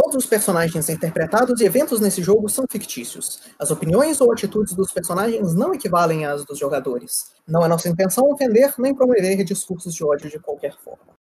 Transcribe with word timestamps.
Todos 0.00 0.14
os 0.14 0.26
personagens 0.26 0.88
interpretados 0.88 1.60
e 1.60 1.64
eventos 1.64 1.98
nesse 1.98 2.22
jogo 2.22 2.48
são 2.48 2.64
fictícios. 2.70 3.40
As 3.58 3.72
opiniões 3.72 4.20
ou 4.20 4.32
atitudes 4.32 4.72
dos 4.72 4.92
personagens 4.92 5.56
não 5.56 5.74
equivalem 5.74 6.24
às 6.24 6.44
dos 6.44 6.56
jogadores. 6.56 7.32
Não 7.48 7.64
é 7.64 7.68
nossa 7.68 7.88
intenção 7.88 8.30
ofender 8.30 8.72
nem 8.78 8.94
promover 8.94 9.42
discursos 9.42 9.92
de 9.92 10.04
ódio 10.04 10.30
de 10.30 10.38
qualquer 10.38 10.76
forma. 10.78 11.14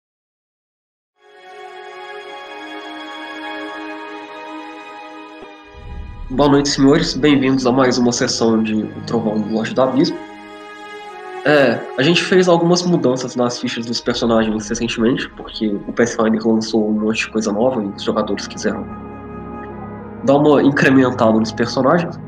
Boa 6.30 6.48
noite, 6.48 6.70
senhores. 6.70 7.14
Bem-vindos 7.14 7.64
a 7.68 7.70
mais 7.70 7.96
uma 7.96 8.10
sessão 8.10 8.60
de 8.60 8.74
O 8.74 9.06
Trovão 9.06 9.40
do 9.40 9.54
Loja 9.54 9.72
do 9.72 9.82
Abismo. 9.82 10.33
É, 11.44 11.78
a 11.98 12.02
gente 12.02 12.22
fez 12.24 12.48
algumas 12.48 12.82
mudanças 12.82 13.36
nas 13.36 13.58
fichas 13.58 13.84
dos 13.84 14.00
personagens 14.00 14.66
recentemente, 14.66 15.28
porque 15.30 15.68
o 15.86 15.92
Pathfinder 15.92 16.46
lançou 16.46 16.88
um 16.88 16.92
monte 16.92 17.26
de 17.26 17.30
coisa 17.30 17.52
nova 17.52 17.82
e 17.82 17.86
os 17.88 18.02
jogadores 18.02 18.46
quiseram 18.46 18.86
dar 20.24 20.36
uma 20.36 20.62
incrementada 20.62 21.38
nos 21.38 21.52
personagens. 21.52 22.18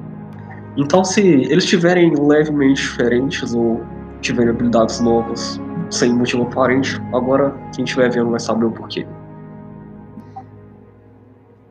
Então, 0.76 1.02
se 1.02 1.23
eles 1.23 1.64
estiverem 1.64 2.14
levemente 2.14 2.82
diferentes 2.82 3.54
ou 3.54 3.82
tiverem 4.20 4.50
habilidades 4.50 5.00
novas 5.00 5.59
sem 5.88 6.12
motivo 6.12 6.42
aparente, 6.42 7.01
agora 7.14 7.54
quem 7.74 7.84
estiver 7.84 8.10
vendo 8.10 8.30
vai 8.30 8.40
saber 8.40 8.66
o 8.66 8.70
porquê. 8.70 9.06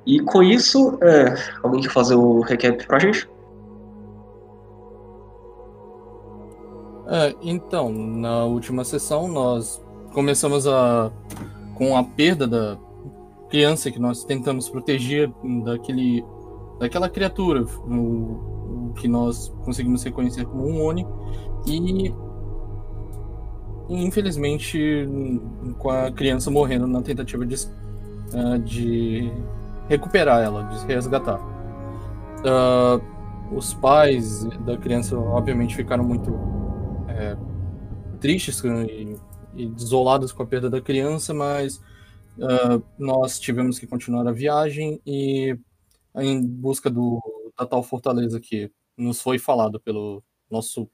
E 0.08 0.20
com 0.20 0.42
isso, 0.42 0.98
é, 1.04 1.36
alguém 1.62 1.82
quer 1.82 1.92
fazer 1.92 2.16
o 2.16 2.40
recap 2.42 2.88
pra 2.88 2.98
gente? 2.98 3.30
É, 7.08 7.36
então, 7.42 7.92
na 7.92 8.46
última 8.46 8.84
sessão 8.84 9.28
nós 9.28 9.84
começamos 10.14 10.68
a 10.68 11.12
com 11.76 11.96
a 11.96 12.04
perda 12.04 12.48
da 12.48 12.78
criança 13.50 13.92
que 13.92 14.00
nós 14.00 14.24
tentamos 14.24 14.70
proteger 14.70 15.32
daquele 15.64 16.26
daquela 16.80 17.08
criatura, 17.08 17.64
o, 17.64 18.90
o 18.90 18.94
que 18.96 19.08
nós 19.08 19.54
conseguimos 19.64 20.04
reconhecer 20.04 20.46
como 20.46 20.68
um 20.68 20.84
Oni 20.84 21.06
e 21.68 22.14
infelizmente 23.88 25.08
com 25.78 25.90
a 25.90 26.12
criança 26.12 26.50
morrendo 26.50 26.88
na 26.88 27.02
tentativa 27.02 27.46
de, 27.46 27.56
uh, 27.56 28.58
de 28.64 29.32
recuperar 29.88 30.44
ela, 30.44 30.64
de 30.64 30.86
resgatar. 30.88 31.40
Uh, 32.40 33.56
os 33.56 33.74
pais 33.76 34.44
da 34.66 34.76
criança, 34.76 35.18
obviamente, 35.18 35.76
ficaram 35.76 36.04
muito 36.04 36.32
é, 37.16 37.38
tristes 38.20 38.62
e, 38.64 39.16
e, 39.56 39.68
desolados 39.68 40.32
com 40.32 40.44
a 40.44 40.46
perda 40.46 40.70
da 40.70 40.82
criança, 40.82 41.34
mas 41.34 41.78
uh, 42.38 42.84
nós 42.98 43.40
tivemos 43.40 43.80
que 43.80 43.88
continuar 43.88 44.28
a 44.28 44.32
viagem 44.32 45.02
e 45.06 45.58
em 46.16 46.42
busca 46.46 46.90
do, 46.90 47.22
da 47.58 47.66
tal 47.66 47.84
fortaleza 47.84 48.40
que 48.40 48.72
nos 48.98 49.22
foi 49.22 49.38
falado 49.38 49.80
pelo 49.80 50.24
nosso 50.50 50.90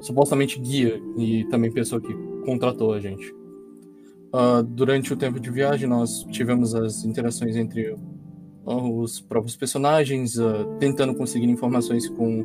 supostamente 0.00 0.60
guia 0.60 1.00
e 1.16 1.44
também 1.46 1.72
pessoa 1.72 2.00
que 2.00 2.14
contratou 2.44 2.92
a 2.92 3.00
gente. 3.00 3.34
Uh, 4.32 4.62
durante 4.62 5.12
o 5.12 5.16
tempo 5.16 5.40
de 5.40 5.50
viagem, 5.50 5.88
nós 5.88 6.24
tivemos 6.30 6.74
as 6.74 7.04
interações 7.04 7.56
entre 7.56 7.92
uh, 7.92 9.00
os 9.00 9.20
próprios 9.20 9.56
personagens, 9.56 10.36
uh, 10.36 10.76
tentando 10.78 11.14
conseguir 11.14 11.46
informações 11.46 12.08
com 12.08 12.44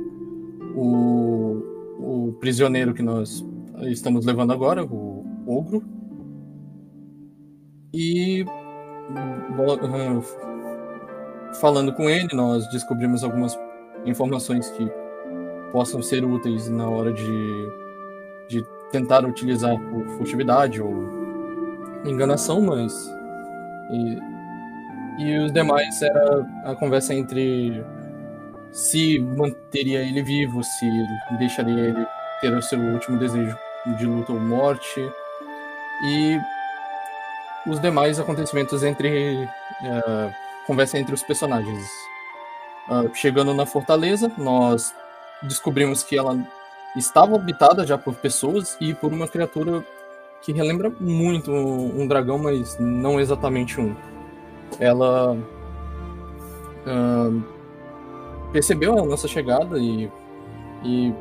o, 0.75 1.61
o 2.01 2.33
prisioneiro 2.39 2.93
que 2.93 3.03
nós 3.03 3.45
estamos 3.83 4.25
levando 4.25 4.51
agora, 4.51 4.83
o 4.83 5.25
Ogro. 5.47 5.83
E 7.93 8.45
falando 11.59 11.93
com 11.93 12.09
ele, 12.09 12.29
nós 12.33 12.67
descobrimos 12.71 13.23
algumas 13.23 13.57
informações 14.05 14.69
que 14.71 14.89
possam 15.71 16.01
ser 16.01 16.23
úteis 16.23 16.69
na 16.69 16.89
hora 16.89 17.13
de, 17.13 17.69
de 18.49 18.63
tentar 18.91 19.25
utilizar 19.25 19.77
por 19.89 20.05
furtividade 20.17 20.81
ou 20.81 21.09
enganação, 22.05 22.61
mas. 22.61 22.93
E, 23.91 24.31
e 25.19 25.37
os 25.39 25.51
demais 25.51 26.01
era 26.01 26.47
a 26.63 26.75
conversa 26.75 27.13
entre 27.13 27.83
se 28.71 29.19
manteria 29.19 30.01
ele 30.01 30.23
vivo, 30.23 30.63
se 30.63 30.89
deixaria 31.37 31.89
ele 31.89 32.07
ter 32.39 32.53
o 32.53 32.61
seu 32.61 32.79
último 32.79 33.17
desejo 33.17 33.57
de 33.97 34.05
luta 34.05 34.31
ou 34.31 34.39
morte. 34.39 35.11
E 36.03 36.39
os 37.67 37.79
demais 37.79 38.19
acontecimentos 38.19 38.83
entre. 38.83 39.47
Uh, 39.81 40.33
conversa 40.65 40.97
entre 40.97 41.13
os 41.13 41.23
personagens. 41.23 41.85
Uh, 42.89 43.13
chegando 43.13 43.53
na 43.53 43.65
fortaleza, 43.65 44.31
nós 44.37 44.93
descobrimos 45.43 46.03
que 46.03 46.17
ela 46.17 46.37
estava 46.95 47.35
habitada 47.35 47.85
já 47.85 47.97
por 47.97 48.15
pessoas 48.15 48.77
e 48.79 48.93
por 48.93 49.11
uma 49.11 49.27
criatura 49.27 49.83
que 50.41 50.51
relembra 50.51 50.91
muito 50.99 51.51
um 51.51 52.07
dragão, 52.07 52.37
mas 52.37 52.77
não 52.79 53.19
exatamente 53.19 53.79
um. 53.79 53.95
Ela 54.79 55.33
uh, 55.33 57.43
percebeu 58.51 58.97
a 58.97 59.05
nossa 59.05 59.27
chegada 59.27 59.77
e, 59.79 60.09
e, 60.83 61.13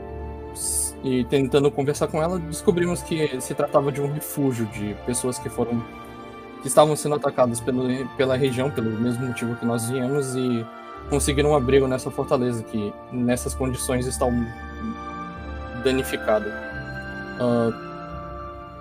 e, 1.04 1.24
tentando 1.24 1.70
conversar 1.70 2.08
com 2.08 2.22
ela, 2.22 2.38
descobrimos 2.38 3.02
que 3.02 3.40
se 3.40 3.54
tratava 3.54 3.90
de 3.92 4.00
um 4.00 4.12
refúgio 4.12 4.66
de 4.66 4.94
pessoas 5.06 5.38
que 5.38 5.48
foram 5.48 5.82
que 6.60 6.68
estavam 6.68 6.94
sendo 6.94 7.14
atacadas 7.14 7.58
pelo, 7.58 7.88
pela 8.18 8.36
região 8.36 8.70
pelo 8.70 8.90
mesmo 8.90 9.26
motivo 9.26 9.56
que 9.56 9.64
nós 9.64 9.88
viemos 9.88 10.34
e 10.34 10.66
conseguiram 11.08 11.50
um 11.50 11.54
abrigo 11.54 11.88
nessa 11.88 12.10
fortaleza 12.10 12.62
que 12.62 12.92
nessas 13.10 13.54
condições 13.54 14.06
está 14.06 14.26
danificada. 15.82 16.70
Uh, 17.40 17.90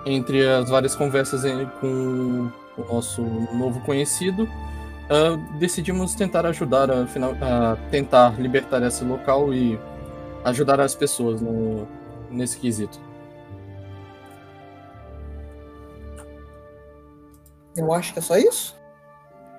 entre 0.06 0.46
as 0.46 0.68
várias 0.68 0.94
conversas 0.94 1.42
com 1.80 2.50
o 2.76 2.92
nosso 2.92 3.22
novo 3.22 3.80
conhecido, 3.80 4.48
uh, 5.10 5.58
decidimos 5.58 6.14
tentar 6.14 6.46
ajudar 6.46 6.90
a, 6.90 7.02
a, 7.02 7.76
tentar 7.90 8.40
libertar 8.40 8.82
esse 8.82 9.04
local 9.04 9.52
e 9.52 9.78
ajudar 10.44 10.80
as 10.80 10.94
pessoas 10.94 11.40
no, 11.40 11.86
nesse 12.30 12.58
quesito. 12.58 12.98
Eu 17.76 17.92
acho 17.92 18.12
que 18.12 18.18
é 18.18 18.22
só 18.22 18.36
isso. 18.36 18.76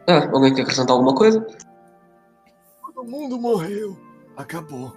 É, 0.08 0.18
alguém 0.18 0.54
quer 0.54 0.64
acrescentar 0.64 0.96
alguma 0.96 1.16
coisa? 1.16 1.46
Todo 2.82 3.10
mundo 3.10 3.40
morreu. 3.40 3.98
Acabou. 4.36 4.94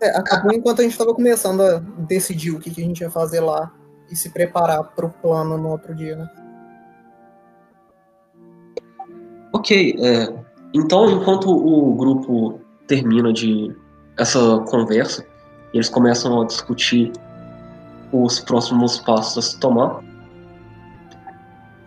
É, 0.00 0.10
acabou 0.16 0.52
enquanto 0.52 0.80
a 0.80 0.82
gente 0.82 0.92
estava 0.92 1.14
começando 1.14 1.62
a 1.62 1.78
decidir 1.78 2.50
o 2.50 2.58
que, 2.58 2.70
que 2.70 2.82
a 2.82 2.84
gente 2.84 3.00
ia 3.00 3.10
fazer 3.10 3.40
lá 3.40 3.72
e 4.10 4.16
se 4.16 4.30
preparar 4.30 4.82
para 4.84 5.06
o 5.06 5.10
plano 5.10 5.56
no 5.56 5.70
outro 5.70 5.94
dia, 5.94 6.16
né? 6.16 6.45
Ok, 9.56 9.96
é, 9.98 10.34
então 10.74 11.10
enquanto 11.10 11.48
o 11.48 11.94
grupo 11.94 12.60
termina 12.86 13.32
de 13.32 13.74
essa 14.18 14.58
conversa, 14.68 15.24
eles 15.72 15.88
começam 15.88 16.42
a 16.42 16.44
discutir 16.44 17.10
os 18.12 18.38
próximos 18.38 18.98
passos 18.98 19.38
a 19.38 19.48
se 19.48 19.58
tomar. 19.58 20.00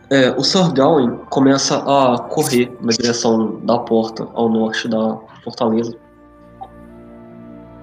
É, 0.10 0.32
o 0.32 0.44
Sir 0.44 0.74
Gawain 0.74 1.16
começa 1.30 1.78
a 1.78 2.18
correr 2.18 2.76
na 2.82 2.92
direção 2.92 3.60
da 3.64 3.78
porta 3.78 4.28
ao 4.34 4.50
norte 4.50 4.88
da 4.88 5.20
fortaleza. 5.44 5.96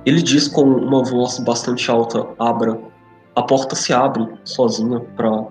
Ele 0.04 0.20
diz 0.20 0.48
com 0.48 0.62
uma 0.62 1.04
voz 1.04 1.38
bastante 1.38 1.88
alta: 1.88 2.26
Abra 2.40 2.76
a 3.36 3.42
porta 3.44 3.76
se 3.76 3.92
abre 3.92 4.26
sozinha 4.44 4.98
para 5.14 5.46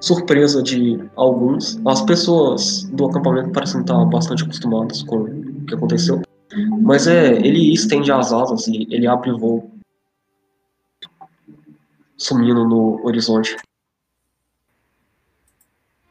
surpresa 0.00 0.62
de 0.62 0.98
alguns. 1.16 1.80
As 1.86 2.02
pessoas 2.02 2.84
do 2.84 3.06
acampamento 3.06 3.50
parecem 3.50 3.80
estar 3.80 4.04
bastante 4.06 4.42
acostumadas 4.44 5.02
com 5.02 5.22
o 5.22 5.66
que 5.66 5.74
aconteceu. 5.74 6.22
Mas 6.82 7.06
é, 7.06 7.34
ele 7.34 7.72
estende 7.72 8.10
as 8.12 8.32
asas 8.32 8.66
e 8.68 8.86
ele 8.90 9.06
abre 9.06 9.32
voo, 9.32 9.70
sumindo 12.16 12.64
no 12.64 13.04
horizonte. 13.04 13.56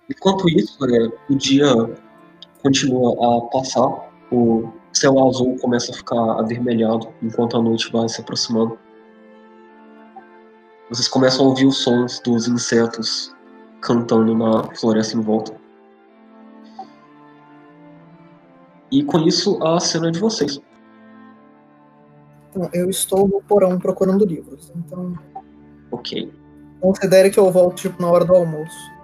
Enquanto 0.10 0.48
isso, 0.50 0.78
é, 0.86 1.12
o 1.30 1.36
dia 1.36 1.68
continua 2.62 3.38
a 3.38 3.42
passar, 3.50 4.12
o 4.32 4.70
céu 4.94 5.28
azul 5.28 5.58
começa 5.60 5.92
a 5.92 5.96
ficar 5.96 6.40
avermelhado 6.40 7.08
enquanto 7.24 7.58
a 7.58 7.62
noite 7.62 7.92
vai 7.92 8.08
se 8.08 8.22
aproximando. 8.22 8.78
Vocês 10.90 11.08
começam 11.08 11.46
a 11.46 11.50
ouvir 11.50 11.66
os 11.66 11.78
sons 11.78 12.20
dos 12.20 12.48
insetos 12.48 13.35
cantando 13.86 14.36
na 14.36 14.64
floresta 14.76 15.16
em 15.16 15.22
volta. 15.22 15.54
E 18.92 19.04
com 19.04 19.20
isso, 19.20 19.64
a 19.64 19.80
cena 19.80 20.08
é 20.08 20.12
de 20.12 20.20
vocês. 20.20 20.60
Então, 22.50 22.70
eu 22.74 22.90
estou 22.90 23.28
no 23.28 23.42
porão 23.44 23.78
procurando 23.78 24.26
livros, 24.26 24.72
então. 24.76 25.14
Ok. 25.92 26.34
Considere 26.82 27.30
que 27.30 27.40
eu 27.40 27.52
volto 27.52 27.76
tipo, 27.76 28.02
na 28.02 28.10
hora 28.10 28.26
do 28.26 28.34
almoço. 28.34 28.96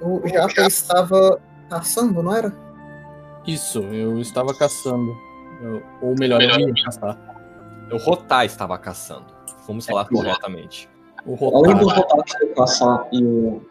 O 0.00 0.26
Japa 0.28 0.66
estava 0.66 1.40
caçando, 1.68 2.22
não 2.22 2.34
era? 2.34 2.54
Isso, 3.46 3.80
eu 3.80 4.18
estava 4.18 4.54
caçando. 4.54 5.14
Ou 6.02 6.14
melhor, 6.18 6.40
eu 6.42 6.68
ia 6.68 6.84
caçar. 6.84 7.18
O 7.92 7.96
Rotar 7.96 8.44
estava 8.44 8.76
caçando. 8.78 9.26
Vamos 9.66 9.86
falar 9.86 10.06
corretamente. 10.06 10.88
O 11.26 11.56
Além 11.56 11.76
do 11.76 11.88
Rotar. 11.88 12.22
Que 12.24 12.38
foi 12.38 12.48
caçar 12.54 13.06
e 13.12 13.22
o 13.24 13.62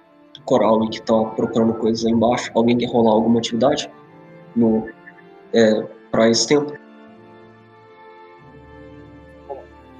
Coral 0.45 0.87
que 0.89 1.01
tá 1.01 1.13
procurando 1.35 1.73
coisas 1.75 2.05
aí 2.05 2.11
embaixo, 2.11 2.51
alguém 2.55 2.77
quer 2.77 2.87
rolar 2.91 3.11
alguma 3.11 3.39
atividade 3.39 3.89
no, 4.55 4.89
é, 5.53 5.81
pra 6.11 6.29
esse 6.29 6.47
tempo? 6.47 6.73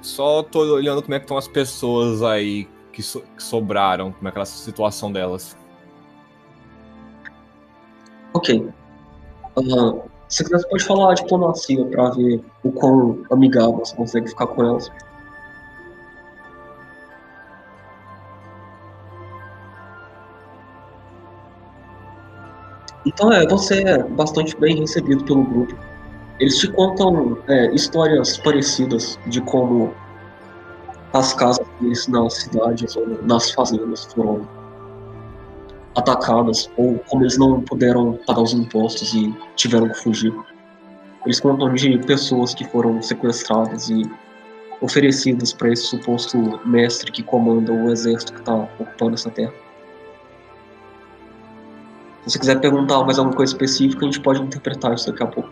Só 0.02 0.42
tô 0.42 0.60
olhando 0.60 1.02
como 1.02 1.14
é 1.14 1.18
que 1.18 1.24
estão 1.24 1.38
as 1.38 1.48
pessoas 1.48 2.22
aí 2.22 2.68
que, 2.92 3.02
so- 3.02 3.22
que 3.36 3.42
sobraram, 3.42 4.12
como 4.12 4.28
é 4.28 4.32
que 4.32 4.38
é 4.38 4.42
a 4.42 4.44
situação 4.44 5.10
delas. 5.10 5.56
Ok. 8.34 8.68
Ah, 9.56 9.94
se 10.34 10.42
quiser, 10.42 10.58
você 10.58 10.68
pode 10.68 10.84
falar 10.84 11.12
a 11.12 11.14
diplomacia 11.14 11.84
pra 11.86 12.10
ver 12.10 12.40
o 12.64 12.72
quão 12.72 13.22
amigável 13.30 13.78
você 13.78 13.94
consegue 13.94 14.28
ficar 14.28 14.48
com 14.48 14.64
elas. 14.64 14.90
Então 23.06 23.32
é, 23.32 23.46
você 23.46 23.84
é 23.84 24.02
bastante 24.02 24.56
bem 24.56 24.80
recebido 24.80 25.22
pelo 25.24 25.44
grupo. 25.44 25.76
Eles 26.40 26.58
te 26.58 26.66
contam 26.72 27.38
é, 27.46 27.72
histórias 27.72 28.36
parecidas 28.38 29.16
de 29.28 29.40
como 29.42 29.94
as 31.12 31.32
casas 31.32 31.64
deles 31.80 32.08
nas 32.08 32.34
cidades 32.34 32.96
ou 32.96 33.06
nas 33.22 33.52
fazendas 33.52 34.06
foram 34.06 34.44
atacadas 35.96 36.70
ou 36.76 36.98
como 37.08 37.22
eles 37.22 37.38
não 37.38 37.60
puderam 37.60 38.18
pagar 38.26 38.42
os 38.42 38.52
impostos 38.52 39.14
e 39.14 39.34
tiveram 39.56 39.88
que 39.88 39.98
fugir. 39.98 40.34
Eles 41.24 41.40
contam 41.40 41.72
de 41.72 41.98
pessoas 41.98 42.54
que 42.54 42.64
foram 42.64 43.00
sequestradas 43.00 43.88
e 43.88 44.10
oferecidas 44.80 45.52
para 45.52 45.72
esse 45.72 45.84
suposto 45.84 46.60
mestre 46.66 47.10
que 47.10 47.22
comanda 47.22 47.72
o 47.72 47.90
exército 47.90 48.34
que 48.34 48.40
está 48.40 48.54
ocupando 48.54 49.14
essa 49.14 49.30
terra. 49.30 49.52
Se 52.24 52.32
você 52.32 52.38
quiser 52.38 52.60
perguntar 52.60 53.02
mais 53.04 53.18
alguma 53.18 53.36
coisa 53.36 53.52
específica, 53.52 54.02
a 54.02 54.04
gente 54.04 54.20
pode 54.20 54.42
interpretar 54.42 54.94
isso 54.94 55.10
daqui 55.10 55.22
a 55.22 55.26
pouco. 55.26 55.50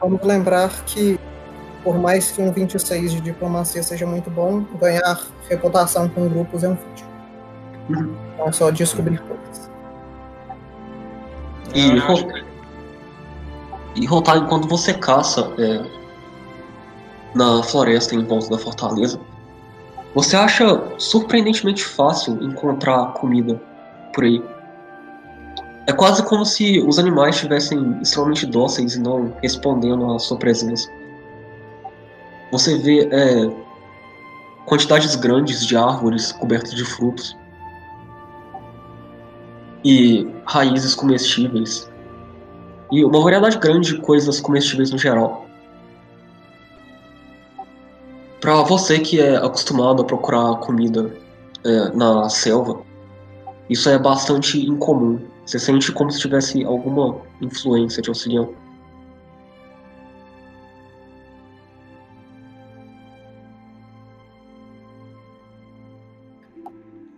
Vamos 0.00 0.20
lembrar 0.22 0.68
que, 0.84 1.18
por 1.82 1.98
mais 1.98 2.30
que 2.30 2.42
um 2.42 2.52
26 2.52 3.12
de 3.12 3.20
diplomacia 3.20 3.82
seja 3.82 4.06
muito 4.06 4.30
bom, 4.30 4.62
ganhar 4.80 5.20
reputação 5.48 6.08
com 6.08 6.28
grupos 6.28 6.64
é 6.64 6.68
um 6.68 6.76
feat. 6.76 7.04
Uhum. 7.88 8.29
Não 8.40 8.48
é 8.48 8.52
só 8.52 8.70
descobrir 8.70 9.18
coisas. 9.20 9.70
E, 11.74 11.98
ro- 11.98 12.32
e 13.94 14.06
rotar 14.06 14.38
enquanto 14.38 14.66
você 14.66 14.94
caça 14.94 15.52
é, 15.58 15.84
na 17.34 17.62
floresta 17.62 18.14
em 18.14 18.24
volta 18.24 18.48
da 18.48 18.58
fortaleza, 18.58 19.20
você 20.14 20.36
acha 20.36 20.82
surpreendentemente 20.98 21.84
fácil 21.84 22.42
encontrar 22.42 23.12
comida 23.12 23.60
por 24.14 24.24
aí. 24.24 24.42
É 25.86 25.92
quase 25.92 26.22
como 26.24 26.44
se 26.44 26.80
os 26.80 26.98
animais 26.98 27.36
estivessem 27.36 28.00
extremamente 28.00 28.46
dóceis 28.46 28.94
e 28.94 29.00
não 29.00 29.32
respondendo 29.42 30.12
à 30.12 30.18
sua 30.18 30.38
presença. 30.38 30.88
Você 32.50 32.78
vê 32.78 33.08
é, 33.12 33.50
quantidades 34.66 35.14
grandes 35.14 35.64
de 35.64 35.76
árvores 35.76 36.32
cobertas 36.32 36.72
de 36.72 36.84
frutos 36.84 37.36
e 39.84 40.28
raízes 40.44 40.94
comestíveis 40.94 41.90
e 42.92 43.04
uma 43.04 43.20
variedade 43.20 43.58
grande 43.58 43.94
de 43.94 44.00
coisas 44.00 44.40
comestíveis 44.40 44.90
no 44.90 44.98
geral. 44.98 45.46
Para 48.40 48.62
você 48.62 48.98
que 48.98 49.20
é 49.20 49.36
acostumado 49.36 50.02
a 50.02 50.04
procurar 50.04 50.56
comida 50.56 51.14
é, 51.64 51.88
na 51.94 52.28
selva, 52.28 52.80
isso 53.68 53.88
é 53.88 53.98
bastante 53.98 54.58
incomum. 54.66 55.20
Você 55.44 55.58
sente 55.58 55.92
como 55.92 56.10
se 56.10 56.18
tivesse 56.18 56.64
alguma 56.64 57.16
influência 57.40 58.02
te 58.02 58.08
auxiliando. 58.08 58.54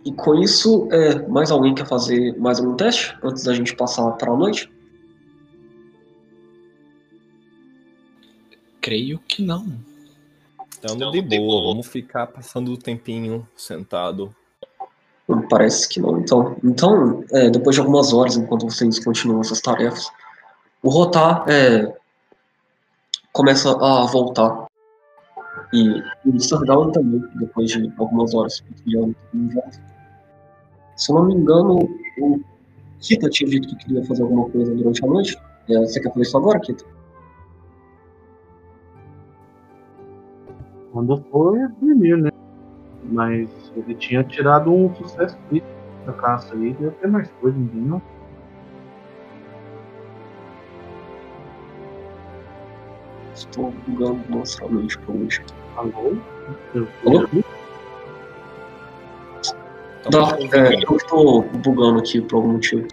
E 0.05 0.11
com 0.11 0.35
isso, 0.35 0.87
é, 0.91 1.25
mais 1.27 1.49
alguém 1.49 1.73
quer 1.73 1.87
fazer 1.87 2.37
mais 2.37 2.59
algum 2.59 2.75
teste 2.75 3.17
antes 3.23 3.43
da 3.43 3.53
gente 3.53 3.75
passar 3.75 4.11
para 4.11 4.31
a 4.31 4.35
noite? 4.35 4.69
Creio 8.81 9.19
que 9.19 9.41
não. 9.41 9.65
Estamos 10.69 11.11
de 11.13 11.21
boa, 11.21 11.69
vamos 11.69 11.87
ficar 11.87 12.27
passando 12.27 12.73
o 12.73 12.77
tempinho 12.77 13.47
sentado. 13.55 14.35
Parece 15.49 15.87
que 15.87 16.01
não. 16.01 16.19
Então, 16.19 16.57
então 16.61 17.23
é, 17.31 17.49
depois 17.49 17.75
de 17.75 17.79
algumas 17.79 18.11
horas, 18.11 18.35
enquanto 18.35 18.69
vocês 18.69 18.99
continuam 18.99 19.39
essas 19.39 19.61
tarefas, 19.61 20.11
o 20.81 20.89
Rotar 20.89 21.45
é, 21.47 21.95
começa 23.31 23.71
a 23.71 24.05
voltar. 24.05 24.67
E 25.71 26.03
o 26.25 26.39
Sardown 26.39 26.91
também, 26.91 27.23
depois 27.35 27.71
de 27.71 27.89
algumas 27.97 28.33
horas. 28.35 28.61
em 28.85 29.47
volta. 29.47 29.92
Se 30.95 31.11
eu 31.11 31.15
não 31.15 31.25
me 31.25 31.35
engano, 31.35 31.79
o 32.19 32.39
Kita 32.99 33.29
tinha 33.29 33.49
dito 33.49 33.67
que 33.67 33.75
queria 33.75 34.03
fazer 34.05 34.23
alguma 34.23 34.49
coisa 34.49 34.73
durante 34.73 35.03
a 35.03 35.07
noite. 35.07 35.37
É, 35.69 35.79
você 35.79 35.99
quer 35.99 36.09
fazer 36.09 36.21
isso 36.21 36.37
agora, 36.37 36.59
Kita? 36.59 36.85
Quando 40.91 41.17
for 41.31 41.57
dormir, 41.81 42.17
né? 42.17 42.29
Mas 43.11 43.49
ele 43.75 43.95
tinha 43.95 44.23
tirado 44.23 44.71
um 44.71 44.93
sucesso 44.95 45.37
crítico 45.49 45.71
da 46.05 46.13
caça 46.13 46.53
aí, 46.53 46.73
deve 46.73 46.91
ter 46.91 47.07
mais 47.07 47.29
coisa, 47.41 47.57
entendeu? 47.57 48.01
Estou 53.33 53.73
bugando 53.87 54.19
monstruosamente 54.29 54.97
por 54.99 55.15
último. 55.15 55.47
Alô? 55.75 56.15
Eu- 56.75 56.87
Alô? 57.05 57.42
Tá, 60.11 60.33
ouvindo. 60.33 60.55
é, 60.55 60.75
eu 60.75 60.97
estou 60.97 61.43
bugando 61.43 61.99
aqui 61.99 62.21
por 62.21 62.37
algum 62.37 62.53
motivo. 62.53 62.87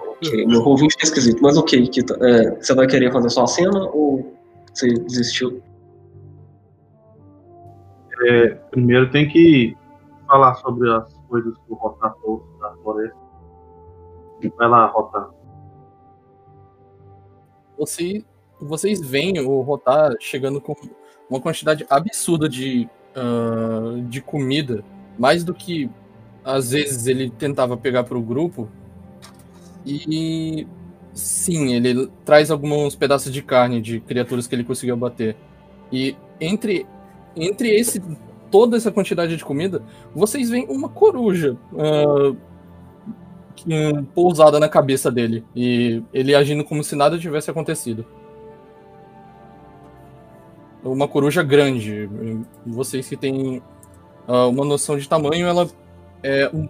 Ok, 0.00 0.46
meu 0.46 0.62
ouvinte 0.62 0.96
é 1.00 1.04
esquisito, 1.04 1.42
mas 1.42 1.56
ok, 1.56 1.86
Kita, 1.88 2.16
é, 2.20 2.50
você 2.56 2.74
vai 2.74 2.86
querer 2.86 3.12
fazer 3.12 3.30
só 3.30 3.44
a 3.44 3.46
cena 3.46 3.84
ou 3.90 4.34
você 4.72 4.92
desistiu? 4.92 5.62
É, 8.22 8.48
primeiro 8.70 9.10
tem 9.10 9.28
que 9.28 9.76
falar 10.26 10.54
sobre 10.56 10.90
as 10.90 11.14
coisas 11.28 11.54
que 11.54 11.72
o 11.72 11.74
Rotar 11.74 12.14
trouxe 12.14 12.58
da 12.58 12.72
floresta. 12.82 13.16
Vai 14.56 14.68
lá, 14.68 14.86
Rotar. 14.86 15.30
Você, 17.78 18.24
vocês 18.60 19.00
veem 19.00 19.38
o 19.40 19.60
Rotar 19.60 20.14
chegando 20.20 20.60
com 20.60 20.74
uma 21.28 21.40
quantidade 21.40 21.86
absurda 21.88 22.48
de, 22.48 22.88
ah, 23.14 24.00
de 24.08 24.20
comida, 24.20 24.84
mais 25.18 25.44
do 25.44 25.54
que 25.54 25.90
às 26.44 26.70
vezes 26.70 27.06
ele 27.06 27.30
tentava 27.30 27.76
pegar 27.76 28.04
para 28.04 28.16
o 28.16 28.22
grupo. 28.22 28.68
E 29.84 30.66
sim, 31.12 31.74
ele 31.74 32.08
traz 32.24 32.50
alguns 32.50 32.94
pedaços 32.94 33.32
de 33.32 33.42
carne 33.42 33.80
de 33.80 34.00
criaturas 34.00 34.46
que 34.46 34.54
ele 34.54 34.64
conseguiu 34.64 34.94
abater. 34.94 35.36
E 35.92 36.16
entre, 36.40 36.86
entre 37.34 37.70
esse 37.70 38.00
toda 38.50 38.76
essa 38.76 38.92
quantidade 38.92 39.36
de 39.36 39.44
comida, 39.44 39.82
vocês 40.14 40.48
veem 40.48 40.66
uma 40.68 40.88
coruja 40.88 41.56
um, 43.66 44.04
pousada 44.14 44.60
na 44.60 44.68
cabeça 44.68 45.10
dele. 45.10 45.44
E 45.54 46.02
ele 46.12 46.34
agindo 46.34 46.64
como 46.64 46.84
se 46.84 46.94
nada 46.94 47.18
tivesse 47.18 47.50
acontecido. 47.50 48.04
Uma 50.86 51.08
coruja 51.08 51.42
grande. 51.42 52.08
Vocês 52.64 53.08
que 53.08 53.16
têm 53.16 53.62
ah, 54.26 54.46
uma 54.46 54.64
noção 54.64 54.96
de 54.96 55.08
tamanho, 55.08 55.46
ela 55.46 55.68
é 56.22 56.48
um, 56.52 56.68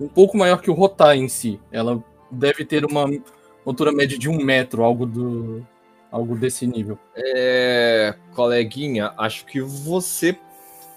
um 0.00 0.08
pouco 0.08 0.36
maior 0.36 0.60
que 0.60 0.70
o 0.70 0.74
Rotar 0.74 1.16
em 1.16 1.28
si. 1.28 1.60
Ela 1.70 2.02
deve 2.30 2.64
ter 2.64 2.84
uma 2.84 3.06
altura 3.64 3.92
média 3.92 4.18
de 4.18 4.28
um 4.28 4.42
metro, 4.42 4.82
algo 4.82 5.06
do. 5.06 5.66
algo 6.10 6.36
desse 6.36 6.66
nível. 6.66 6.98
É, 7.14 8.14
coleguinha, 8.34 9.12
acho 9.18 9.44
que 9.44 9.60
você. 9.60 10.38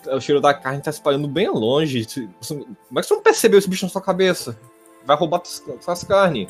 O 0.07 0.19
cheiro 0.19 0.41
da 0.41 0.53
carne 0.53 0.81
tá 0.81 0.89
espalhando 0.89 1.27
bem 1.27 1.49
longe. 1.49 2.07
Como 2.47 2.99
é 2.99 3.01
que 3.01 3.07
você 3.07 3.13
não 3.13 3.21
percebeu 3.21 3.59
esse 3.59 3.69
bicho 3.69 3.85
na 3.85 3.91
sua 3.91 4.01
cabeça? 4.01 4.57
Vai 5.05 5.15
roubar 5.15 5.41
suas 5.45 6.03
carnes. 6.03 6.47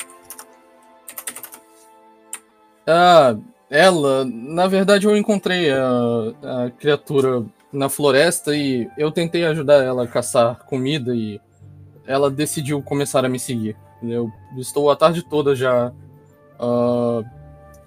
Ah, 2.88 3.36
ela, 3.72 4.26
na 4.26 4.68
verdade 4.68 5.08
eu 5.08 5.16
encontrei 5.16 5.72
a, 5.72 5.86
a 6.66 6.72
criatura 6.72 7.46
na 7.72 7.88
floresta 7.88 8.54
e 8.54 8.90
eu 8.98 9.10
tentei 9.12 9.46
ajudar 9.46 9.82
ela 9.82 10.04
a 10.04 10.08
caçar 10.08 10.66
comida 10.66 11.16
e 11.16 11.40
ela 12.06 12.30
decidiu 12.30 12.84
começar 12.84 13.24
a 13.24 13.30
me 13.30 13.40
seguir. 13.40 13.78
Eu 14.04 14.30
estou 14.58 14.92
a 14.92 14.96
tarde 14.98 15.24
toda 15.24 15.56
já 15.56 15.94
uh, 16.60 17.24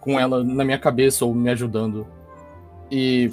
com 0.00 0.18
ela 0.18 0.42
na 0.42 0.64
minha 0.64 0.78
cabeça 0.78 1.26
ou 1.26 1.34
me 1.34 1.50
ajudando. 1.50 2.06
E. 2.90 3.30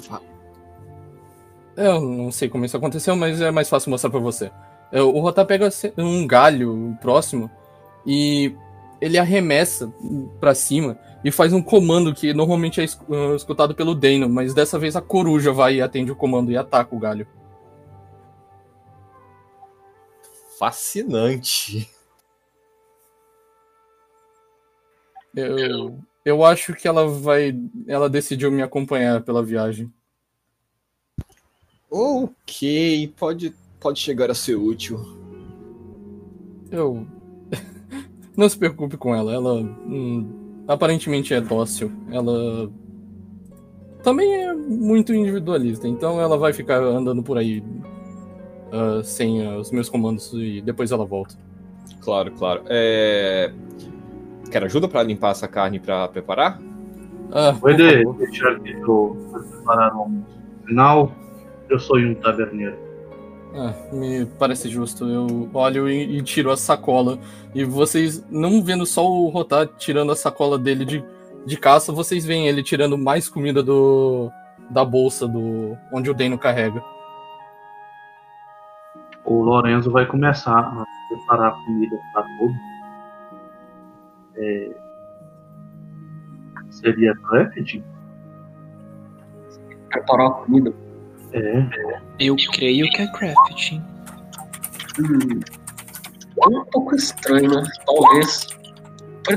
Eu 1.74 2.02
não 2.02 2.30
sei 2.30 2.50
como 2.50 2.66
isso 2.66 2.76
aconteceu, 2.76 3.16
mas 3.16 3.40
é 3.40 3.50
mais 3.50 3.70
fácil 3.70 3.90
mostrar 3.90 4.10
para 4.10 4.20
você. 4.20 4.50
O 4.92 5.20
Rotá 5.20 5.42
pega 5.42 5.70
um 5.96 6.26
galho 6.26 6.98
próximo 7.00 7.50
e 8.06 8.54
ele 9.02 9.18
arremessa 9.18 9.92
para 10.38 10.54
cima 10.54 10.96
e 11.24 11.32
faz 11.32 11.52
um 11.52 11.60
comando 11.60 12.14
que 12.14 12.32
normalmente 12.32 12.80
é 12.80 12.84
uh, 13.08 13.34
escutado 13.34 13.74
pelo 13.74 13.96
Dano, 13.96 14.28
mas 14.28 14.54
dessa 14.54 14.78
vez 14.78 14.94
a 14.94 15.00
coruja 15.02 15.52
vai 15.52 15.74
e 15.74 15.82
atende 15.82 16.12
o 16.12 16.16
comando 16.16 16.52
e 16.52 16.56
ataca 16.56 16.94
o 16.94 17.00
galho. 17.00 17.26
Fascinante. 20.56 21.90
Eu, 25.34 25.98
eu 26.24 26.44
acho 26.44 26.72
que 26.72 26.86
ela 26.86 27.08
vai. 27.08 27.58
Ela 27.88 28.08
decidiu 28.08 28.52
me 28.52 28.62
acompanhar 28.62 29.20
pela 29.22 29.42
viagem. 29.42 29.92
Ok, 31.90 33.12
pode, 33.18 33.52
pode 33.80 33.98
chegar 33.98 34.30
a 34.30 34.34
ser 34.34 34.54
útil. 34.54 35.00
Eu. 36.70 37.04
Não 38.36 38.48
se 38.48 38.58
preocupe 38.58 38.96
com 38.96 39.14
ela, 39.14 39.32
ela. 39.32 39.54
Hum, 39.54 40.62
aparentemente 40.66 41.34
é 41.34 41.40
dócil. 41.40 41.92
Ela 42.10 42.70
também 44.02 44.32
é 44.34 44.52
muito 44.52 45.14
individualista, 45.14 45.86
então 45.86 46.20
ela 46.20 46.36
vai 46.36 46.52
ficar 46.52 46.82
andando 46.82 47.22
por 47.22 47.38
aí 47.38 47.62
uh, 48.72 49.02
sem 49.04 49.46
uh, 49.46 49.58
os 49.58 49.70
meus 49.70 49.88
comandos 49.88 50.32
e 50.32 50.60
depois 50.60 50.90
ela 50.90 51.04
volta. 51.04 51.36
Claro, 52.00 52.32
claro. 52.32 52.62
É... 52.68 53.52
Quer 54.50 54.64
ajuda 54.64 54.88
para 54.88 55.02
limpar 55.02 55.30
essa 55.30 55.46
carne 55.46 55.78
para 55.78 56.08
preparar? 56.08 56.60
Ah, 57.30 57.54
Pode 57.58 57.76
deixar 58.18 58.60
que 58.60 58.72
eu 58.72 59.16
preparar 59.32 59.94
o 59.94 60.00
almoço. 60.00 60.26
Afinal, 60.64 61.12
eu 61.70 61.78
sou 61.78 61.98
um 61.98 62.14
taverneiro. 62.14 62.76
Ah, 63.54 63.74
me 63.92 64.26
parece 64.38 64.68
justo. 64.68 65.08
Eu 65.08 65.50
olho 65.52 65.88
e, 65.88 66.18
e, 66.18 66.22
tiro 66.22 66.50
a 66.50 66.56
sacola. 66.56 67.18
E 67.54 67.64
vocês, 67.64 68.24
não 68.30 68.62
vendo 68.62 68.86
só 68.86 69.06
o 69.06 69.28
Rotar 69.28 69.66
tirando 69.78 70.12
a 70.12 70.16
sacola 70.16 70.58
dele 70.58 70.84
de, 70.84 71.04
de 71.44 71.56
caça, 71.56 71.92
vocês 71.92 72.24
veem 72.24 72.48
ele 72.48 72.62
tirando 72.62 72.96
mais 72.96 73.28
comida 73.28 73.62
do 73.62 74.30
da 74.70 74.84
bolsa 74.84 75.28
do 75.28 75.76
onde 75.92 76.10
o 76.10 76.14
Deno 76.14 76.38
carrega. 76.38 76.82
O 79.24 79.42
Lorenzo 79.42 79.90
vai 79.90 80.06
começar 80.06 80.58
a 80.58 80.84
preparar 81.08 81.52
comida 81.64 81.96
para 82.12 82.22
todos. 82.38 82.56
É... 84.36 84.76
Seria 86.70 87.14
crafting? 87.16 87.84
Preparar 89.90 90.28
a 90.28 90.30
comida 90.30 90.72
é. 91.32 92.00
Eu 92.18 92.36
creio 92.52 92.88
que 92.90 93.02
é 93.02 93.06
crafting. 93.12 93.82
Hum, 94.98 95.40
é 96.42 96.48
um 96.48 96.64
pouco 96.66 96.94
estranho, 96.94 97.50
né? 97.50 97.62
Talvez. 97.86 98.46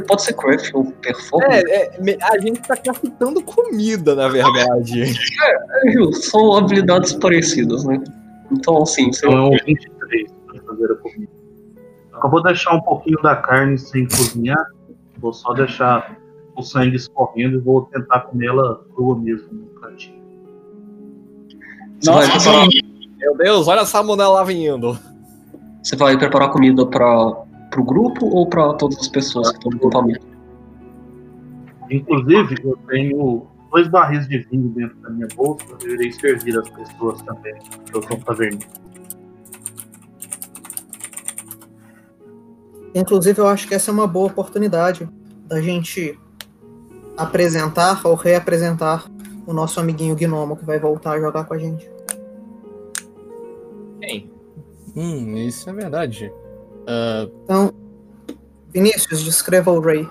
Pode 0.08 0.24
ser 0.24 0.34
craft 0.34 0.72
ou 0.74 0.92
performance. 0.94 1.72
É, 1.72 2.12
é, 2.12 2.18
a 2.24 2.40
gente 2.40 2.60
tá 2.62 2.76
craftando 2.76 3.42
comida, 3.44 4.16
na 4.16 4.28
verdade. 4.28 5.04
é, 5.84 5.90
é, 5.90 6.12
são 6.14 6.58
habilidades 6.58 7.14
parecidas, 7.14 7.86
né? 7.86 8.04
Então, 8.52 8.82
assim. 8.82 9.14
Você... 9.14 9.28
Então, 9.28 9.52
23 9.66 10.32
para 10.48 10.62
fazer 10.62 10.92
a 10.92 10.96
comida. 10.96 11.32
Eu 12.24 12.30
vou 12.32 12.42
deixar 12.42 12.74
um 12.74 12.82
pouquinho 12.82 13.22
da 13.22 13.36
carne 13.36 13.78
sem 13.78 14.08
cozinhar. 14.08 14.66
Vou 15.20 15.34
só 15.34 15.54
deixar 15.54 16.18
o 16.56 16.64
sangue 16.64 16.96
escorrendo 16.96 17.58
e 17.58 17.60
vou 17.60 17.84
tentar 17.86 18.22
comer 18.22 18.48
ela 18.48 18.84
crua 18.96 19.20
mesmo. 19.20 19.70
Nossa, 22.06 22.32
preparar... 22.32 22.68
Meu 23.18 23.38
Deus, 23.38 23.68
olha 23.68 23.82
a 23.82 23.86
salmonela 23.86 24.36
lá 24.36 24.44
vindo. 24.44 24.98
Você 25.82 25.96
vai 25.96 26.18
preparar 26.18 26.52
comida 26.52 26.86
para 26.86 27.46
o 27.78 27.84
grupo 27.84 28.26
ou 28.28 28.48
para 28.48 28.74
todas 28.74 29.00
as 29.00 29.08
pessoas 29.08 29.52
que 29.52 29.58
estão 29.58 29.72
no 29.72 29.78
acampamento? 29.78 30.26
Inclusive, 31.90 32.56
eu 32.64 32.78
tenho 32.88 33.48
dois 33.72 33.88
barris 33.88 34.28
de 34.28 34.40
vinho 34.40 34.70
dentro 34.70 34.96
da 35.02 35.10
minha 35.10 35.28
bolsa. 35.36 35.66
Eu 35.84 35.94
irei 35.94 36.12
servir 36.12 36.58
as 36.58 36.70
pessoas 36.70 37.22
também, 37.22 37.54
que 37.86 37.96
eu 37.96 38.02
sou 38.02 38.18
taverneiro. 38.18 38.66
Inclusive, 42.94 43.40
eu 43.40 43.48
acho 43.48 43.68
que 43.68 43.76
essa 43.76 43.92
é 43.92 43.94
uma 43.94 44.08
boa 44.08 44.28
oportunidade 44.28 45.08
da 45.46 45.62
gente 45.62 46.18
apresentar 47.18 48.02
ou 48.06 48.16
reapresentar 48.16 49.06
o 49.46 49.54
nosso 49.54 49.80
amiguinho 49.80 50.16
Gnomo 50.16 50.56
que 50.56 50.66
vai 50.66 50.80
voltar 50.80 51.12
a 51.12 51.20
jogar 51.20 51.44
com 51.44 51.54
a 51.54 51.58
gente. 51.58 51.95
Hum, 54.96 55.38
isso 55.38 55.70
é 55.70 55.74
verdade. 55.74 56.32
Uh... 56.88 57.32
Então, 57.44 57.74
Vinícius, 58.74 59.24
descreva 59.24 59.72
o 59.72 59.80
Ray. 59.80 60.08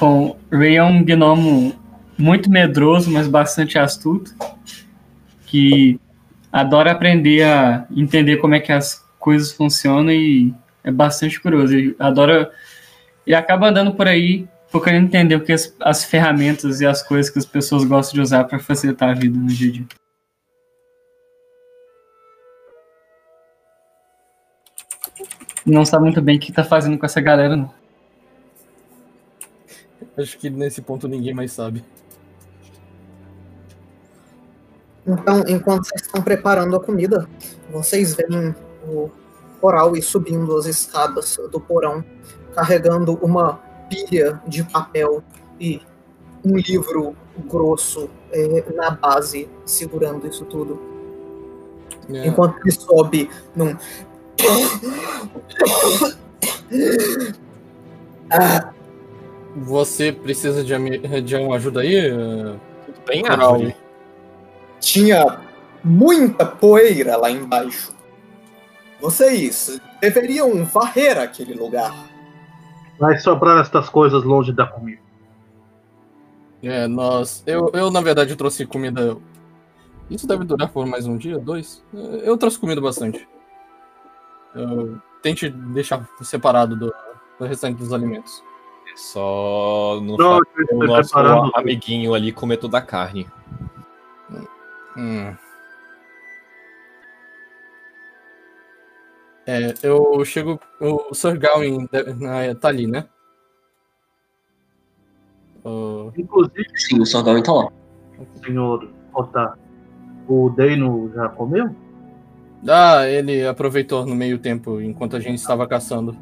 Bom, 0.00 0.36
Ray 0.50 0.76
é 0.76 0.82
um 0.82 1.04
gnomo 1.04 1.74
muito 2.18 2.50
medroso, 2.50 3.10
mas 3.10 3.28
bastante 3.28 3.78
astuto, 3.78 4.34
que 5.46 6.00
adora 6.50 6.92
aprender 6.92 7.42
a 7.42 7.86
entender 7.94 8.38
como 8.38 8.54
é 8.54 8.60
que 8.60 8.72
as 8.72 9.04
coisas 9.18 9.52
funcionam 9.52 10.12
e 10.12 10.54
é 10.82 10.90
bastante 10.90 11.40
curioso. 11.40 11.74
Ele 11.74 11.96
adora. 11.98 12.50
Ele 13.26 13.36
acaba 13.36 13.68
andando 13.68 13.94
por 13.94 14.08
aí 14.08 14.48
procurando 14.72 15.04
entender 15.04 15.36
o 15.36 15.44
que 15.44 15.52
as, 15.52 15.76
as 15.80 16.02
ferramentas 16.02 16.80
e 16.80 16.86
as 16.86 17.02
coisas 17.02 17.30
que 17.30 17.38
as 17.38 17.44
pessoas 17.44 17.84
gostam 17.84 18.14
de 18.14 18.20
usar 18.22 18.44
para 18.44 18.58
facilitar 18.58 19.10
a 19.10 19.14
vida 19.14 19.38
no 19.38 19.46
dia 19.46 19.68
a 19.68 19.72
dia. 19.72 19.86
Não 25.64 25.84
sabe 25.84 26.04
muito 26.04 26.20
bem 26.20 26.36
o 26.36 26.40
que 26.40 26.50
está 26.50 26.64
fazendo 26.64 26.98
com 26.98 27.06
essa 27.06 27.20
galera, 27.20 27.56
não. 27.56 27.72
Acho 30.16 30.36
que 30.38 30.50
nesse 30.50 30.82
ponto 30.82 31.08
ninguém 31.08 31.32
mais 31.32 31.52
sabe. 31.52 31.84
Então, 35.06 35.42
enquanto 35.48 35.86
vocês 35.86 36.02
estão 36.02 36.22
preparando 36.22 36.76
a 36.76 36.80
comida, 36.80 37.28
vocês 37.70 38.14
veem 38.14 38.54
o 38.86 39.10
coral 39.60 39.96
ir 39.96 40.02
subindo 40.02 40.56
as 40.56 40.66
escadas 40.66 41.38
do 41.50 41.60
porão, 41.60 42.04
carregando 42.54 43.14
uma 43.22 43.54
pilha 43.88 44.40
de 44.46 44.64
papel 44.64 45.22
e 45.60 45.80
um 46.44 46.56
livro 46.56 47.16
grosso 47.48 48.10
é, 48.30 48.64
na 48.74 48.90
base 48.90 49.48
segurando 49.64 50.26
isso 50.26 50.44
tudo. 50.44 50.80
É. 52.12 52.26
Enquanto 52.26 52.58
ele 52.60 52.72
sobe 52.72 53.30
num. 53.54 53.76
Ah. 58.30 58.72
Você 59.54 60.12
precisa 60.12 60.64
de, 60.64 61.22
de 61.22 61.36
uma 61.36 61.56
ajuda 61.56 61.80
aí? 61.80 62.10
Tudo 62.10 63.00
bem, 63.06 63.22
Árvore? 63.28 63.76
Tinha 64.80 65.40
muita 65.84 66.46
poeira 66.46 67.16
lá 67.16 67.30
embaixo. 67.30 67.92
Vocês 69.00 69.80
deveriam 70.00 70.64
varrer 70.64 71.18
aquele 71.18 71.54
lugar. 71.54 71.92
Vai 72.98 73.18
sobrar 73.18 73.60
estas 73.60 73.88
coisas 73.88 74.22
longe 74.24 74.52
da 74.52 74.66
comida. 74.66 75.02
É, 76.62 76.86
nós. 76.86 77.42
Eu, 77.46 77.70
eu 77.74 77.90
na 77.90 78.00
verdade, 78.00 78.36
trouxe 78.36 78.64
comida. 78.64 79.16
Isso 80.08 80.26
deve 80.26 80.44
durar 80.44 80.68
por 80.70 80.86
mais 80.86 81.06
um 81.06 81.16
dia, 81.16 81.38
dois? 81.38 81.82
Eu 81.92 82.36
trouxe 82.38 82.58
comida 82.58 82.80
bastante. 82.80 83.26
Eu... 84.54 85.00
Tente 85.22 85.48
deixar 85.48 86.04
separado 86.20 86.74
do, 86.74 86.92
do 87.38 87.44
restante 87.44 87.78
dos 87.78 87.92
alimentos. 87.92 88.42
Só 88.96 90.00
no 90.02 90.16
não, 90.16 90.40
o 90.72 90.84
nosso 90.84 91.16
amiguinho 91.54 92.12
ali 92.12 92.32
comer 92.32 92.56
toda 92.56 92.78
a 92.78 92.82
carne. 92.82 93.30
Hum. 94.96 95.32
É, 99.46 99.74
eu 99.84 100.24
chego. 100.24 100.58
O 100.80 101.14
Sir 101.14 101.38
Gawain 101.38 101.86
tá 102.60 102.66
ali, 102.66 102.88
né? 102.88 103.08
Uh... 105.64 106.12
Inclusive. 106.16 106.66
Sim, 106.74 107.00
o 107.00 107.06
Sir 107.06 107.22
Gawain 107.22 107.44
tá 107.44 107.52
lá. 107.52 107.68
Senhor 108.44 108.90
Otá, 109.14 109.56
o 110.26 110.50
Deino 110.50 111.12
já 111.14 111.28
comeu? 111.28 111.74
Ah, 112.68 113.06
ele 113.08 113.46
aproveitou 113.46 114.06
no 114.06 114.14
meio 114.14 114.38
tempo 114.38 114.80
enquanto 114.80 115.16
a 115.16 115.20
gente 115.20 115.38
estava 115.38 115.66
caçando. 115.66 116.16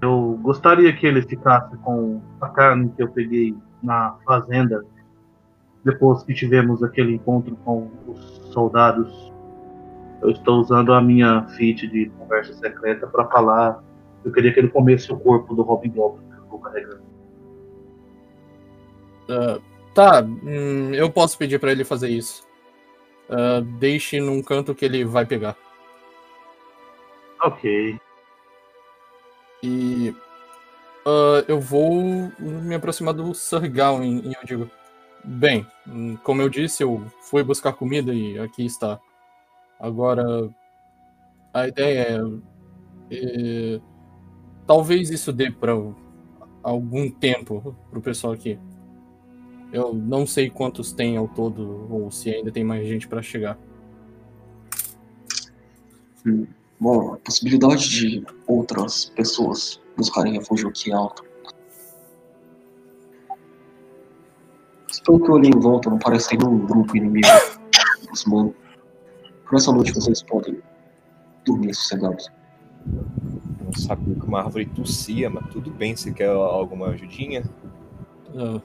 Eu 0.00 0.38
gostaria 0.42 0.92
que 0.94 1.06
ele 1.06 1.22
ficasse 1.22 1.76
com 1.78 2.20
a 2.40 2.48
carne 2.48 2.90
que 2.96 3.02
eu 3.02 3.08
peguei 3.08 3.54
na 3.82 4.16
fazenda 4.24 4.82
depois 5.86 6.24
que 6.24 6.34
tivemos 6.34 6.82
aquele 6.82 7.14
encontro 7.14 7.54
com 7.64 7.88
os 8.08 8.18
soldados, 8.52 9.32
eu 10.20 10.30
estou 10.30 10.58
usando 10.58 10.92
a 10.92 11.00
minha 11.00 11.46
feat 11.56 11.86
de 11.86 12.10
conversa 12.18 12.52
secreta 12.54 13.06
para 13.06 13.24
falar. 13.28 13.84
Eu 14.24 14.32
queria 14.32 14.52
que 14.52 14.58
ele 14.58 14.68
comesse 14.68 15.12
o 15.12 15.16
corpo 15.16 15.54
do 15.54 15.62
Robin 15.62 15.90
Goblin 15.90 16.28
que 16.28 16.36
eu 16.38 16.42
estou 16.42 16.58
carregando. 16.58 17.02
Ah, 19.28 19.58
tá, 19.94 20.24
hum, 20.24 20.92
eu 20.92 21.08
posso 21.08 21.38
pedir 21.38 21.60
pra 21.60 21.70
ele 21.70 21.84
fazer 21.84 22.08
isso. 22.08 22.44
Ah, 23.28 23.60
deixe 23.78 24.20
num 24.20 24.42
canto 24.42 24.74
que 24.74 24.84
ele 24.84 25.04
vai 25.04 25.26
pegar. 25.26 25.56
Ok. 27.42 27.98
E 29.62 30.14
ah, 31.06 31.44
eu 31.46 31.60
vou 31.60 32.32
me 32.38 32.74
aproximar 32.74 33.14
do 33.14 33.32
Gawain 33.72 34.22
e 34.24 34.34
eu 34.34 34.44
digo: 34.44 34.70
Bem, 35.24 35.66
como 36.22 36.42
eu 36.42 36.48
disse, 36.48 36.82
eu 36.82 37.04
fui 37.22 37.42
buscar 37.42 37.72
comida 37.72 38.12
e 38.14 38.38
aqui 38.38 38.64
está. 38.64 39.00
Agora, 39.78 40.48
a 41.52 41.68
ideia 41.68 42.20
é. 43.10 43.16
é, 43.16 43.80
talvez 44.66 45.10
isso 45.10 45.32
dê 45.32 45.50
para 45.50 45.72
algum 46.62 47.10
tempo 47.10 47.76
pro 47.90 48.00
pessoal 48.00 48.32
aqui. 48.32 48.58
Eu 49.72 49.92
não 49.92 50.26
sei 50.26 50.48
quantos 50.48 50.92
tem 50.92 51.16
ao 51.16 51.28
todo 51.28 51.86
ou 51.92 52.10
se 52.10 52.30
ainda 52.30 52.50
tem 52.50 52.64
mais 52.64 52.86
gente 52.86 53.06
para 53.08 53.20
chegar. 53.22 53.58
Hum, 56.26 56.46
Bom, 56.78 57.14
a 57.14 57.16
possibilidade 57.16 57.88
de 57.88 58.24
outras 58.46 59.06
pessoas 59.06 59.80
buscarem 59.96 60.34
refúgio 60.34 60.68
aqui 60.68 60.90
é 60.90 60.94
alta. 60.94 61.22
Pelo 65.04 65.20
que 65.22 65.30
eu 65.30 65.34
olhei 65.34 65.50
em 65.50 65.58
volta, 65.60 65.88
não 65.88 65.98
parece 65.98 66.28
ter 66.30 66.36
nenhum 66.38 66.66
grupo 66.66 66.96
inimigo 66.96 67.26
aproximando. 68.02 68.54
Por 69.48 69.56
essa 69.56 69.72
noite 69.72 69.92
vocês 69.94 70.22
podem 70.22 70.60
dormir 71.44 71.72
sossegados. 71.74 72.28
Não 72.84 73.72
sabia 73.72 74.14
que 74.14 74.26
uma 74.26 74.40
árvore 74.40 74.66
tossia, 74.66 75.30
mas 75.30 75.48
tudo 75.50 75.70
bem. 75.70 75.94
Você 75.96 76.12
quer 76.12 76.28
alguma 76.28 76.88
ajudinha? 76.88 77.44
Ah, 78.34 78.60
Não 78.60 78.62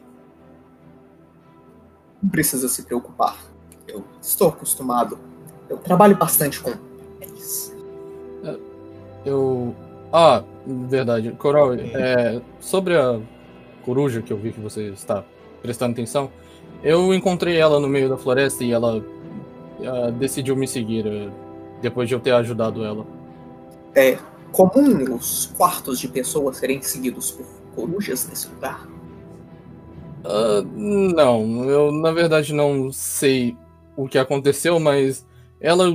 precisa 2.29 2.67
se 2.67 2.83
preocupar. 2.83 3.37
Eu 3.87 4.03
estou 4.21 4.49
acostumado. 4.49 5.17
Eu 5.69 5.77
trabalho 5.77 6.15
bastante 6.15 6.59
com 6.59 6.73
eles. 7.19 7.75
eu. 9.25 9.75
Ah, 10.11 10.43
verdade. 10.65 11.31
Coral, 11.31 11.73
é, 11.73 12.41
sobre 12.59 12.97
a 12.97 13.19
coruja 13.83 14.21
que 14.21 14.31
eu 14.31 14.37
vi 14.37 14.51
que 14.51 14.59
você 14.59 14.89
está 14.89 15.23
prestando 15.61 15.93
atenção, 15.93 16.29
eu 16.83 17.13
encontrei 17.13 17.57
ela 17.57 17.79
no 17.79 17.87
meio 17.87 18.09
da 18.09 18.17
floresta 18.17 18.63
e 18.63 18.71
ela 18.71 19.03
ah, 19.85 20.11
decidiu 20.11 20.55
me 20.55 20.67
seguir 20.67 21.07
ah, 21.07 21.31
depois 21.81 22.09
de 22.09 22.15
eu 22.15 22.19
ter 22.19 22.31
ajudado 22.31 22.83
ela. 22.83 23.05
É 23.95 24.17
comum 24.51 25.15
os 25.15 25.47
quartos 25.57 25.99
de 25.99 26.07
pessoas 26.07 26.57
serem 26.57 26.81
seguidos 26.81 27.31
por 27.31 27.45
corujas 27.75 28.27
nesse 28.27 28.47
lugar. 28.49 28.87
Ah, 30.23 30.61
não, 30.63 31.65
eu 31.69 31.91
na 31.91 32.11
verdade 32.11 32.53
não 32.53 32.91
sei 32.91 33.57
o 33.95 34.07
que 34.07 34.17
aconteceu, 34.17 34.79
mas 34.79 35.25
ela 35.59 35.85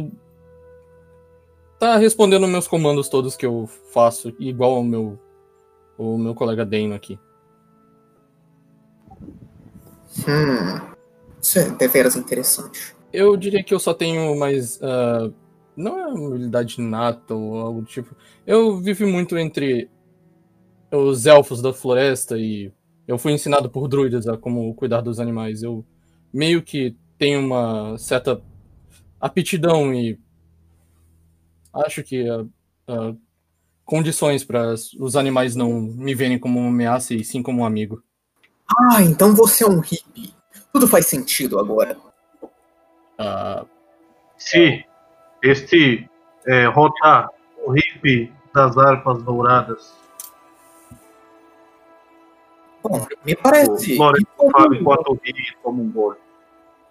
tá 1.79 1.97
respondendo 1.97 2.47
meus 2.47 2.67
comandos 2.67 3.09
todos 3.09 3.37
que 3.37 3.47
eu 3.47 3.69
faço, 3.93 4.35
igual 4.39 4.75
ao 4.75 4.85
meu 4.85 5.19
o 5.99 6.19
meu 6.19 6.35
colega 6.35 6.65
Dano 6.65 6.95
aqui. 6.95 7.19
Hum. 10.29 10.95
Isso 11.41 11.59
é 11.59 11.71
deveras 11.71 12.17
interessante. 12.17 12.95
Eu 13.13 13.37
diria 13.37 13.63
que 13.63 13.73
eu 13.73 13.79
só 13.79 13.95
tenho 13.95 14.37
mais. 14.39 14.81
ah, 14.83 15.31
não 15.77 15.99
é 15.99 16.07
uma 16.07 16.29
habilidade 16.29 16.81
nata 16.81 17.35
ou 17.35 17.59
algo 17.59 17.81
do 17.83 17.87
tipo. 17.87 18.17
Eu 18.47 18.79
vivi 18.79 19.05
muito 19.05 19.37
entre 19.39 19.91
os 20.91 21.27
elfos 21.27 21.61
da 21.61 21.73
floresta 21.73 22.39
e 22.39 22.73
eu 23.07 23.19
fui 23.19 23.33
ensinado 23.33 23.71
por 23.71 23.89
druidas 23.89 24.27
a 24.27 24.37
como 24.37 24.75
cuidar 24.75 25.01
dos 25.01 25.21
animais. 25.21 25.63
Eu 25.63 25.85
meio 26.33 26.63
que 26.63 26.97
tenho 27.19 27.41
uma 27.41 27.97
certa 27.99 28.43
aptidão 29.21 29.95
e 29.95 30.19
acho 31.73 32.03
que 32.03 32.29
ah, 32.29 32.45
ah, 32.89 33.15
condições 33.85 34.45
para 34.45 34.75
os 34.99 35.17
animais 35.17 35.55
não 35.55 35.81
me 35.81 36.15
verem 36.15 36.39
como 36.39 36.59
uma 36.59 36.69
ameaça 36.69 37.15
e 37.15 37.25
sim 37.25 37.43
como 37.43 37.63
um 37.63 37.65
amigo. 37.65 38.03
Ah, 38.69 39.03
então 39.03 39.35
você 39.35 39.65
é 39.65 39.69
um 39.69 39.81
hippie. 39.81 40.35
Tudo 40.73 40.89
faz 40.89 41.07
sentido 41.07 41.59
agora. 41.59 41.97
Ah, 43.19 43.65
Se 44.37 44.85
este 45.43 46.09
é, 46.47 46.67
Rota, 46.67 47.31
o 47.65 47.73
hippie 47.73 48.33
das 48.55 48.77
harpas 48.77 49.23
douradas, 49.23 49.95
Bom, 52.89 53.07
me 53.25 53.35
parece. 53.37 53.95
o 53.95 53.99
Lourenço 53.99 54.27
incomum- 54.35 54.51
Fábio 54.53 54.81
enquanto 54.81 55.21
ri 55.23 55.33
e 55.33 55.57
toma 55.63 55.83
um 55.83 55.91
gole. 55.91 56.17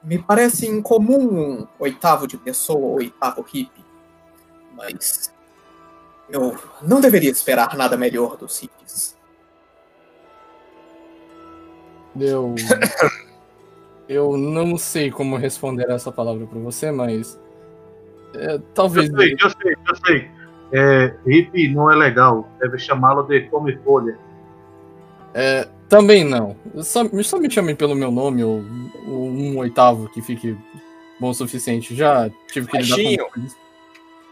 Me 0.04 0.20
parece 0.20 0.68
incomum 0.68 1.18
um 1.20 1.68
oitavo 1.80 2.28
de 2.28 2.38
pessoa 2.38 2.80
ou 2.80 2.96
oitavo 2.96 3.42
hippie. 3.42 3.84
Mas. 4.76 5.34
Eu 6.30 6.58
não 6.82 7.00
deveria 7.00 7.30
esperar 7.30 7.76
nada 7.78 7.96
melhor 7.96 8.36
dos 8.38 8.60
hippies. 8.60 9.16
Eu. 12.20 12.56
Eu 14.08 14.38
não 14.38 14.78
sei 14.78 15.10
como 15.10 15.36
responder 15.36 15.90
essa 15.90 16.12
palavra 16.12 16.46
para 16.46 16.60
você, 16.60 16.92
mas. 16.92 17.40
é, 18.36 18.60
talvez. 18.74 19.10
Eu 19.10 19.18
sei, 19.18 19.34
eu 19.34 19.50
sei, 19.50 19.76
eu 19.88 19.96
sei. 20.06 20.32
É, 20.72 21.16
hippie 21.26 21.74
não 21.74 21.92
é 21.92 21.96
legal, 21.96 22.48
deve 22.60 22.78
chamá-lo 22.78 23.24
de 23.24 23.42
come 23.50 23.78
folha. 23.80 24.18
É, 25.34 25.68
também 25.96 26.26
não. 26.26 26.58
Só, 26.84 27.04
só 27.24 27.40
me 27.40 27.50
chame 27.50 27.74
pelo 27.74 27.96
meu 27.96 28.12
nome, 28.12 28.44
ou, 28.44 28.64
ou 29.08 29.30
um 29.30 29.58
oitavo 29.58 30.10
que 30.10 30.22
fique 30.22 30.58
bom 31.20 31.30
o 31.30 31.34
suficiente. 31.34 31.96
Já 31.96 32.30
tive 32.52 32.68
que 32.68 32.78
lidar 32.78 32.96
Baixinho. 32.96 33.24
com 33.26 33.32
coisas. 33.32 33.58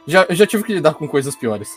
Já, 0.06 0.28
já 0.30 0.46
tive 0.46 0.64
que 0.64 0.74
lidar 0.74 0.94
com 0.96 1.08
coisas 1.08 1.36
piores. 1.36 1.70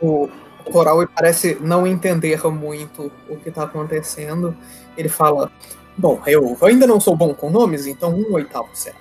O 0.00 0.30
Coral 0.72 1.06
parece 1.08 1.58
não 1.60 1.86
entender 1.86 2.42
muito 2.48 3.12
o 3.28 3.36
que 3.36 3.50
está 3.50 3.64
acontecendo. 3.64 4.56
Ele 4.96 5.10
fala: 5.10 5.52
Bom, 5.98 6.22
eu 6.26 6.56
ainda 6.62 6.86
não 6.86 6.98
sou 6.98 7.14
bom 7.14 7.34
com 7.34 7.50
nomes, 7.50 7.86
então 7.86 8.14
um 8.14 8.32
oitavo 8.32 8.70
será. 8.72 8.96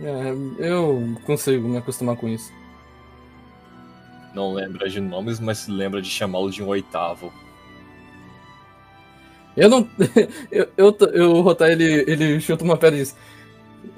É, 0.00 0.34
eu 0.58 1.14
consigo 1.26 1.68
me 1.68 1.76
acostumar 1.76 2.16
com 2.16 2.26
isso. 2.26 2.50
Não 4.34 4.52
lembra 4.54 4.88
de 4.88 5.00
nomes, 5.00 5.38
mas 5.40 5.58
se 5.58 5.70
lembra 5.70 6.00
de 6.00 6.08
chamá-lo 6.08 6.50
de 6.50 6.62
um 6.62 6.68
oitavo. 6.68 7.32
Eu 9.56 9.68
não. 9.68 9.88
Eu, 10.50 10.68
eu, 10.76 10.96
eu, 11.12 11.30
o 11.32 11.40
Rotar, 11.42 11.70
ele, 11.70 11.84
ele 12.10 12.40
chuta 12.40 12.64
uma 12.64 12.76
pedra 12.76 12.96
e 12.98 13.02
diz: 13.02 13.16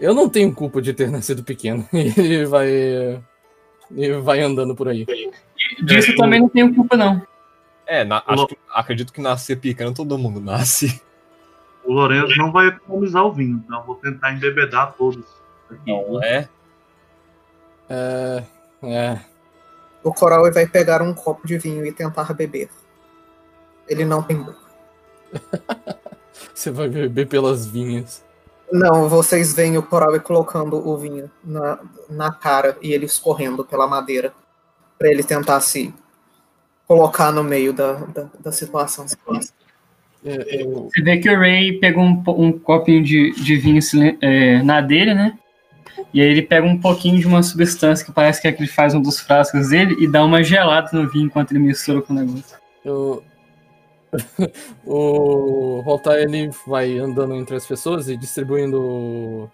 Eu 0.01 0.13
não 0.15 0.29
tenho 0.29 0.53
culpa 0.53 0.83
de 0.83 0.93
ter 0.93 1.11
nascido 1.11 1.43
pequeno. 1.45 1.87
E 1.93 2.09
ele 2.21 2.47
vai. 2.47 2.69
E 3.95 4.13
vai 4.21 4.41
andando 4.41 4.75
por 4.75 4.89
aí. 4.89 5.07
Disso 5.83 6.11
eu 6.13 6.17
também 6.17 6.41
não 6.41 6.49
tenho 6.49 6.75
culpa, 6.75 6.97
não. 6.97 7.25
É, 7.87 8.03
na- 8.03 8.23
acho 8.27 8.47
que- 8.49 8.57
acredito 8.71 9.13
que 9.13 9.21
nascer 9.21 9.57
pequeno 9.61 9.93
todo 9.95 10.19
mundo 10.19 10.41
nasce. 10.41 11.01
O 11.87 11.93
Lourenço 11.93 12.35
não 12.39 12.51
vai 12.51 12.69
economizar 12.69 13.23
o 13.27 13.31
vinho, 13.31 13.63
então 13.63 13.81
eu 13.81 13.85
vou 13.85 13.97
tentar 13.97 14.33
embebedar 14.33 14.95
todos. 14.95 15.23
Aqui. 15.71 15.93
Não 15.93 16.19
é? 16.25 16.49
É. 17.91 18.43
É. 18.83 19.21
O 20.05 20.13
Coral 20.13 20.53
vai 20.53 20.67
pegar 20.67 21.01
um 21.03 21.15
copo 21.15 21.47
de 21.47 21.57
vinho 21.57 21.85
e 21.87 21.91
tentar 21.91 22.33
beber. 22.35 22.69
Ele 23.89 24.05
não 24.05 24.23
tem 24.23 24.37
boca. 24.37 24.59
Você 26.55 26.71
vai 26.71 26.89
beber 26.89 27.27
pelas 27.27 27.67
vinhas. 27.67 28.23
Não, 28.71 29.09
vocês 29.09 29.55
veem 29.55 29.77
o 29.79 29.83
Coral 29.83 30.19
colocando 30.21 30.77
o 30.77 30.97
vinho 30.97 31.31
na, 31.45 31.79
na 32.09 32.33
cara 32.33 32.77
e 32.83 32.93
ele 32.93 33.07
escorrendo 33.07 33.65
pela 33.65 33.87
madeira. 33.87 34.33
Pra 34.99 35.09
ele 35.09 35.23
tentar 35.23 35.61
se 35.61 35.93
colocar 36.87 37.33
no 37.33 37.43
meio 37.43 37.73
da, 37.73 37.93
da, 37.93 38.27
da 38.41 38.53
situação. 38.53 39.07
É, 40.25 40.63
eu- 40.63 40.89
Você 40.93 41.03
vê 41.03 41.19
que 41.19 41.31
o 41.31 41.39
Ray 41.39 41.79
pegou 41.79 42.03
um, 42.03 42.23
um 42.29 42.59
copinho 42.59 43.03
de, 43.03 43.33
de 43.33 43.57
vinho 43.57 43.81
é, 44.21 44.63
na 44.63 44.81
dele, 44.81 45.15
né? 45.15 45.39
E 46.15 46.21
aí 46.23 46.29
ele 46.29 46.43
pega 46.43 46.67
um 46.67 46.81
pouquinho 46.81 47.19
de 47.19 47.27
uma 47.27 47.43
substância 47.43 48.07
que 48.07 48.13
parece 48.13 48.41
que 48.41 48.49
é 48.49 48.53
que 48.53 48.63
ele 48.63 48.71
faz 48.71 48.95
um 48.95 49.03
dos 49.03 49.21
frascos 49.21 49.71
dele 49.71 49.97
e 49.99 50.07
dá 50.09 50.25
uma 50.25 50.43
gelada 50.45 50.91
no 50.93 51.11
vinho 51.11 51.27
enquanto 51.27 51.53
ele 51.53 51.61
mistura 51.61 52.01
com 52.03 52.13
o 52.15 52.17
negócio. 52.17 52.57
eu- 52.85 53.23
o 54.87 55.81
Rotar 55.81 56.17
ele 56.19 56.51
vai 56.67 56.99
andando 56.99 57.35
entre 57.35 57.57
as 57.57 57.67
pessoas 57.67 58.09
e 58.09 58.17
distribuindo 58.17 59.51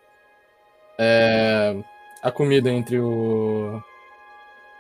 é, 0.98 1.76
a 2.22 2.30
comida 2.30 2.70
entre 2.70 2.98
o, 2.98 3.82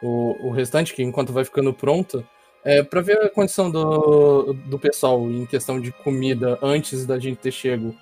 o, 0.02 0.48
o 0.48 0.50
restante, 0.50 0.94
que 0.94 1.02
enquanto 1.02 1.32
vai 1.32 1.44
ficando 1.44 1.72
pronta, 1.72 2.24
É, 2.62 2.82
pra 2.82 3.00
ver 3.00 3.18
a 3.22 3.28
condição 3.30 3.70
do, 3.70 4.52
do 4.52 4.78
pessoal 4.78 5.18
em 5.30 5.46
questão 5.46 5.80
de 5.80 5.90
comida 5.92 6.58
antes 6.62 7.06
da 7.06 7.18
gente 7.18 7.38
ter 7.38 7.50
chego, 7.52 7.96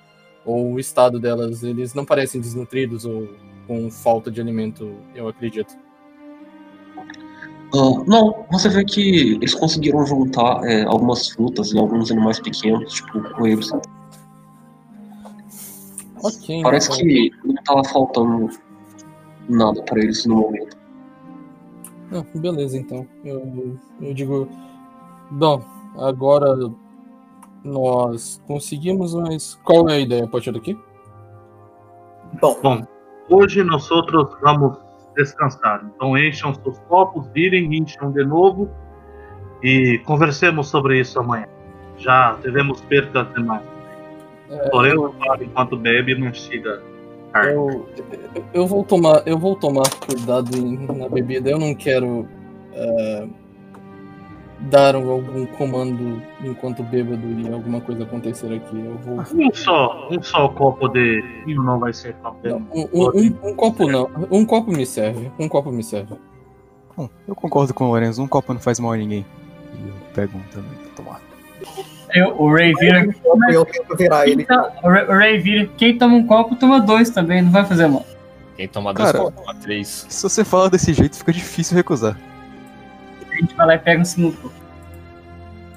ou 0.48 0.72
o 0.72 0.80
estado 0.80 1.20
delas, 1.20 1.62
eles 1.62 1.92
não 1.92 2.06
parecem 2.06 2.40
desnutridos 2.40 3.04
ou 3.04 3.28
com 3.66 3.90
falta 3.90 4.30
de 4.30 4.40
alimento, 4.40 4.94
eu 5.14 5.28
acredito. 5.28 5.76
Ah, 7.74 8.02
não, 8.06 8.46
você 8.50 8.70
vê 8.70 8.82
que 8.82 9.34
eles 9.34 9.54
conseguiram 9.54 10.06
juntar 10.06 10.64
é, 10.64 10.84
algumas 10.84 11.28
frutas 11.28 11.70
e 11.72 11.78
alguns 11.78 12.10
animais 12.10 12.40
pequenos, 12.40 12.94
tipo 12.94 13.20
coelhos. 13.34 13.70
Ok. 16.22 16.62
Parece 16.62 16.92
então. 16.92 17.06
que 17.06 17.30
não 17.44 17.62
tava 17.64 17.84
faltando 17.84 18.48
nada 19.50 19.82
pra 19.82 20.00
eles 20.00 20.24
no 20.24 20.36
momento. 20.36 20.78
Ah, 22.10 22.24
beleza, 22.34 22.78
então. 22.78 23.06
Eu, 23.22 23.76
eu 24.00 24.14
digo. 24.14 24.48
Bom, 25.30 25.62
agora 25.98 26.56
nós 27.64 28.42
conseguimos, 28.46 29.14
mas 29.14 29.54
qual 29.64 29.88
é 29.88 29.94
a 29.94 29.98
ideia? 30.00 30.26
Pode 30.28 30.44
ser 30.44 30.52
daqui? 30.52 30.78
Bom, 32.40 32.56
Bom, 32.62 32.82
hoje 33.28 33.62
nós 33.64 33.90
outros 33.90 34.28
vamos 34.42 34.76
descansar. 35.16 35.84
Então 35.94 36.16
encham 36.16 36.54
seus 36.54 36.78
copos, 36.80 37.26
virem, 37.28 37.74
encham 37.76 38.10
de 38.12 38.24
novo 38.24 38.68
e 39.62 39.98
conversemos 40.04 40.68
sobre 40.68 41.00
isso 41.00 41.18
amanhã. 41.18 41.46
Já 41.96 42.36
tivemos 42.42 42.80
percas 42.82 43.32
demais. 43.34 43.62
É, 44.50 44.68
Porém, 44.70 44.94
fala 44.96 45.42
enquanto 45.44 45.76
bebe 45.76 46.12
e 46.12 46.18
mastiga 46.20 46.82
carne. 47.32 47.52
Eu, 47.52 47.88
eu- 48.34 48.44
eu 48.54 48.66
vou 48.66 48.84
tomar, 48.84 49.22
eu 49.26 49.36
vou 49.38 49.56
tomar 49.56 49.84
cuidado 50.06 50.56
em- 50.56 50.86
na 50.96 51.08
bebida. 51.08 51.50
Eu 51.50 51.58
não 51.58 51.74
quero 51.74 52.26
é, 52.72 53.26
dar 54.60 54.94
algum 54.96 55.46
comando 55.46 56.20
enquanto 56.42 56.82
bêbado 56.82 57.22
e 57.40 57.52
alguma 57.52 57.80
coisa 57.80 58.02
acontecer 58.04 58.52
aqui. 58.54 58.78
Eu 58.78 58.96
vou. 58.98 59.20
Um 59.20 59.52
só, 59.54 60.08
um 60.10 60.22
só 60.22 60.48
copo 60.48 60.88
de 60.88 61.22
vinho 61.46 61.62
não 61.62 61.78
vai 61.78 61.92
ser 61.92 62.14
Não, 62.14 62.20
papel. 62.34 62.62
um, 62.74 62.80
um- 62.92 63.10
um- 63.14 63.48
um 63.50 63.54
copo 63.54 63.88
não. 63.88 64.10
Um 64.30 64.44
copo 64.44 64.70
me 64.72 64.84
serve. 64.84 65.30
Um 65.38 65.48
copo 65.48 65.70
me 65.70 65.82
serve. 65.84 66.14
Bom, 66.96 67.08
eu 67.28 67.34
concordo 67.34 67.72
com 67.72 67.84
o 67.84 67.88
Lorenzo, 67.88 68.22
um 68.22 68.26
copo 68.28 68.52
não 68.52 68.60
faz 68.60 68.80
mal 68.80 68.92
a 68.92 68.96
ninguém. 68.96 69.24
E 69.74 69.88
eu 69.88 69.94
pego 70.12 70.36
um 70.36 70.42
também 70.52 70.70
pra 70.78 70.90
tomar. 70.96 71.20
Eu, 72.14 72.34
o 72.40 72.52
Ray 72.52 72.72
vira. 72.74 73.06
eu 73.52 73.64
tento 73.64 73.96
virar 73.96 74.26
ele. 74.26 74.42
Então, 74.42 74.70
o 74.82 74.88
Ray, 74.88 75.04
o 75.04 75.12
Ray 75.12 75.38
vira. 75.38 75.68
Quem 75.76 75.96
toma 75.98 76.16
um 76.16 76.26
copo, 76.26 76.56
toma 76.56 76.80
dois 76.80 77.10
também, 77.10 77.42
não 77.42 77.50
vai 77.52 77.64
fazer 77.64 77.86
mal. 77.86 78.04
Quem 78.56 78.66
toma 78.66 78.92
dois, 78.92 79.12
Cara. 79.12 79.30
toma 79.30 79.54
três. 79.54 80.06
Se 80.08 80.22
você 80.22 80.42
fala 80.44 80.68
desse 80.70 80.92
jeito, 80.92 81.16
fica 81.16 81.32
difícil 81.32 81.76
recusar. 81.76 82.18
A 83.38 83.40
gente 83.40 83.54
vai 83.54 83.66
lá 83.68 83.74
e 83.76 83.78
pega 83.78 84.02
um 84.02 84.04
sinuco. 84.04 84.52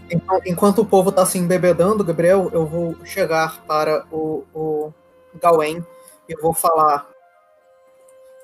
Então, 0.10 0.42
enquanto 0.46 0.80
o 0.82 0.86
povo 0.86 1.12
tá 1.12 1.24
se 1.28 1.38
embebedando, 1.38 2.04
Gabriel, 2.04 2.50
eu 2.52 2.66
vou 2.66 2.98
chegar 3.06 3.62
para 3.66 4.04
o, 4.12 4.44
o 4.52 4.94
Gawain 5.40 5.86
e 6.28 6.36
vou 6.36 6.54
falar: 6.54 7.08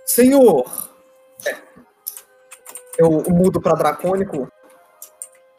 Senhor! 0.05 0.91
É. 1.47 1.57
Eu 2.99 3.23
mudo 3.27 3.59
para 3.59 3.73
dracônico. 3.73 4.47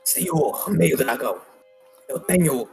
Senhor, 0.04 0.70
meio 0.70 0.96
dragão, 0.96 1.38
eu 2.08 2.20
tenho 2.20 2.68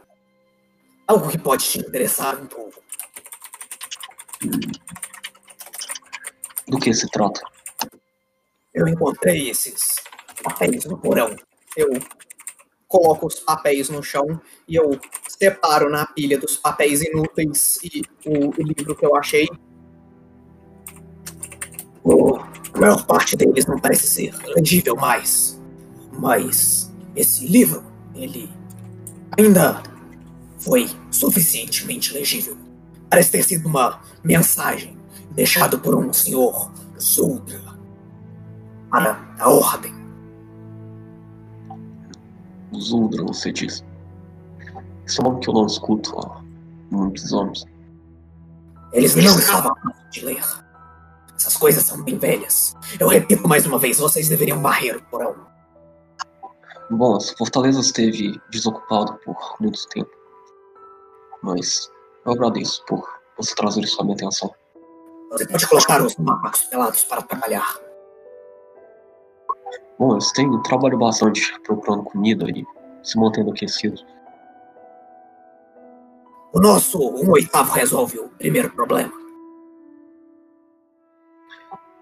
algo 1.06 1.28
que 1.28 1.36
pode 1.36 1.64
te 1.64 1.80
interessar 1.80 2.36
um 2.36 2.46
pouco. 2.46 2.80
Do 6.68 6.78
que 6.78 6.94
se 6.94 7.10
trata? 7.10 7.40
Eu 8.72 8.88
encontrei 8.88 9.50
esses 9.50 10.05
papéis 10.46 10.84
no 10.84 10.96
porão. 10.96 11.34
Eu 11.76 11.88
coloco 12.86 13.26
os 13.26 13.40
papéis 13.40 13.88
no 13.88 14.02
chão 14.02 14.40
e 14.68 14.76
eu 14.76 14.98
separo 15.28 15.90
na 15.90 16.06
pilha 16.06 16.38
dos 16.38 16.56
papéis 16.56 17.02
inúteis 17.02 17.78
e 17.82 18.02
o, 18.24 18.50
o 18.50 18.62
livro 18.62 18.94
que 18.94 19.04
eu 19.04 19.16
achei. 19.16 19.48
A 22.74 22.78
maior 22.78 23.04
parte 23.06 23.36
deles 23.36 23.66
não 23.66 23.78
parece 23.80 24.06
ser 24.06 24.34
legível 24.54 24.94
mais. 24.94 25.60
Mas 26.12 26.92
esse 27.14 27.46
livro, 27.46 27.82
ele 28.14 28.48
ainda 29.36 29.82
foi 30.58 30.88
suficientemente 31.10 32.14
legível. 32.14 32.56
Parece 33.10 33.32
ter 33.32 33.42
sido 33.42 33.68
uma 33.68 34.00
mensagem 34.22 34.96
deixada 35.32 35.76
por 35.76 35.94
um 35.94 36.12
senhor 36.12 36.72
Zuldra 36.98 37.60
para 38.90 39.34
a 39.38 39.50
ordem. 39.50 39.95
Zuldra, 42.74 43.22
você 43.24 43.52
diz. 43.52 43.84
Esse 45.06 45.20
é 45.20 45.24
um 45.24 45.28
nome 45.28 45.40
que 45.40 45.48
eu 45.48 45.54
não 45.54 45.66
escuto 45.66 46.18
há 46.18 46.42
muitos 46.90 47.32
anos. 47.32 47.64
Eles 48.92 49.14
não 49.14 49.38
estavam 49.38 49.74
de 50.10 50.24
ler. 50.24 50.44
Essas 51.36 51.56
coisas 51.56 51.84
são 51.84 52.02
bem 52.02 52.18
velhas. 52.18 52.74
Eu 52.98 53.08
repito 53.08 53.46
mais 53.46 53.66
uma 53.66 53.78
vez, 53.78 53.98
vocês 53.98 54.28
deveriam 54.28 54.60
varrer 54.60 54.96
o 54.96 55.02
porão. 55.02 55.36
Bom, 56.90 57.16
essa 57.16 57.36
fortaleza 57.36 57.80
esteve 57.80 58.40
desocupada 58.50 59.12
por 59.24 59.36
muito 59.60 59.86
tempo. 59.88 60.10
Mas 61.42 61.90
eu 62.24 62.32
agradeço 62.32 62.84
por 62.86 63.06
você 63.36 63.54
trazer 63.54 63.82
isso 63.82 64.00
à 64.00 64.04
minha 64.04 64.16
atenção. 64.16 64.52
Você 65.30 65.46
pode 65.46 65.68
colocar 65.68 66.02
os 66.02 66.16
macacos 66.16 66.64
pelados 66.64 67.02
para 67.04 67.22
trabalhar. 67.22 67.85
Bom, 69.98 70.12
eles 70.12 70.30
têm 70.32 70.62
trabalho 70.62 70.98
bastante 70.98 71.58
procurando 71.60 72.04
comida 72.04 72.46
e 72.50 72.66
se 73.02 73.18
mantendo 73.18 73.50
aquecidos. 73.50 74.04
O 76.52 76.60
nosso 76.60 76.98
um 76.98 77.30
oitavo 77.30 77.72
resolve 77.72 78.18
o 78.18 78.28
primeiro 78.30 78.70
problema. 78.70 79.12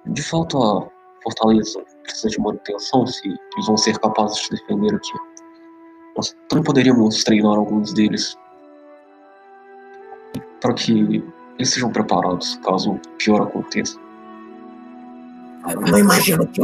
De 0.07 0.23
fato, 0.23 0.63
a 0.63 0.89
fortaleza 1.23 1.83
precisa 2.03 2.29
de 2.29 2.41
manutenção 2.41 3.07
se 3.07 3.27
eles 3.27 3.67
vão 3.67 3.77
ser 3.77 3.99
capazes 3.99 4.39
de 4.43 4.51
defender 4.51 4.95
aqui. 4.95 5.13
Nós 6.17 6.37
também 6.49 6.65
poderíamos 6.65 7.25
treinar 7.25 7.57
alguns 7.57 7.93
deles 7.93 8.37
para 10.61 10.75
que 10.75 11.25
eles 11.59 11.71
sejam 11.71 11.91
preparados 11.91 12.57
caso 12.65 12.93
o 12.93 13.01
pior 13.19 13.43
aconteça. 13.43 13.99
Eu 15.69 15.81
não 15.81 15.99
imagino 15.99 16.47
que 16.47 16.61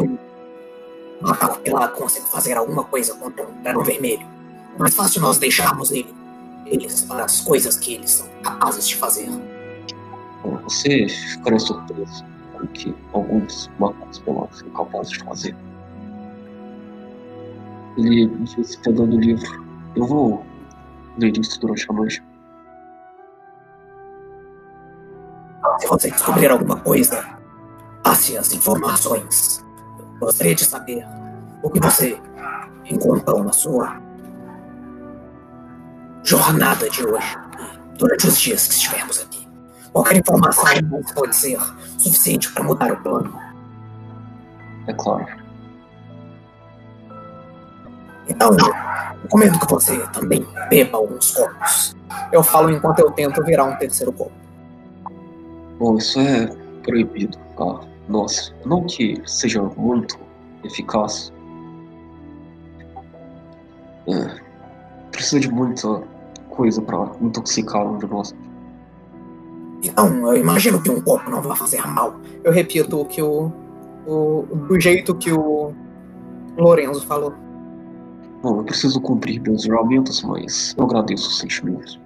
um 1.22 1.28
macaco 1.28 1.60
pelado 1.60 1.94
consiga 1.96 2.26
fazer 2.26 2.56
alguma 2.56 2.84
coisa 2.84 3.14
contra 3.14 3.46
um 3.46 3.62
dragão 3.62 3.84
vermelho. 3.84 4.26
É 4.74 4.78
mais 4.78 4.94
fácil 4.94 5.20
nós 5.20 5.38
deixarmos 5.38 5.90
ele, 5.90 6.14
eles 6.66 7.02
para 7.02 7.24
as 7.24 7.40
coisas 7.40 7.76
que 7.76 7.94
eles 7.94 8.10
são 8.10 8.28
capazes 8.42 8.88
de 8.88 8.96
fazer. 8.96 9.28
Você 10.64 11.08
ficaria 11.08 11.58
surpreso 11.58 12.24
com 12.52 12.64
o 12.64 12.68
que 12.68 12.94
alguns 13.12 13.70
macacos 13.78 14.18
pelados 14.20 14.58
são 14.58 14.70
capazes 14.70 15.12
de 15.12 15.24
fazer. 15.24 15.56
Ele 17.98 18.26
disse 18.38 18.78
pegando 18.78 19.16
o 19.16 19.20
livro. 19.20 19.64
Eu 19.96 20.06
vou 20.06 20.46
ler 21.18 21.36
isso 21.36 21.60
durante 21.60 21.86
a 21.90 21.92
noite. 21.92 22.22
Se 25.80 25.86
você 25.86 26.10
descobrir 26.10 26.50
alguma 26.50 26.76
coisa, 26.76 27.38
passe 28.02 28.36
as 28.36 28.52
informações. 28.52 29.64
Gostaria 30.20 30.54
de 30.54 30.64
saber 30.64 31.06
o 31.62 31.70
que 31.70 31.80
você 31.80 32.20
encontrou 32.84 33.42
na 33.42 33.52
sua 33.52 33.98
jornada 36.22 36.88
de 36.90 37.04
hoje 37.04 37.38
durante 37.96 38.26
os 38.28 38.38
dias 38.38 38.66
que 38.66 38.74
estivermos 38.74 39.20
aqui. 39.20 39.48
Qualquer 39.92 40.18
informação 40.18 40.64
pode 41.14 41.34
ser 41.34 41.58
suficiente 41.98 42.52
para 42.52 42.62
mudar 42.62 42.92
o 42.92 42.96
plano. 43.02 43.40
É 44.86 44.92
claro. 44.92 45.26
Então, 48.28 48.50
recomendo 49.22 49.58
que 49.58 49.72
você 49.72 49.98
também 50.08 50.46
beba 50.68 50.98
alguns 50.98 51.32
copos. 51.32 51.96
Eu 52.30 52.42
falo 52.42 52.70
enquanto 52.70 53.00
eu 53.00 53.10
tento 53.10 53.42
virar 53.42 53.64
um 53.64 53.76
terceiro 53.76 54.12
copo. 54.12 54.32
Bom, 55.78 55.96
isso 55.96 56.20
é 56.20 56.46
proibido, 56.82 57.36
tá? 57.56 57.80
Nossa, 58.10 58.52
não 58.66 58.84
que 58.84 59.22
seja 59.24 59.62
muito 59.76 60.18
eficaz. 60.64 61.32
É, 64.08 64.40
precisa 65.12 65.38
de 65.38 65.48
muita 65.48 66.02
coisa 66.48 66.82
para 66.82 67.12
intoxicar 67.20 67.86
um 67.86 67.98
de 67.98 68.06
nós. 68.08 68.34
Então, 69.84 70.26
eu 70.26 70.36
imagino 70.36 70.82
que 70.82 70.90
um 70.90 71.00
copo 71.00 71.30
não 71.30 71.40
vai 71.40 71.56
fazer 71.56 71.86
mal. 71.86 72.16
Eu 72.42 72.50
repito 72.50 73.00
o 73.00 73.04
que 73.04 73.22
o, 73.22 73.52
o. 74.04 74.44
do 74.68 74.80
jeito 74.80 75.14
que 75.14 75.32
o 75.32 75.72
Lorenzo 76.58 77.06
falou. 77.06 77.32
Bom, 78.42 78.58
eu 78.58 78.64
preciso 78.64 79.00
cumprir 79.00 79.40
meus 79.40 79.62
juramentos, 79.62 80.20
mas 80.22 80.74
eu 80.76 80.84
agradeço 80.84 81.28
os 81.28 81.38
sentimentos. 81.38 81.99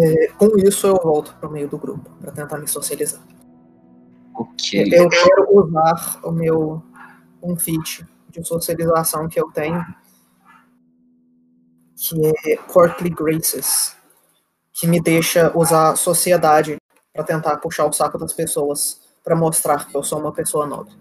É, 0.00 0.28
com 0.28 0.56
isso, 0.58 0.86
eu 0.86 0.94
volto 0.94 1.34
para 1.34 1.48
o 1.48 1.52
meio 1.52 1.68
do 1.68 1.76
grupo, 1.76 2.08
para 2.20 2.30
tentar 2.30 2.58
me 2.58 2.68
socializar. 2.68 3.20
Ok. 4.32 4.80
Eu 4.92 5.08
quero 5.08 5.58
usar 5.58 6.20
o 6.22 6.30
meu 6.30 6.82
um 7.42 7.56
feat 7.56 8.06
de 8.30 8.46
socialização 8.46 9.28
que 9.28 9.40
eu 9.40 9.50
tenho, 9.50 9.84
que 11.96 12.32
é 12.46 12.56
Courtly 12.56 13.10
Graces, 13.10 13.96
que 14.72 14.86
me 14.86 15.00
deixa 15.00 15.56
usar 15.58 15.96
sociedade 15.96 16.76
para 17.12 17.24
tentar 17.24 17.56
puxar 17.56 17.86
o 17.86 17.92
saco 17.92 18.18
das 18.18 18.32
pessoas, 18.32 19.00
para 19.24 19.34
mostrar 19.34 19.88
que 19.88 19.96
eu 19.96 20.04
sou 20.04 20.20
uma 20.20 20.32
pessoa 20.32 20.64
nobre. 20.66 20.94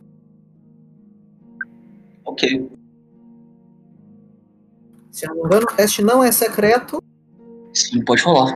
Ok. 2.26 2.72
Se 5.12 5.26
eu 5.26 5.30
não 5.30 5.42
me 5.42 5.48
engano, 5.48 5.68
o 5.72 5.76
teste 5.76 6.02
não 6.02 6.24
é 6.24 6.32
secreto, 6.32 7.00
Sim, 7.78 8.04
pode 8.04 8.24
falar. 8.24 8.56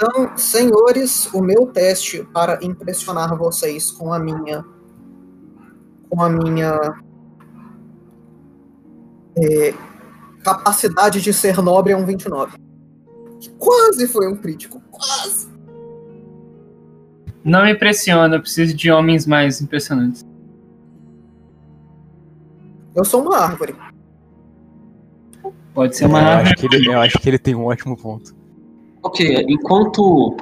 Então, 0.00 0.38
senhores, 0.38 1.26
o 1.34 1.42
meu 1.42 1.66
teste 1.66 2.22
para 2.32 2.64
impressionar 2.64 3.36
vocês 3.36 3.90
com 3.90 4.12
a 4.12 4.18
minha 4.20 4.64
com 6.08 6.22
a 6.22 6.28
minha 6.28 7.02
é, 9.36 9.74
capacidade 10.44 11.20
de 11.20 11.32
ser 11.32 11.60
nobre 11.60 11.92
é 11.92 11.96
um 11.96 12.06
29. 12.06 12.56
Que 13.40 13.50
Quase 13.58 14.06
foi 14.06 14.28
um 14.28 14.36
crítico, 14.36 14.80
quase. 14.88 15.48
Não 17.42 17.64
me 17.64 17.72
impressiona, 17.72 18.36
eu 18.36 18.40
preciso 18.40 18.76
de 18.76 18.92
homens 18.92 19.26
mais 19.26 19.60
impressionantes. 19.60 20.24
Eu 22.94 23.04
sou 23.04 23.22
uma 23.22 23.36
árvore. 23.36 23.74
Pode 25.74 25.96
ser 25.96 26.04
Eu 26.04 26.10
uma 26.10 26.20
árvore. 26.20 26.52
acho, 26.52 26.68
que 26.68 26.76
ele, 26.76 26.88
eu 26.88 27.00
acho 27.00 27.18
que 27.18 27.28
ele 27.28 27.38
tem 27.38 27.56
um 27.56 27.64
ótimo 27.64 27.96
ponto. 27.96 28.37
Ok, 29.08 29.46
enquanto 29.48 30.36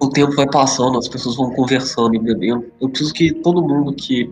o 0.00 0.08
tempo 0.10 0.32
vai 0.34 0.46
passando, 0.48 0.98
as 0.98 1.06
pessoas 1.08 1.36
vão 1.36 1.50
conversando 1.50 2.14
e 2.14 2.18
bebendo, 2.18 2.64
eu 2.80 2.88
preciso 2.88 3.12
que 3.12 3.32
todo 3.32 3.62
mundo 3.62 3.92
que 3.94 4.30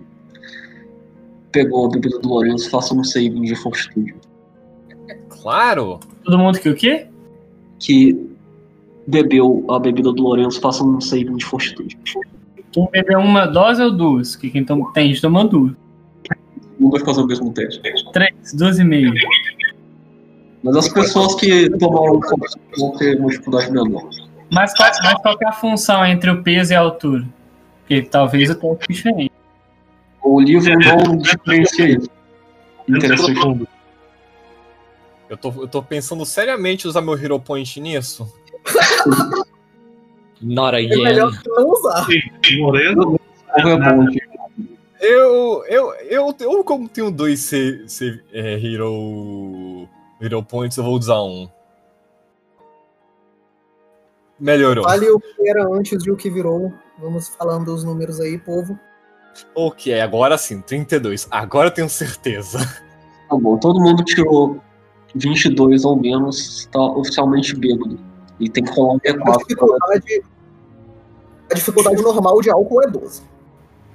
pegou 1.51 1.87
a 1.87 1.91
bebida 1.91 2.19
do 2.19 2.29
Lourenço 2.29 2.71
faça 2.71 2.95
um 2.95 3.05
saving 3.05 3.43
de 3.43 3.55
fortitude. 3.55 4.15
Claro! 5.29 6.01
Todo 6.25 6.39
mundo 6.39 6.59
que 6.59 6.69
o 6.69 6.75
quê? 6.75 7.07
Que 7.79 8.19
bebeu 9.07 9.65
a 9.69 9.79
bebida 9.79 10.13
do 10.13 10.23
Lourenço 10.23 10.61
faça 10.61 10.83
um 10.83 11.01
saving 11.01 11.37
de 11.37 11.45
fortitude. 11.45 11.99
Quem 12.73 12.89
bebeu 12.91 13.19
uma 13.19 13.45
dose 13.45 13.83
ou 13.83 13.91
duas? 13.91 14.35
Que 14.35 14.49
quem 14.49 14.65
tom- 14.65 14.91
tem 14.93 15.09
gente 15.09 15.21
tomou 15.21 15.47
duas. 15.47 15.75
Um 16.81 16.89
vai 16.89 17.01
fazer 17.05 17.21
o 17.21 17.27
mesmo 17.27 17.53
teste. 17.53 17.83
Três, 18.13 18.55
duas 18.55 18.79
e 18.79 18.85
meio. 18.85 19.13
Mas 20.63 20.77
as 20.77 20.89
pessoas 20.89 21.35
que 21.37 21.69
tomaram 21.79 22.21
vão 22.79 22.97
ter 22.97 23.19
uma 23.19 23.29
dificuldade 23.29 23.71
menor. 23.73 24.09
Mas 24.51 24.73
qual, 24.77 24.91
mas 25.03 25.15
qual 25.23 25.37
que 25.39 25.45
é 25.45 25.49
a 25.49 25.53
função 25.53 26.05
entre 26.07 26.31
o 26.31 26.43
peso 26.43 26.73
e 26.73 26.77
a 26.77 26.81
altura? 26.81 27.25
Porque 27.81 28.03
talvez 28.03 28.51
o 28.51 28.55
teste 28.55 28.77
fique 28.81 28.93
diferente. 28.93 29.33
O 30.23 30.41
livro 30.41 30.73
não 30.79 31.17
diferencia 31.19 31.89
isso. 31.99 32.09
Interessante. 32.89 33.67
Eu 35.29 35.37
tô, 35.37 35.49
eu 35.63 35.67
tô 35.69 35.83
pensando 35.83 36.25
seriamente 36.27 36.87
em 36.87 36.91
usar 36.91 37.01
meu 37.01 37.15
Hero 37.19 37.41
Point 37.41 37.81
nisso. 37.81 38.33
Not 40.41 40.77
É 40.77 40.81
again. 40.85 41.03
melhor 41.03 41.33
não 41.47 41.71
usar. 41.71 42.07
Moreno, 42.59 43.21
É 43.57 43.63
bom. 43.77 44.07
Eu, 45.01 45.65
eu, 45.67 45.93
eu, 46.09 46.37
eu 46.39 46.65
como 46.65 46.89
tenho 46.89 47.11
dois 47.11 47.41
C, 47.41 47.83
C- 47.89 48.21
é, 48.33 48.55
Hero, 48.55 49.89
Hero 50.23 50.41
Points, 50.43 50.77
eu 50.77 50.85
vou 50.85 50.97
usar 50.97 51.21
um. 51.21 51.49
Melhorou. 54.39 54.85
Vale 54.85 55.11
o 55.11 55.19
que 55.19 55.49
era 55.49 55.67
antes 55.67 56.01
de 56.03 56.13
o 56.13 56.17
que 56.17 56.31
virou. 56.31 56.73
Vamos 57.01 57.29
falando 57.29 57.75
os 57.75 57.83
números 57.83 58.21
aí, 58.21 58.39
povo. 58.39 58.79
Ok, 59.55 60.01
agora 60.01 60.39
sim, 60.39 60.61
32. 60.61 61.27
Agora 61.29 61.69
eu 61.69 61.75
tenho 61.75 61.89
certeza. 61.89 62.59
Tá 63.29 63.37
bom, 63.37 63.57
todo 63.59 63.81
mundo 63.81 64.05
tirou 64.05 64.61
22 65.15 65.85
ou 65.85 65.97
menos, 65.97 66.61
está 66.61 66.81
oficialmente 66.81 67.57
bêbado. 67.57 67.99
E 68.39 68.49
tem 68.49 68.63
que 68.65 68.71
rolar 68.73 68.95
um 68.95 68.97
A 68.97 69.01
D4 69.01 69.39
dificuldade, 69.39 70.23
a 71.51 71.55
dificuldade 71.55 72.03
normal 72.03 72.41
de 72.41 72.51
álcool 72.51 72.83
é 72.83 72.87
12. 72.89 73.23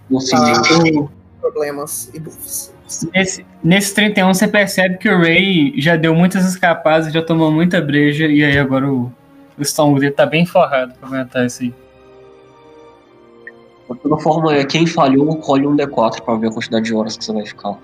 no 0.09 0.17
Ah, 0.17 0.21
seguinte. 0.21 1.09
Problemas 1.51 2.09
e 2.13 2.19
buffs. 2.19 2.73
Nesse, 3.13 3.45
nesse 3.63 3.93
31 3.93 4.33
você 4.33 4.47
percebe 4.47 4.97
que 4.97 5.09
o 5.09 5.17
Ray 5.17 5.73
já 5.77 5.95
deu 5.95 6.15
muitas 6.15 6.45
escapadas, 6.45 7.11
já 7.11 7.21
tomou 7.21 7.51
muita 7.51 7.81
breja, 7.81 8.25
e 8.25 8.43
aí 8.43 8.57
agora 8.57 8.89
o, 8.89 9.11
o 9.57 9.61
estômago 9.61 9.99
dele 9.99 10.13
tá 10.13 10.25
bem 10.25 10.45
forrado 10.45 10.93
pra 10.99 11.07
aguentar 11.07 11.45
isso 11.45 11.63
aí. 11.63 11.73
De 13.89 13.99
toda 13.99 14.17
forma, 14.17 14.53
é 14.53 14.65
quem 14.65 14.85
falhou, 14.85 15.37
colhe 15.37 15.65
um 15.65 15.75
D4 15.75 16.21
pra 16.21 16.35
ver 16.35 16.47
a 16.47 16.51
quantidade 16.51 16.85
de 16.85 16.93
horas 16.93 17.17
que 17.17 17.23
você 17.23 17.31
vai 17.31 17.45
ficar 17.45 17.77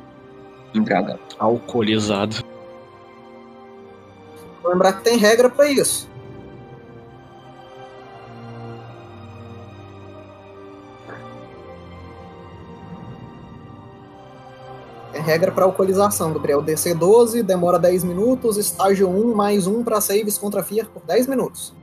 embriagado. 0.73 1.19
Alcoolizado. 1.39 2.43
Vou 4.62 4.71
lembrar 4.71 4.93
que 4.93 5.04
tem 5.04 5.17
regra 5.17 5.49
pra 5.49 5.69
isso. 5.69 6.10
Regra 15.23 15.51
pra 15.51 15.65
alcoolização, 15.65 16.33
Gabriel. 16.33 16.62
DC 16.62 16.93
12, 16.93 17.41
demora 17.41 17.79
10 17.79 18.03
minutos, 18.03 18.57
estágio 18.57 19.09
1, 19.09 19.33
mais 19.33 19.65
1 19.65 19.83
pra 19.83 19.99
saves 19.99 20.38
contra 20.38 20.63
Fear 20.63 20.88
por 20.89 21.01
10 21.03 21.27
minutos. 21.27 21.73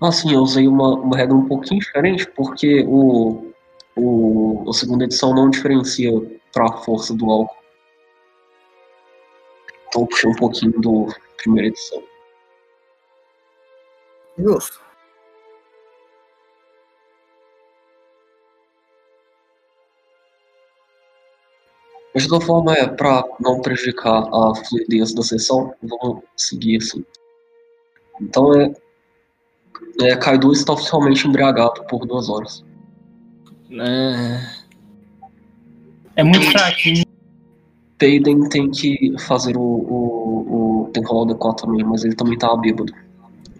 Assim, 0.00 0.32
eu 0.32 0.40
usei 0.40 0.66
uma, 0.66 0.94
uma 0.94 1.16
regra 1.16 1.36
um 1.36 1.46
pouquinho 1.46 1.80
diferente, 1.80 2.26
porque 2.34 2.84
o, 2.88 3.52
o, 3.96 4.64
a 4.68 4.72
segunda 4.72 5.04
edição 5.04 5.34
não 5.34 5.50
diferencia 5.50 6.10
pra 6.52 6.72
força 6.78 7.14
do 7.14 7.30
álcool. 7.30 7.56
Então 9.88 10.02
eu 10.02 10.06
puxei 10.06 10.30
um 10.30 10.36
pouquinho 10.36 10.72
do 10.80 11.06
primeira 11.36 11.68
edição. 11.68 12.02
Justo. 14.38 14.89
Mas 22.14 22.24
de 22.24 22.28
toda 22.28 22.44
forma, 22.44 22.74
é 22.74 22.86
pra 22.86 23.24
não 23.40 23.60
prejudicar 23.60 24.28
a 24.32 24.54
fluidez 24.54 25.14
da 25.14 25.22
sessão, 25.22 25.72
vamos 25.82 26.22
seguir 26.36 26.78
assim. 26.78 27.04
Então 28.20 28.52
é. 28.54 28.72
é 30.02 30.16
Kaido 30.16 30.52
está 30.52 30.72
oficialmente 30.72 31.26
embriagado 31.26 31.84
por 31.84 32.06
duas 32.06 32.28
horas. 32.28 32.64
É, 33.70 34.60
É 36.16 36.24
muito 36.24 36.50
fraquinho. 36.50 37.04
Payden 37.98 38.48
tem 38.48 38.70
que 38.70 39.14
fazer 39.26 39.56
o, 39.56 39.60
o, 39.60 40.84
o. 40.86 40.90
Tem 40.92 41.02
que 41.02 41.08
rolar 41.08 41.32
o 41.32 41.36
D4 41.36 41.60
também, 41.60 41.84
mas 41.84 42.02
ele 42.02 42.16
também 42.16 42.36
tava 42.36 42.56
bêbado. 42.56 42.92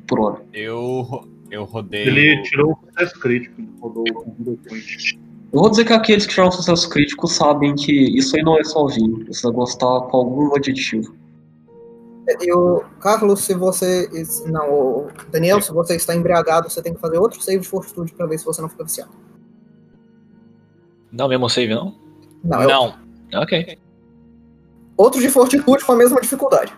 Por 0.08 0.18
hora. 0.18 0.42
Eu, 0.52 1.28
eu 1.50 1.64
rodei. 1.64 2.08
ele 2.08 2.42
tirou 2.42 2.72
o 2.72 2.86
sucesso 2.86 3.20
crítico, 3.20 3.62
rodou 3.80 4.02
o 4.02 4.56
point. 4.56 5.20
Eu 5.52 5.60
vou 5.60 5.70
dizer 5.70 5.84
que 5.84 5.92
aqueles 5.92 6.24
que 6.24 6.30
tiveram 6.30 6.52
sucesso 6.52 6.88
crítico 6.88 7.26
sabem 7.26 7.74
que 7.74 7.92
isso 8.16 8.36
aí 8.36 8.42
não 8.42 8.58
é 8.58 8.64
só 8.64 8.86
vinho. 8.86 9.26
Tá 9.26 10.00
com 10.00 10.16
algum 10.16 10.54
aditivo. 10.54 11.12
E 12.40 12.52
o 12.52 12.84
Carlos, 13.00 13.40
se 13.40 13.54
você. 13.54 14.08
Não, 14.46 14.72
o 14.72 15.08
Daniel, 15.32 15.60
se 15.60 15.72
você 15.72 15.96
está 15.96 16.14
embriagado, 16.14 16.70
você 16.70 16.80
tem 16.80 16.94
que 16.94 17.00
fazer 17.00 17.18
outro 17.18 17.42
save 17.42 17.60
de 17.60 17.68
fortitude 17.68 18.12
pra 18.12 18.26
ver 18.26 18.38
se 18.38 18.44
você 18.44 18.62
não 18.62 18.68
fica 18.68 18.84
viciado. 18.84 19.10
Não, 21.10 21.26
mesmo 21.26 21.48
save, 21.48 21.74
não? 21.74 21.96
Não, 22.44 22.62
é 22.62 22.66
Não. 22.66 22.94
Ok. 23.34 23.78
outro 24.96 25.20
de 25.20 25.28
fortitude 25.28 25.84
com 25.84 25.92
a 25.92 25.96
mesma 25.96 26.20
dificuldade. 26.20 26.72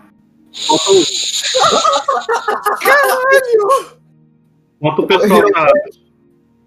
Enquanto 4.80 5.02
o 5.02 5.06
pessoal 5.06 5.50
tá, 5.52 5.72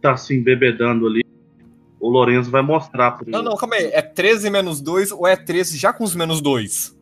tá 0.02 0.12
assim, 0.14 0.44
bebedando 0.44 1.08
ali, 1.08 1.25
o 2.06 2.10
Lourenço 2.10 2.52
vai 2.52 2.62
mostrar 2.62 3.12
pro. 3.12 3.30
Não, 3.30 3.42
não, 3.42 3.56
calma 3.56 3.76
aí. 3.76 3.88
É 3.88 4.02
13 4.02 4.50
menos 4.50 4.80
2 4.80 5.12
ou 5.12 5.26
é 5.26 5.36
13 5.36 5.78
já 5.78 5.92
com 5.92 6.04
os 6.04 6.14
menos 6.14 6.40
2? 6.42 6.96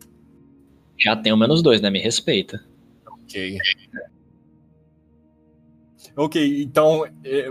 Já 0.97 1.15
tem 1.15 1.33
o 1.33 1.37
menos 1.37 1.61
dois, 1.61 1.81
né? 1.81 1.89
Me 1.89 1.99
respeita. 1.99 2.63
Ok. 3.05 3.57
Ok, 6.15 6.63
então. 6.63 7.05
É, 7.23 7.49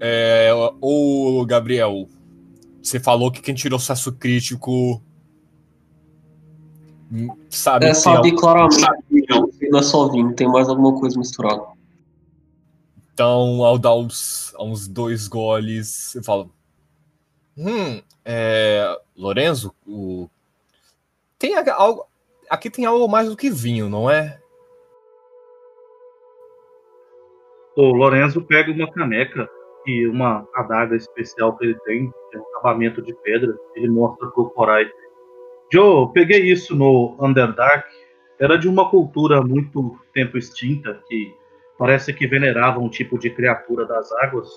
é, 0.00 0.50
o 0.80 1.44
Gabriel, 1.46 2.08
você 2.82 3.00
falou 3.00 3.30
que 3.30 3.40
quem 3.40 3.54
tirou 3.54 3.78
sucesso 3.78 4.12
crítico. 4.12 5.00
hum, 7.10 7.28
Sabe 7.48 7.86
É, 7.86 7.88
que 7.90 7.94
sabe 7.94 8.32
claramente 8.36 8.86
que 9.58 9.68
não 9.70 9.78
é 9.78 9.82
só 9.82 10.08
vinho, 10.08 10.34
tem 10.34 10.48
mais 10.48 10.68
alguma 10.68 10.98
coisa 10.98 11.18
misturada. 11.18 11.62
Então, 13.14 13.62
ao 13.62 13.78
dar 13.78 13.94
uns, 13.94 14.52
uns 14.58 14.88
dois 14.88 15.28
goles, 15.28 16.14
eu 16.14 16.24
falo. 16.24 16.50
Hum, 17.56 18.02
é. 18.24 18.98
Lorenzo, 19.16 19.74
o... 19.86 20.28
tem 21.38 21.54
algo. 21.56 22.06
Aqui 22.48 22.70
tem 22.70 22.84
algo 22.84 23.08
mais 23.08 23.28
do 23.28 23.36
que 23.36 23.50
vinho, 23.50 23.88
não 23.88 24.10
é? 24.10 24.42
O 27.74 27.92
Lourenço 27.92 28.42
pega 28.42 28.70
uma 28.70 28.90
caneca 28.90 29.48
e 29.86 30.06
uma 30.06 30.46
adaga 30.54 30.94
especial 30.94 31.56
que 31.56 31.64
ele 31.64 31.78
tem, 31.80 32.12
que 32.30 32.36
é 32.36 32.40
um 32.40 32.44
acabamento 32.50 33.00
de 33.00 33.14
pedra. 33.22 33.56
Ele 33.74 33.88
mostra 33.88 34.28
pro 34.28 34.50
Korai. 34.50 34.90
Joe, 35.72 36.12
peguei 36.12 36.42
isso 36.52 36.76
no 36.76 37.16
Underdark. 37.18 37.88
Era 38.38 38.58
de 38.58 38.68
uma 38.68 38.90
cultura 38.90 39.40
muito 39.40 39.98
tempo 40.12 40.36
extinta, 40.36 41.02
que 41.08 41.34
parece 41.78 42.12
que 42.12 42.26
venerava 42.26 42.78
um 42.78 42.90
tipo 42.90 43.18
de 43.18 43.30
criatura 43.30 43.86
das 43.86 44.12
águas. 44.12 44.48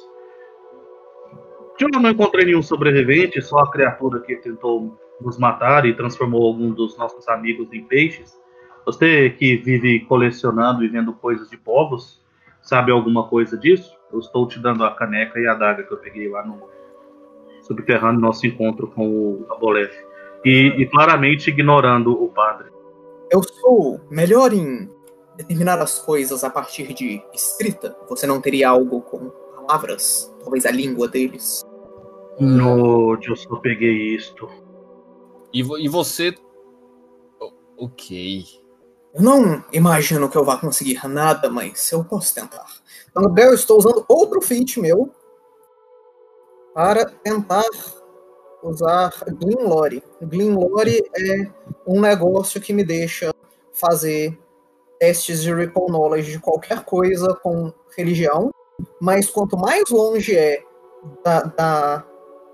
Eu 1.80 1.90
não 1.90 2.10
encontrei 2.10 2.46
nenhum 2.46 2.62
sobrevivente, 2.62 3.42
só 3.42 3.60
a 3.60 3.72
criatura 3.72 4.22
que 4.22 4.36
tentou 4.38 4.98
nos 5.20 5.38
matar 5.38 5.86
e 5.86 5.94
transformou 5.94 6.46
algum 6.46 6.72
dos 6.72 6.98
nossos 6.98 7.28
amigos 7.28 7.72
em 7.74 7.84
peixes. 7.84 8.38
Você 8.86 9.30
que 9.32 9.58
vive 9.58 10.02
colecionando 10.02 10.84
e 10.84 10.88
vendo 10.88 11.14
coisas 11.14 11.50
de 11.50 11.58
povos, 11.58 12.22
sabe 12.62 12.92
alguma 12.92 13.28
coisa 13.28 13.58
disso? 13.58 13.96
Eu 14.12 14.20
estou 14.20 14.48
te 14.48 14.60
dando 14.60 14.84
a 14.84 14.96
caneca 14.96 15.40
e 15.40 15.48
a 15.48 15.54
adaga 15.54 15.84
que 15.84 15.94
eu 15.94 15.98
peguei 15.98 16.30
lá 16.30 16.46
no 16.46 16.70
subterrâneo, 17.62 18.22
nosso 18.22 18.46
encontro 18.46 18.88
com 18.88 19.08
o 19.08 19.46
Abolef. 19.52 19.94
E, 20.46 20.68
e 20.78 20.86
claramente 20.86 21.50
ignorando 21.50 22.12
o 22.12 22.30
padre. 22.30 22.68
Eu 23.32 23.42
sou 23.42 24.00
melhor 24.12 24.54
em 24.54 24.88
determinar 25.36 25.80
as 25.80 26.00
coisas 26.00 26.44
a 26.44 26.50
partir 26.50 26.94
de 26.94 27.22
escrita. 27.34 27.98
Você 28.08 28.28
não 28.28 28.40
teria 28.40 28.70
algo 28.70 29.02
com 29.02 29.32
palavras? 29.66 30.34
Talvez 30.42 30.66
a 30.66 30.72
língua 30.72 31.08
deles. 31.08 31.62
No, 32.40 33.18
eu 33.22 33.36
só 33.36 33.56
peguei 33.58 34.16
isto. 34.16 34.48
E, 35.54 35.64
vo- 35.64 35.78
e 35.78 35.88
você. 35.88 36.36
O- 37.40 37.86
Ok. 37.86 38.46
Eu 39.14 39.22
não 39.22 39.64
imagino 39.72 40.30
que 40.30 40.38
eu 40.38 40.44
vá 40.44 40.58
conseguir 40.58 41.06
nada, 41.08 41.50
mas 41.50 41.90
eu 41.92 42.04
posso 42.04 42.36
tentar. 42.36 42.66
Bel, 43.32 43.48
eu 43.50 43.54
estou 43.54 43.78
usando 43.78 44.04
outro 44.10 44.42
feat 44.42 44.78
meu 44.80 45.10
para 46.74 47.06
tentar 47.06 47.64
usar 48.62 49.14
Gleamlore. 49.40 50.04
Gleamlore 50.22 51.02
é 51.18 51.50
um 51.88 52.02
negócio 52.02 52.60
que 52.60 52.74
me 52.74 52.84
deixa 52.84 53.34
fazer 53.74 54.38
testes 55.00 55.42
de 55.42 55.54
recall 55.54 55.88
knowledge 55.90 56.32
de 56.34 56.40
qualquer 56.40 56.84
coisa 56.84 57.34
com 57.36 57.72
religião, 57.96 58.52
mas 59.02 59.30
quanto 59.30 59.58
mais 59.58 59.90
longe 59.90 60.36
é 60.36 60.62
da, 61.24 61.42
da- 61.44 62.06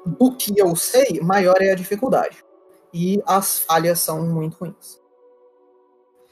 do 0.06 0.36
que 0.36 0.54
eu 0.58 0.76
sei, 0.76 1.20
maior 1.22 1.56
é 1.62 1.72
a 1.72 1.76
dificuldade. 1.76 2.44
E 2.94 3.22
as 3.26 3.60
falhas 3.60 4.00
são 4.00 4.22
muito 4.26 4.58
ruins. 4.58 5.00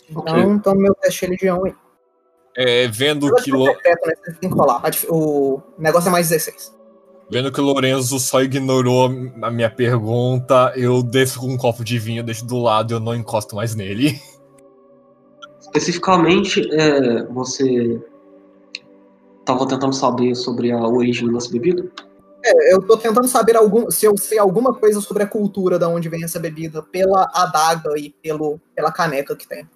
Então, 0.10 0.60
tô 0.60 0.74
no 0.74 0.82
meu 0.82 0.96
teste 0.96 1.22
de 1.22 1.26
religião 1.28 1.64
aí. 1.66 1.76
É, 2.58 2.88
vendo 2.88 3.34
que, 3.36 3.52
Lo- 3.52 3.66
né? 3.66 3.74
Tem 4.42 4.50
que 4.50 4.56
rolar. 4.58 4.82
O 5.08 5.62
negócio 5.78 6.10
é 6.10 6.12
mais 6.12 6.28
16. 6.30 6.76
vendo 7.30 7.52
que 7.52 7.62
o 7.62 7.64
Lorenzo 7.64 8.20
só 8.20 8.42
ignorou 8.42 9.06
a 9.44 9.52
minha 9.52 9.70
pergunta, 9.70 10.74
eu 10.76 11.04
desço 11.04 11.40
com 11.40 11.46
um 11.48 11.58
copo 11.58 11.84
de 11.84 12.00
vinho, 12.00 12.24
deixo 12.24 12.44
do 12.46 12.58
lado 12.58 12.92
e 12.92 12.96
eu 12.96 13.00
não 13.00 13.14
encosto 13.16 13.56
mais 13.56 13.76
nele. 13.76 14.20
Especificamente, 15.62 16.68
é, 16.74 17.24
você 17.26 18.02
estava 19.50 19.68
tentando 19.68 19.94
saber 19.94 20.36
sobre 20.36 20.72
a 20.72 20.80
origem 20.80 21.32
dessa 21.32 21.52
bebida? 21.52 21.90
É, 22.46 22.74
eu 22.74 22.82
tô 22.82 22.96
tentando 22.98 23.28
saber 23.28 23.58
algum, 23.58 23.90
se 23.90 24.06
eu 24.06 24.16
sei 24.18 24.38
alguma 24.38 24.74
coisa 24.74 25.02
sobre 25.02 25.24
a 25.24 25.28
cultura 25.28 25.80
da 25.80 25.90
onde 25.90 26.08
vem 26.08 26.24
essa 26.24 26.40
bebida 26.40 26.82
pela 26.84 27.30
adaga 27.34 27.98
e 27.98 28.12
pelo, 28.22 28.60
pela 28.76 28.92
caneca 28.92 29.36
que 29.36 29.48
tem. 29.48 29.68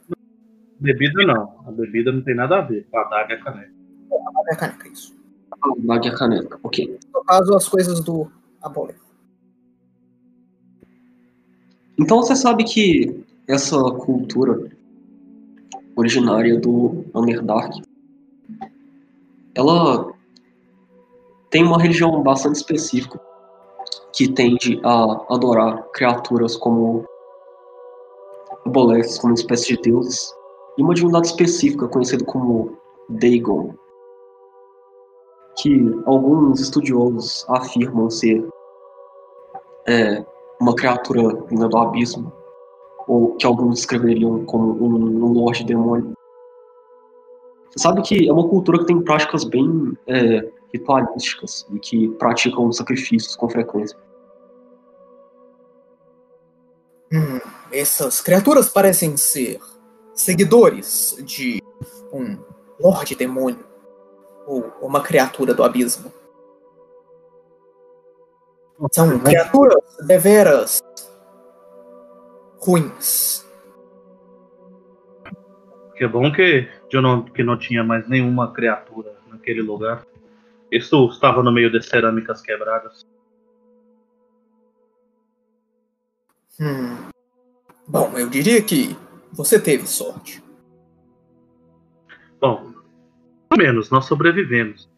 Bebida 0.79 1.25
não. 1.25 1.59
A 1.67 1.71
bebida 1.71 2.11
não 2.11 2.21
tem 2.21 2.35
nada 2.35 2.59
a 2.59 2.61
ver. 2.61 2.87
A 2.93 3.01
adaga 3.01 3.33
é 3.33 3.37
caneca. 3.37 3.71
É 4.49 4.53
a 4.53 4.57
caneca, 4.57 4.87
isso. 4.87 5.15
A 5.61 5.73
daga 5.79 6.07
e 6.07 6.09
a 6.09 6.15
caneta, 6.15 6.59
ok. 6.61 6.99
No 7.13 7.23
caso, 7.23 7.55
as 7.55 7.67
coisas 7.67 7.99
do 8.01 8.29
Abole. 8.61 8.95
Então 11.97 12.17
você 12.17 12.35
sabe 12.35 12.63
que 12.63 13.23
essa 13.47 13.77
cultura 13.77 14.71
originária 15.95 16.59
do 16.59 17.05
Underdark, 17.13 17.81
ela 19.55 20.11
tem 21.49 21.63
uma 21.63 21.79
religião 21.79 22.21
bastante 22.23 22.55
específica 22.55 23.19
que 24.13 24.27
tende 24.27 24.79
a 24.83 25.33
adorar 25.33 25.83
criaturas 25.93 26.55
como 26.55 27.05
Boleths, 28.65 29.17
como 29.19 29.33
uma 29.33 29.39
espécie 29.39 29.75
de 29.75 29.81
deuses, 29.81 30.33
e 30.77 30.81
uma 30.81 30.93
divindade 30.93 31.27
específica 31.27 31.87
conhecida 31.87 32.23
como 32.25 32.77
Dagon, 33.09 33.73
que 35.57 36.01
alguns 36.05 36.59
estudiosos 36.59 37.45
afirmam 37.49 38.09
ser 38.09 38.47
é, 39.87 40.25
uma 40.59 40.75
criatura 40.75 41.35
vinda 41.47 41.67
do 41.67 41.77
abismo, 41.77 42.31
ou 43.07 43.35
que 43.35 43.45
alguns 43.45 43.75
descreveriam 43.75 44.45
como 44.45 44.73
um, 44.73 45.25
um 45.25 45.33
Lorde 45.33 45.63
Demônio. 45.63 46.13
Você 47.75 47.81
sabe 47.81 48.03
que 48.03 48.29
é 48.29 48.31
uma 48.31 48.47
cultura 48.47 48.79
que 48.79 48.85
tem 48.85 49.01
práticas 49.01 49.43
bem 49.43 49.97
é, 50.05 50.47
ritualísticas 50.71 51.65
e 51.71 51.79
que 51.79 52.09
praticam 52.19 52.71
sacrifícios 52.71 53.35
com 53.35 53.49
frequência. 53.49 53.97
Hum, 57.11 57.39
essas 57.71 58.21
criaturas 58.21 58.69
parecem 58.69 59.17
ser 59.17 59.59
seguidores 60.13 61.17
de 61.25 61.61
um 62.11 62.37
Lorde 62.79 63.15
Demônio 63.15 63.65
ou 64.45 64.71
uma 64.81 65.01
criatura 65.01 65.53
do 65.53 65.63
abismo. 65.63 66.11
São 68.91 69.17
criaturas 69.19 69.81
deveras 70.05 70.83
ruins. 72.59 73.45
Que 75.95 76.07
bom 76.07 76.31
que 76.31 76.67
eu 76.95 77.01
não, 77.01 77.21
que 77.23 77.43
não 77.43 77.57
tinha 77.57 77.83
mais 77.83 78.07
nenhuma 78.07 78.51
criatura 78.51 79.13
naquele 79.27 79.61
lugar. 79.61 80.05
Isso 80.71 81.07
estava 81.09 81.43
no 81.43 81.51
meio 81.51 81.71
de 81.71 81.81
cerâmicas 81.81 82.41
quebradas. 82.41 83.05
Hum. 86.59 87.09
Bom, 87.87 88.17
eu 88.17 88.29
diria 88.29 88.61
que 88.61 88.95
você 89.31 89.59
teve 89.59 89.85
sorte. 89.87 90.43
Bom, 92.39 92.73
pelo 93.49 93.63
menos 93.63 93.89
nós 93.89 94.05
sobrevivemos. 94.05 94.89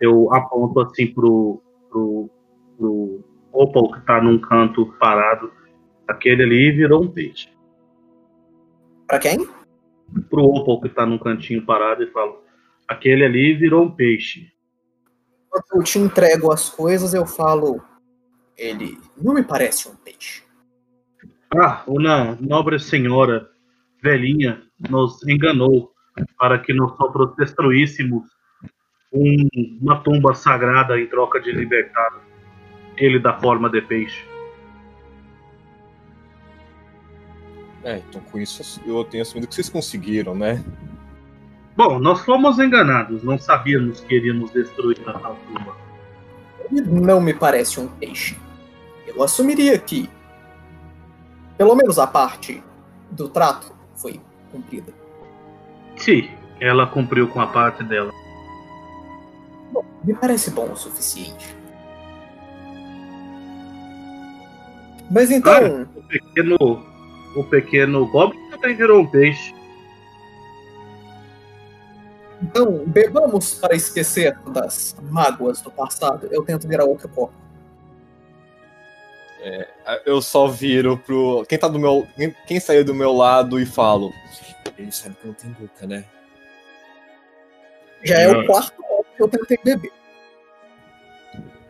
Eu 0.00 0.32
aponto 0.34 0.80
assim 0.80 1.06
pro, 1.06 1.62
pro, 1.88 2.30
pro 2.76 3.24
Opal 3.52 3.92
que 3.92 4.00
tá 4.06 4.20
num 4.20 4.38
canto 4.38 4.86
parado. 4.98 5.52
Aquele 6.08 6.42
ali 6.42 6.72
virou 6.72 7.04
um 7.04 7.08
peixe. 7.08 7.48
Pra 9.06 9.18
quem? 9.18 9.48
Pro 10.30 10.44
Opal 10.44 10.80
que 10.80 10.88
tá 10.88 11.04
num 11.04 11.18
cantinho 11.18 11.64
parado 11.64 12.02
e 12.02 12.10
falo: 12.10 12.42
aquele 12.88 13.24
ali 13.24 13.54
virou 13.54 13.84
um 13.84 13.90
peixe. 13.90 14.52
Quando 15.48 15.80
eu 15.80 15.82
te 15.84 15.98
entrego 15.98 16.52
as 16.52 16.68
coisas, 16.68 17.14
eu 17.14 17.26
falo. 17.26 17.82
Ele 18.56 18.98
não 19.20 19.34
me 19.34 19.42
parece 19.42 19.88
um 19.88 19.96
peixe. 19.96 20.42
Ah, 21.56 21.82
uma 21.86 22.36
nobre 22.40 22.78
senhora 22.78 23.50
velhinha 24.02 24.62
nos 24.88 25.26
enganou 25.26 25.92
para 26.38 26.58
que 26.58 26.72
nós 26.72 26.96
só 26.96 27.08
destruíssemos 27.38 28.22
um- 29.12 29.78
uma 29.80 30.00
tumba 30.00 30.34
sagrada 30.34 30.98
em 31.00 31.06
troca 31.06 31.40
de 31.40 31.52
libertar 31.52 32.20
ele 32.96 33.18
da 33.18 33.38
forma 33.40 33.68
de 33.70 33.80
peixe. 33.82 34.24
É, 37.84 37.98
então 37.98 38.20
com 38.32 38.38
isso 38.38 38.80
eu 38.86 39.04
tenho 39.04 39.22
assumido 39.22 39.46
que 39.46 39.54
vocês 39.54 39.68
conseguiram, 39.68 40.34
né? 40.34 40.64
Bom, 41.76 41.98
nós 41.98 42.24
fomos 42.24 42.58
enganados, 42.58 43.22
não 43.22 43.38
sabíamos 43.38 44.00
que 44.00 44.14
iríamos 44.14 44.50
destruir 44.50 44.98
a 45.06 45.12
tal 45.12 45.36
tumba. 45.46 45.76
Ele 46.70 46.80
não 46.80 47.20
me 47.20 47.34
parece 47.34 47.78
um 47.78 47.88
peixe. 47.88 48.38
Eu 49.06 49.22
assumiria 49.22 49.78
que, 49.78 50.08
pelo 51.58 51.74
menos 51.74 51.98
a 51.98 52.06
parte 52.06 52.62
do 53.10 53.28
trato 53.28 53.72
foi 53.96 54.20
cumprida. 54.50 54.92
Sim, 55.96 56.30
ela 56.60 56.86
cumpriu 56.86 57.28
com 57.28 57.40
a 57.40 57.46
parte 57.46 57.84
dela. 57.84 58.12
Me 60.02 60.14
parece 60.14 60.50
bom 60.50 60.70
o 60.72 60.76
suficiente. 60.76 61.54
Mas 65.10 65.30
então, 65.30 65.86
O 65.94 66.02
pequeno, 66.02 66.86
o 67.36 67.44
pequeno 67.44 68.06
Goblin 68.06 68.50
também 68.50 68.74
virou 68.74 69.00
um 69.00 69.06
peixe. 69.06 69.54
então 72.42 72.84
bebamos 72.86 73.54
para 73.54 73.74
esquecer 73.74 74.38
das 74.50 74.96
mágoas 75.02 75.60
do 75.60 75.70
passado. 75.70 76.28
Eu 76.30 76.44
tento 76.44 76.68
virar 76.68 76.84
outro 76.84 77.08
copo. 77.08 77.32
Eu 80.06 80.22
só 80.22 80.46
viro 80.46 80.96
pro. 80.96 81.44
Quem 81.46 81.58
tá 81.58 81.68
do 81.68 81.78
meu. 81.78 82.06
Quem, 82.16 82.34
quem 82.46 82.60
saiu 82.60 82.84
do 82.84 82.94
meu 82.94 83.12
lado 83.12 83.60
e 83.60 83.66
falo. 83.66 84.12
Ele 84.78 84.90
sabe 84.90 85.16
que 85.16 85.26
não 85.26 85.34
tem 85.34 85.50
boca, 85.50 85.86
né? 85.86 86.04
Já 88.02 88.18
é 88.20 88.28
o 88.28 88.46
quarto 88.46 88.82
copo 88.82 89.06
que 89.16 89.22
eu 89.22 89.28
tentei 89.28 89.58
beber. 89.62 89.92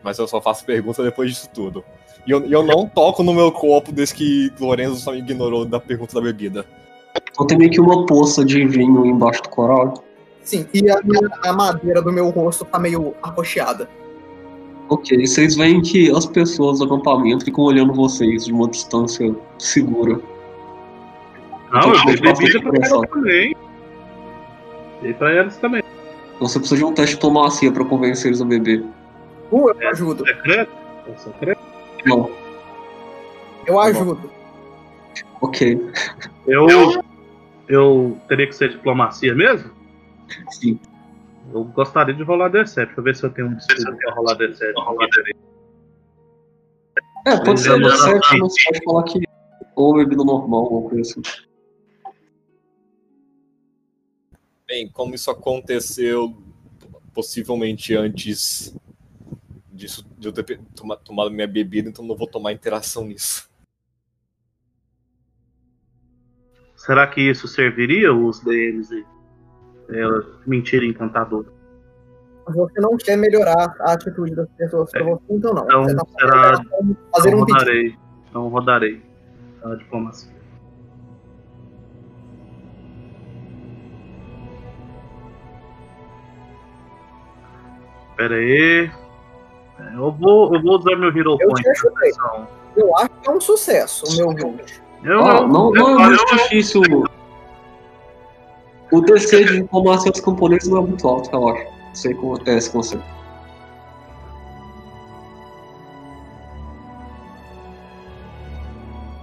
Mas 0.02 0.18
eu 0.18 0.28
só 0.28 0.40
faço 0.40 0.64
pergunta 0.64 1.02
depois 1.02 1.30
disso 1.30 1.50
tudo. 1.52 1.84
E 2.26 2.30
eu, 2.30 2.44
e 2.46 2.52
eu 2.52 2.62
não 2.62 2.86
toco 2.88 3.22
no 3.22 3.34
meu 3.34 3.52
copo 3.52 3.92
desde 3.92 4.14
que 4.14 4.52
Lorenzo 4.58 4.96
só 4.96 5.12
me 5.12 5.18
ignorou 5.18 5.64
da 5.64 5.78
pergunta 5.78 6.14
da 6.14 6.20
bebida. 6.20 6.64
Então 7.30 7.46
tem 7.46 7.58
meio 7.58 7.70
que 7.70 7.80
uma 7.80 8.06
poça 8.06 8.44
de 8.44 8.64
vinho 8.66 9.04
embaixo 9.04 9.42
do 9.42 9.48
coral. 9.50 10.02
Sim, 10.42 10.66
e 10.74 10.90
a, 10.90 11.00
minha- 11.02 11.28
a 11.42 11.52
madeira 11.52 12.00
do 12.02 12.12
meu 12.12 12.28
rosto 12.30 12.64
tá 12.64 12.78
meio 12.78 13.14
arroxeada. 13.22 13.88
Ok, 14.88 15.26
vocês 15.26 15.56
veem 15.56 15.80
que 15.80 16.10
as 16.14 16.26
pessoas 16.26 16.78
do 16.78 16.84
acampamento 16.84 17.44
ficam 17.44 17.64
olhando 17.64 17.92
vocês 17.94 18.44
de 18.44 18.52
uma 18.52 18.68
distância 18.68 19.34
segura. 19.58 20.20
Não, 21.72 21.80
Então, 21.80 21.94
eu 21.94 22.04
dei 22.04 22.16
bebida 22.32 22.60
pra 22.60 22.86
elas 22.86 23.10
também. 23.10 23.56
Dei 25.02 25.12
pra 25.14 25.32
elas 25.32 25.56
também. 25.56 25.82
Então 26.36 26.48
você 26.48 26.58
precisa 26.58 26.78
de 26.78 26.84
um 26.84 26.92
teste 26.92 27.14
de 27.16 27.20
diplomacia 27.20 27.72
pra 27.72 27.84
convencer 27.84 28.28
eles 28.28 28.40
a 28.42 28.44
beber. 28.44 28.84
Uh, 29.50 29.70
eu 29.80 29.88
ajudo. 29.90 30.24
Secreto? 30.26 30.72
É 31.06 31.16
secreto? 31.16 31.60
Não, 32.06 32.30
Eu 33.66 33.80
ajudo. 33.80 34.30
ok. 35.40 35.78
Eu, 36.46 36.66
eu 37.68 38.20
teria 38.28 38.46
que 38.46 38.52
ser 38.54 38.68
diplomacia 38.70 39.34
mesmo? 39.34 39.70
Sim. 40.50 40.78
Eu 41.52 41.64
gostaria 41.64 42.14
de 42.14 42.22
rolar 42.22 42.50
D7. 42.50 42.74
Deixa 42.86 42.92
eu 43.00 43.02
ver 43.04 43.16
se 43.16 43.24
eu 43.24 43.30
tenho 43.30 43.48
um 43.48 43.54
desculpa 43.54 43.96
pra 43.96 44.12
rolar 44.14 44.36
D7. 44.36 44.72
É, 47.26 47.36
pode 47.42 47.60
ser 47.60 47.72
Lembrando 47.72 47.96
certo, 47.96 48.28
que- 48.28 48.36
mas 48.38 48.52
você 48.52 48.64
pode 48.70 48.84
falar 48.84 49.02
que 49.04 49.22
ou 49.74 49.94
bebida 49.94 50.22
normal, 50.22 50.60
alguma 50.64 50.90
coisa 50.90 51.00
assim. 51.10 51.22
Bem, 54.68 54.88
como 54.90 55.14
isso 55.14 55.30
aconteceu 55.30 56.36
possivelmente 57.14 57.94
antes 57.96 58.76
disso, 59.74 60.06
de 60.18 60.28
eu 60.28 60.32
ter 60.32 60.60
toma- 60.74 60.96
tomado 60.96 61.30
minha 61.30 61.46
bebida, 61.48 61.88
então 61.88 62.04
não 62.04 62.16
vou 62.16 62.26
tomar 62.28 62.52
interação 62.52 63.04
nisso. 63.06 63.48
Será 66.76 67.06
que 67.06 67.20
isso 67.20 67.48
serviria 67.48 68.12
os 68.14 68.40
DMs 68.40 68.92
aí? 68.94 69.04
É, 69.90 70.02
mentira 70.46 70.84
encantadora. 70.84 71.48
Você 72.46 72.78
não 72.80 72.96
quer 72.98 73.16
melhorar 73.16 73.74
a 73.80 73.92
atitude 73.94 74.34
das 74.34 74.48
pessoas 74.50 74.90
pra 74.90 75.02
você, 75.02 75.22
então 75.30 75.54
não. 75.54 75.64
Então, 75.64 75.82
você 75.84 75.96
tá 75.96 76.04
será- 76.18 76.56
fazendo 76.56 76.96
fazer 77.10 77.28
então 77.30 77.40
um 77.40 77.44
pedido. 77.46 77.58
rodarei. 77.58 77.98
Então 78.28 78.48
rodarei. 78.48 79.02
A 79.62 79.74
diplomacia. 79.76 80.34
Pera 88.16 88.36
aí. 88.36 88.90
Eu 89.92 90.12
vou, 90.12 90.54
eu 90.54 90.62
vou 90.62 90.78
usar 90.78 90.96
meu 90.96 91.10
Hero 91.10 91.36
Eu 91.40 91.48
Point. 91.48 91.68
Eu 92.76 92.96
acho 92.96 93.10
que 93.22 93.28
é 93.28 93.32
um 93.32 93.40
sucesso 93.40 94.04
o 94.06 94.16
meu 94.16 94.28
round. 94.28 94.82
Eu, 95.02 95.46
não, 95.48 95.70
não 95.70 96.00
é 96.00 96.08
muito 96.08 96.36
difícil. 96.36 96.82
O 98.90 99.00
DC 99.00 99.44
de 99.44 99.60
diplomacia 99.62 100.10
dos 100.10 100.20
camponeses 100.20 100.68
não 100.68 100.78
é 100.78 100.86
muito 100.86 101.06
alto, 101.06 101.30
eu 101.32 101.48
acho. 101.48 101.66
Sei 101.92 102.14
como 102.14 102.38
é 102.46 102.56
esse 102.56 102.70
conceito. 102.70 103.04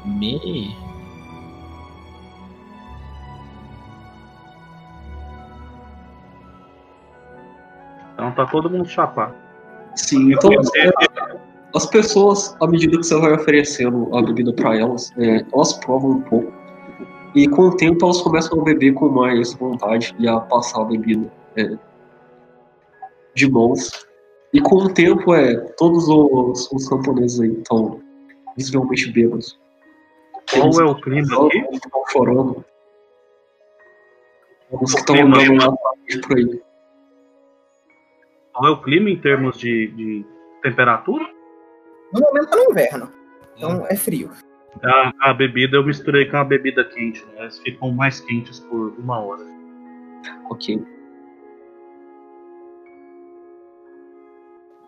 Me. 0.05 0.75
Então 8.13 8.31
tá 8.33 8.45
todo 8.45 8.69
mundo 8.69 8.87
chapado. 8.87 9.33
Sim, 9.95 10.33
então 10.33 10.51
é, 10.51 10.91
as 11.75 11.85
pessoas, 11.85 12.55
à 12.61 12.67
medida 12.67 12.97
que 12.97 13.03
você 13.03 13.19
vai 13.19 13.33
oferecendo 13.33 14.15
a 14.15 14.21
bebida 14.21 14.53
pra 14.53 14.77
elas, 14.77 15.11
é, 15.17 15.45
elas 15.53 15.73
provam 15.73 16.11
um 16.11 16.21
pouco. 16.21 16.51
E 17.33 17.47
com 17.47 17.63
o 17.63 17.75
tempo 17.77 18.05
elas 18.05 18.21
começam 18.21 18.59
a 18.59 18.63
beber 18.63 18.93
com 18.93 19.09
mais 19.09 19.53
vontade 19.53 20.13
e 20.19 20.27
a 20.27 20.39
passar 20.39 20.81
a 20.81 20.85
bebida 20.85 21.31
é, 21.55 21.77
de 23.33 23.49
mãos. 23.49 24.05
E 24.53 24.59
com 24.59 24.75
o 24.75 24.93
tempo, 24.93 25.33
é, 25.33 25.55
todos 25.77 26.07
os, 26.09 26.69
os 26.71 26.89
camponeses 26.89 27.39
aí 27.39 27.53
estão 27.53 28.01
visivelmente 28.57 29.11
bêbados. 29.11 29.57
Qual 30.51 30.81
é 30.81 30.83
o 30.83 30.95
clima 30.95 31.47
aqui? 31.47 31.57
Estão 31.71 32.03
chorando. 32.11 32.65
Os 34.71 34.93
que 34.93 34.99
estão 34.99 35.15
andando 35.15 35.53
lá 35.53 35.71
pra 35.71 35.91
frente 36.05 36.27
por 36.27 36.37
aí. 36.37 36.61
Qual 38.53 38.69
é 38.69 38.71
o 38.71 38.81
clima 38.81 39.09
em 39.09 39.19
termos 39.19 39.57
de, 39.57 39.87
de 39.87 40.25
temperatura? 40.61 41.25
No 42.13 42.19
momento 42.19 42.49
tá 42.49 42.55
no 42.57 42.71
inverno. 42.71 43.11
Então 43.55 43.85
é 43.87 43.95
frio. 43.95 44.31
A, 44.83 45.29
a 45.29 45.33
bebida 45.33 45.77
eu 45.77 45.85
misturei 45.85 46.25
com 46.25 46.37
a 46.37 46.43
bebida 46.43 46.83
quente, 46.83 47.23
né? 47.25 47.33
Elas 47.37 47.59
ficam 47.59 47.91
mais 47.91 48.19
quentes 48.21 48.59
por 48.59 48.93
uma 48.97 49.19
hora. 49.19 49.43
Ok. 50.49 50.81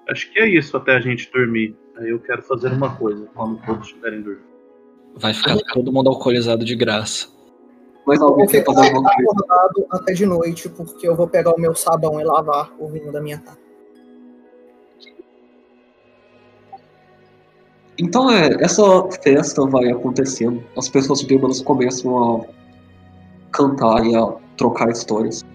Acho 0.10 0.32
que 0.32 0.40
é 0.40 0.48
isso 0.48 0.76
até 0.76 0.96
a 0.96 1.00
gente 1.00 1.32
dormir. 1.32 1.76
Aí 1.98 2.10
eu 2.10 2.20
quero 2.20 2.42
fazer 2.42 2.70
uma 2.70 2.96
coisa 2.96 3.26
quando 3.34 3.62
todos 3.66 3.88
estiverem 3.88 4.22
dormindo. 4.22 4.54
Vai 5.16 5.34
ficar 5.34 5.58
todo 5.74 5.92
mundo 5.92 6.10
alcoolizado 6.10 6.66
de 6.66 6.76
graça. 6.76 7.33
Mas 8.06 8.20
Eu 8.20 8.28
alguém 8.28 8.48
coisa? 9.04 9.32
acordado 9.32 9.86
até 9.92 10.14
de 10.14 10.26
noite, 10.26 10.70
porque 10.70 11.08
eu 11.08 11.16
vou 11.16 11.28
pegar 11.28 11.54
o 11.54 11.60
meu 11.60 11.74
sabão 11.76 12.20
e 12.20 12.24
lavar 12.24 12.72
o 12.80 12.88
vinho 12.88 13.12
da 13.12 13.22
minha 13.22 13.38
taça. 13.40 13.64
Então 17.98 18.30
é, 18.30 18.58
essa 18.60 18.82
festa 19.24 19.66
vai 19.68 19.92
acontecendo, 19.92 20.64
as 20.76 20.90
pessoas 20.90 21.22
bêbadas 21.22 21.62
começam 21.62 22.42
a 22.42 22.46
cantar 23.52 24.06
e 24.06 24.16
a 24.16 24.34
trocar 24.58 24.90
histórias. 24.90 25.46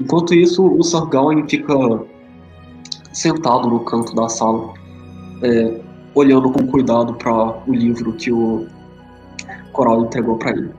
Enquanto 0.00 0.34
isso, 0.34 0.64
o 0.66 0.82
Sargain 0.82 1.46
fica 1.46 1.74
sentado 3.12 3.68
no 3.68 3.84
canto 3.84 4.14
da 4.14 4.28
sala, 4.28 4.72
é, 5.42 5.80
olhando 6.14 6.50
com 6.50 6.66
cuidado 6.68 7.14
para 7.14 7.62
o 7.66 7.72
livro 7.72 8.12
que 8.14 8.32
o 8.32 8.66
Coral 9.72 10.04
entregou 10.04 10.38
para 10.38 10.52
ele. 10.52 10.77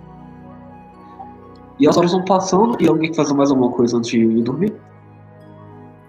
E 1.80 1.88
as 1.88 1.95
horas 1.95 2.11
vão 2.11 2.25
passando 2.25 2.77
e 2.82 2.88
alguém 2.88 3.09
quer 3.09 3.17
fazer 3.17 3.34
mais 3.34 3.49
alguma 3.49 3.71
coisa 3.71 3.97
antes 3.97 4.11
de 4.11 4.19
ir 4.19 4.41
dormir? 4.43 4.73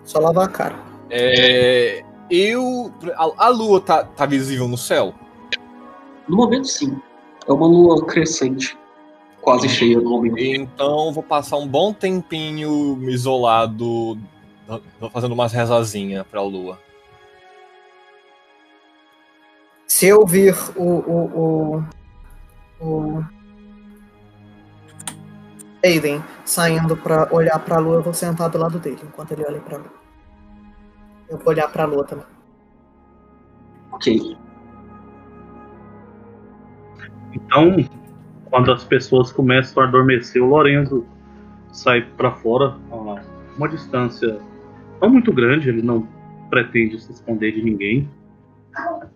Só 0.05 0.19
lavar 0.19 0.47
a 0.47 0.49
cara. 0.49 0.75
É, 1.09 2.03
eu. 2.29 2.93
A, 3.17 3.47
a 3.47 3.49
lua 3.49 3.81
tá, 3.81 4.03
tá 4.03 4.27
visível 4.27 4.67
no 4.67 4.77
céu? 4.77 5.15
No 6.29 6.37
momento, 6.37 6.67
sim. 6.67 7.01
É 7.49 7.53
uma 7.53 7.67
lua 7.67 8.05
crescente, 8.05 8.77
quase 9.41 9.69
cheia 9.69 10.01
no 10.01 10.11
momento. 10.11 10.39
Então 10.39 11.13
vou 11.13 11.23
passar 11.23 11.57
um 11.57 11.67
bom 11.67 11.93
tempinho 11.93 12.99
isolado, 13.09 14.19
fazendo 15.13 15.33
umas 15.33 15.53
rezazinhas 15.53 16.27
pra 16.27 16.43
lua. 16.43 16.79
Se 19.87 20.07
eu 20.07 20.27
vir 20.27 20.57
o. 20.77 20.83
o, 20.83 21.85
o, 22.81 23.15
o 23.19 23.40
Aiden 25.85 26.23
saindo 26.45 26.97
pra 26.97 27.29
olhar 27.31 27.59
pra 27.59 27.79
lua, 27.79 27.97
eu 27.97 28.03
vou 28.03 28.15
sentar 28.15 28.51
do 28.51 28.59
lado 28.59 28.79
dele 28.79 28.99
enquanto 29.03 29.33
ele 29.33 29.45
olha 29.47 29.61
pra 29.61 29.79
lua. 29.79 29.93
Eu 31.29 31.39
vou 31.39 31.49
olhar 31.49 31.69
pra 31.69 31.85
lua 31.85 32.05
também. 32.05 32.27
Ok. 33.93 34.37
Então, 37.33 37.77
quando 38.51 38.73
as 38.73 38.85
pessoas 38.85 39.33
começam 39.33 39.83
a 39.83 39.87
adormecer, 39.87 40.43
o 40.43 40.47
Lorenzo 40.47 41.07
sai 41.73 42.03
para 42.03 42.33
fora 42.33 42.77
a 42.91 43.23
uma 43.57 43.69
distância 43.69 44.41
não 45.01 45.09
muito 45.09 45.33
grande, 45.33 45.69
ele 45.69 45.83
não 45.83 46.07
pretende 46.51 47.01
se 47.01 47.13
esconder 47.13 47.53
de 47.53 47.63
ninguém. 47.63 48.09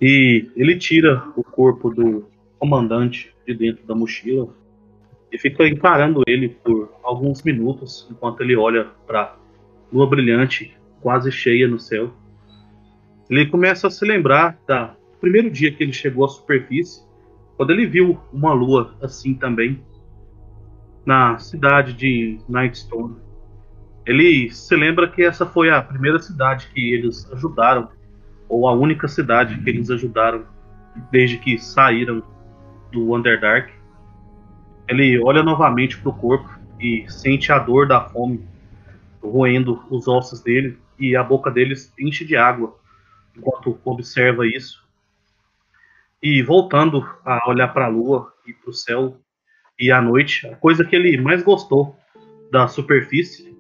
E 0.01 0.51
ele 0.57 0.79
tira 0.79 1.23
o 1.37 1.43
corpo 1.43 1.91
do 1.91 2.27
comandante 2.59 3.35
de 3.47 3.55
dentro 3.55 3.87
da 3.87 3.95
mochila 3.95 4.49
e 5.35 5.39
fica 5.39 5.67
encarando 5.67 6.23
ele 6.27 6.49
por 6.49 6.95
alguns 7.03 7.43
minutos 7.43 8.07
enquanto 8.11 8.41
ele 8.41 8.57
olha 8.57 8.87
para 9.07 9.37
lua 9.93 10.09
brilhante 10.09 10.75
quase 11.01 11.31
cheia 11.31 11.69
no 11.69 11.79
céu. 11.79 12.11
Ele 13.29 13.47
começa 13.47 13.89
a 13.89 13.91
se 13.91 14.05
lembrar 14.05 14.57
da 14.67 14.95
primeiro 15.21 15.51
dia 15.51 15.73
que 15.73 15.83
ele 15.83 15.93
chegou 15.93 16.25
à 16.25 16.29
superfície 16.29 17.03
quando 17.57 17.71
ele 17.71 17.87
viu 17.87 18.19
uma 18.33 18.53
lua 18.53 18.95
assim 19.03 19.35
também 19.35 19.83
na 21.07 21.39
cidade 21.39 21.93
de 21.93 22.39
Nightstone, 22.49 23.17
ele 24.07 24.51
se 24.51 24.75
lembra 24.75 25.09
que 25.09 25.23
essa 25.23 25.47
foi 25.47 25.71
a 25.71 25.83
primeira 25.83 26.19
cidade 26.19 26.69
que 26.75 26.93
eles 26.93 27.31
ajudaram, 27.33 27.89
ou 28.49 28.67
a 28.67 28.73
única 28.73 29.09
cidade 29.09 29.59
que 29.61 29.71
eles 29.71 29.91
ajudaram 29.91 30.45
desde 31.11 31.39
que 31.39 31.59
saíram 31.59 32.23
do 32.93 33.15
Underdark. 33.15 33.73
Ele 34.89 35.23
olha 35.23 35.43
novamente 35.43 35.99
para 35.99 36.11
o 36.11 36.15
corpo 36.15 36.49
e 36.81 37.05
sente 37.09 37.51
a 37.53 37.59
dor 37.59 37.87
da 37.87 38.01
fome 38.01 38.47
roendo 39.23 39.83
os 39.91 40.07
ossos 40.07 40.43
dele 40.43 40.79
e 40.99 41.17
a 41.17 41.23
boca 41.23 41.51
deles 41.51 41.93
enche 41.99 42.25
de 42.25 42.37
água 42.37 42.77
enquanto 43.37 43.79
observa 43.85 44.47
isso. 44.47 44.85
E 46.23 46.43
voltando 46.43 47.07
a 47.25 47.49
olhar 47.49 47.69
para 47.69 47.87
a 47.87 47.89
lua 47.89 48.33
e 48.47 48.53
para 48.53 48.71
o 48.71 48.75
céu 48.75 49.19
e 49.79 49.91
à 49.91 50.01
noite, 50.01 50.47
a 50.47 50.57
coisa 50.57 50.85
que 50.85 50.95
ele 50.95 51.21
mais 51.21 51.43
gostou 51.43 51.97
da 52.51 52.69
superfície, 52.69 53.55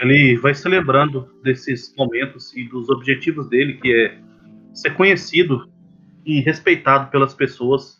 ele 0.00 0.36
vai 0.36 0.54
se 0.54 0.68
lembrando 0.68 1.30
desses 1.42 1.94
momentos 1.96 2.54
e 2.56 2.64
dos 2.64 2.88
objetivos 2.88 3.48
dele, 3.48 3.74
que 3.74 3.92
é 3.94 4.18
ser 4.74 4.94
conhecido 4.94 5.70
e 6.24 6.40
respeitado 6.40 7.10
pelas 7.10 7.34
pessoas. 7.34 7.99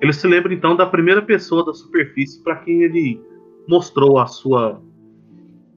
Ele 0.00 0.12
se 0.12 0.26
lembra 0.26 0.52
então 0.52 0.76
da 0.76 0.86
primeira 0.86 1.22
pessoa 1.22 1.64
da 1.64 1.72
superfície 1.72 2.42
para 2.42 2.56
quem 2.56 2.82
ele 2.82 3.20
mostrou 3.66 4.18
a 4.18 4.26
sua 4.26 4.80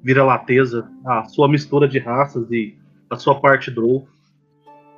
vira-lateza, 0.03 0.89
a 1.05 1.23
sua 1.25 1.47
mistura 1.47 1.87
de 1.87 1.99
raças 1.99 2.49
e 2.51 2.77
a 3.09 3.15
sua 3.15 3.39
parte 3.39 3.71
drow. 3.71 4.07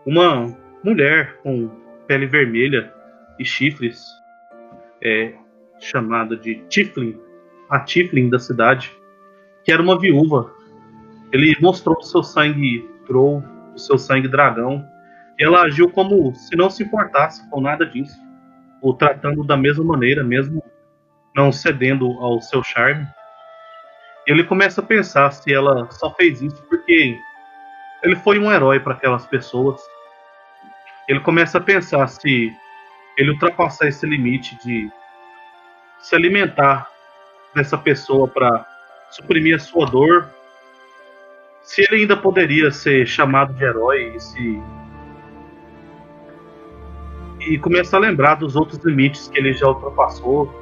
Uma 0.05 0.55
mulher 0.83 1.37
com 1.43 1.69
pele 2.07 2.25
vermelha 2.25 2.91
e 3.39 3.45
chifres, 3.45 4.03
é, 5.01 5.33
chamada 5.79 6.35
de 6.35 6.55
Tiflin, 6.69 7.17
a 7.69 7.79
Tiflin 7.79 8.29
da 8.29 8.39
cidade, 8.39 8.91
que 9.63 9.71
era 9.71 9.81
uma 9.81 9.99
viúva. 9.99 10.53
Ele 11.31 11.55
mostrou 11.61 11.97
o 11.97 12.03
seu 12.03 12.23
sangue 12.23 12.87
drow, 13.07 13.43
o 13.73 13.79
seu 13.79 13.97
sangue 13.97 14.27
dragão, 14.27 14.85
e 15.39 15.43
ela 15.43 15.61
agiu 15.61 15.89
como 15.89 16.33
se 16.35 16.55
não 16.55 16.69
se 16.69 16.83
importasse 16.83 17.47
com 17.49 17.61
nada 17.61 17.85
disso, 17.85 18.19
o 18.81 18.93
tratando 18.93 19.43
da 19.43 19.55
mesma 19.55 19.83
maneira, 19.83 20.23
mesmo 20.23 20.63
não 21.35 21.51
cedendo 21.51 22.11
ao 22.19 22.41
seu 22.41 22.63
charme. 22.63 23.07
Ele 24.27 24.43
começa 24.43 24.81
a 24.81 24.83
pensar 24.83 25.31
se 25.31 25.53
ela 25.53 25.89
só 25.91 26.13
fez 26.15 26.41
isso 26.41 26.61
porque 26.63 27.17
ele 28.03 28.15
foi 28.17 28.39
um 28.39 28.51
herói 28.51 28.79
para 28.79 28.93
aquelas 28.93 29.25
pessoas. 29.27 29.81
Ele 31.07 31.19
começa 31.19 31.57
a 31.57 31.61
pensar 31.61 32.07
se 32.07 32.53
ele 33.17 33.31
ultrapassar 33.31 33.87
esse 33.87 34.05
limite 34.05 34.57
de 34.63 34.89
se 35.99 36.15
alimentar 36.15 36.89
dessa 37.53 37.77
pessoa 37.77 38.27
para 38.27 38.65
suprimir 39.11 39.55
a 39.55 39.59
sua 39.59 39.85
dor, 39.85 40.29
se 41.63 41.81
ele 41.81 42.01
ainda 42.01 42.17
poderia 42.17 42.71
ser 42.71 43.05
chamado 43.05 43.53
de 43.53 43.63
herói 43.63 44.13
e 44.15 44.19
se 44.19 44.61
e 47.47 47.57
começa 47.57 47.97
a 47.97 47.99
lembrar 47.99 48.35
dos 48.35 48.55
outros 48.55 48.83
limites 48.83 49.27
que 49.27 49.39
ele 49.39 49.53
já 49.53 49.67
ultrapassou, 49.67 50.53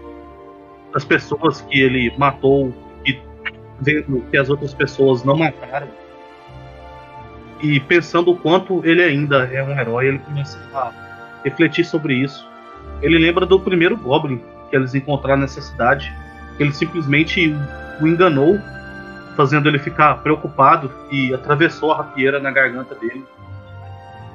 das 0.93 1.03
pessoas 1.03 1.61
que 1.61 1.79
ele 1.79 2.13
matou, 2.17 2.73
e 3.05 3.19
vendo 3.79 4.23
que 4.31 4.37
as 4.37 4.49
outras 4.49 4.73
pessoas 4.73 5.23
não 5.23 5.37
mataram. 5.37 5.87
E 7.61 7.79
pensando 7.81 8.31
o 8.31 8.37
quanto 8.37 8.85
ele 8.85 9.03
ainda 9.03 9.43
é 9.51 9.61
um 9.61 9.77
herói, 9.77 10.07
ele 10.07 10.19
começa 10.19 10.57
a 10.73 10.91
refletir 11.43 11.83
sobre 11.85 12.13
isso. 12.13 12.47
Ele 13.01 13.17
lembra 13.17 13.45
do 13.45 13.59
primeiro 13.59 13.97
Goblin 13.97 14.41
que 14.69 14.75
eles 14.75 14.95
encontraram 14.95 15.41
nessa 15.41 15.61
cidade. 15.61 16.13
Ele 16.57 16.71
simplesmente 16.71 17.53
o 17.99 18.07
enganou, 18.07 18.57
fazendo 19.35 19.67
ele 19.67 19.79
ficar 19.79 20.15
preocupado 20.23 20.91
e 21.11 21.33
atravessou 21.33 21.91
a 21.91 21.97
rapieira 21.97 22.39
na 22.39 22.51
garganta 22.51 22.95
dele. 22.95 23.25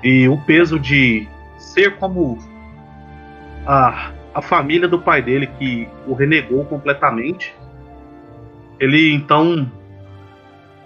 E 0.03 0.29
o 0.29 0.37
peso 0.45 0.79
de 0.79 1.27
ser 1.65 1.97
como 1.97 2.39
a, 3.67 4.13
a 4.35 4.43
família 4.43 4.87
do 4.87 5.01
pai 5.01 5.23
dele 5.23 5.47
que 5.59 5.89
o 6.07 6.15
renegou 6.15 6.65
completamente, 6.67 7.55
ele 8.79 9.13
então 9.13 9.71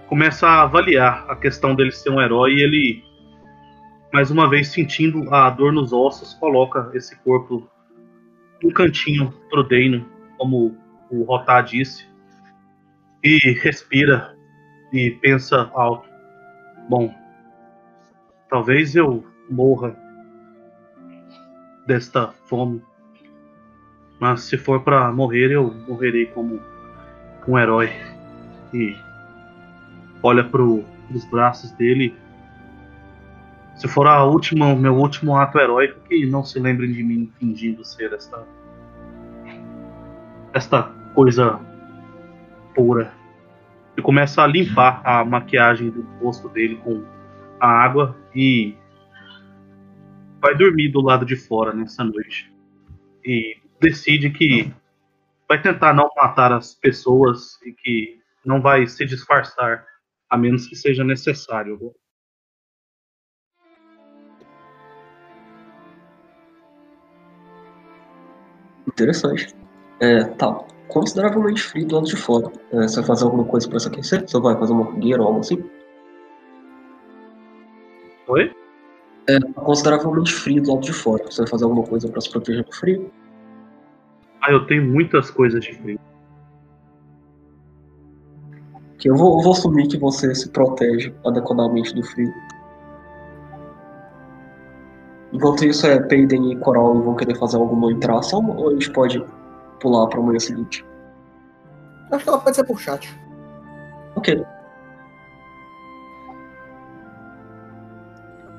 começa 0.07 0.47
a 0.47 0.63
avaliar 0.63 1.27
a 1.29 1.37
questão 1.37 1.75
dele 1.75 1.91
ser 1.91 2.11
um 2.11 2.21
herói 2.21 2.55
e 2.55 2.63
ele, 2.63 3.05
mais 4.13 4.31
uma 4.31 4.49
vez 4.49 4.69
sentindo 4.69 5.33
a 5.35 5.51
dor 5.51 5.73
nos 5.73 5.93
ossos, 5.93 6.35
coloca 6.35 6.91
esse 6.95 7.17
corpo 7.19 7.69
num 8.63 8.71
cantinho 8.71 9.33
pro 9.51 9.67
como 10.39 10.77
o 11.11 11.25
Rotar 11.25 11.65
disse, 11.65 12.07
e 13.23 13.37
respira 13.61 14.35
e 14.93 15.11
pensa 15.11 15.71
alto. 15.75 16.09
Bom, 16.89 17.13
talvez 18.49 18.95
eu 18.95 19.25
morra 19.51 19.97
desta 21.89 22.35
fome. 22.45 22.83
Mas 24.21 24.43
se 24.43 24.59
for 24.59 24.83
para 24.83 25.11
morrer, 25.11 25.51
eu 25.51 25.75
morrerei 25.89 26.27
como 26.27 26.61
um 27.47 27.59
herói. 27.59 27.91
E 28.75 28.95
olha 30.23 30.45
pro, 30.45 30.85
os 31.13 31.25
braços 31.31 31.73
dele. 31.73 32.15
Se 33.75 33.89
for 33.89 34.07
a 34.07 34.23
última, 34.25 34.75
meu 34.75 34.95
último 34.95 35.37
ato 35.37 35.59
heróico, 35.59 36.01
que 36.09 36.27
não 36.27 36.45
se 36.45 36.61
lembrem 36.61 36.93
de 36.93 37.03
mim 37.03 37.33
fingindo 37.39 37.85
ser 37.85 38.13
esta 38.13 38.45
esta 40.53 40.83
coisa 41.15 41.59
pura. 42.75 43.13
E 43.97 44.03
começa 44.03 44.43
a 44.43 44.47
limpar 44.47 45.01
a 45.05 45.25
maquiagem 45.25 45.91
do 45.91 46.03
rosto 46.21 46.49
dele 46.49 46.77
com 46.85 47.03
a 47.61 47.69
água 47.69 48.17
e 48.35 48.77
vai 50.41 50.57
dormir 50.57 50.89
do 50.91 51.01
lado 51.01 51.25
de 51.25 51.37
fora 51.37 51.73
nessa 51.73 52.05
noite. 52.05 52.53
E 53.25 53.57
decide 53.81 54.31
que 54.31 54.73
vai 55.49 55.61
tentar 55.61 55.95
não 55.95 56.09
matar 56.17 56.53
as 56.53 56.75
pessoas 56.75 57.61
e 57.65 57.73
que 57.73 58.19
não 58.45 58.61
vai 58.61 58.87
se 58.87 59.05
disfarçar 59.05 59.85
a 60.31 60.37
menos 60.37 60.67
que 60.67 60.77
seja 60.77 61.03
necessário. 61.03 61.95
Interessante. 68.87 69.55
É, 70.01 70.25
tá. 70.25 70.53
Consideravelmente 70.89 71.63
frio 71.63 71.87
do 71.87 71.97
lado 71.97 72.07
de 72.07 72.17
fora. 72.17 72.51
É, 72.73 72.83
você 72.83 72.97
vai 72.97 73.07
fazer 73.07 73.25
alguma 73.25 73.45
coisa 73.45 73.69
para 73.69 73.79
se 73.79 73.89
aquecer? 73.89 74.23
Você 74.23 74.41
vai 74.41 74.59
fazer 74.59 74.73
uma 74.73 74.87
fogueira 74.87 75.21
ou 75.21 75.29
algo 75.29 75.41
assim? 75.41 75.63
Oi? 78.27 78.58
É 79.29 79.39
consideravelmente 79.53 80.33
frio 80.33 80.63
do 80.63 80.73
lado 80.73 80.83
de 80.83 80.93
fora. 80.93 81.23
Você 81.25 81.43
vai 81.43 81.51
fazer 81.51 81.65
alguma 81.65 81.87
coisa 81.87 82.09
para 82.09 82.21
se 82.21 82.31
proteger 82.31 82.65
do 82.65 82.73
frio? 82.75 83.13
Ah, 84.41 84.51
eu 84.51 84.67
tenho 84.67 84.91
muitas 84.91 85.31
coisas 85.31 85.61
de 85.63 85.75
frio. 85.75 86.01
Que 88.99 89.11
eu 89.11 89.17
vou, 89.17 89.39
eu 89.39 89.45
vou 89.45 89.53
assumir 89.53 89.87
que 89.87 89.99
você 89.99 90.35
se 90.35 90.49
protege 90.49 91.15
adequadamente 91.27 91.95
do 91.95 92.03
frio. 92.03 92.33
Enquanto 95.33 95.67
isso, 95.67 95.87
é 95.87 96.01
Peiden 96.01 96.53
e 96.53 96.57
Coral 96.57 97.01
vão 97.03 97.15
querer 97.15 97.37
fazer 97.37 97.59
alguma 97.59 97.93
interação 97.93 98.57
ou 98.57 98.71
a 98.71 98.73
gente 98.73 98.91
pode 98.93 99.23
pular 99.79 100.07
para 100.07 100.21
amanhã 100.21 100.39
seguinte? 100.39 100.85
Acho 102.11 102.25
que 102.25 102.31
ela 102.31 102.41
pode 102.41 102.57
ser 102.57 102.65
por 102.65 102.81
chat. 102.81 103.15
Ok. 104.17 104.43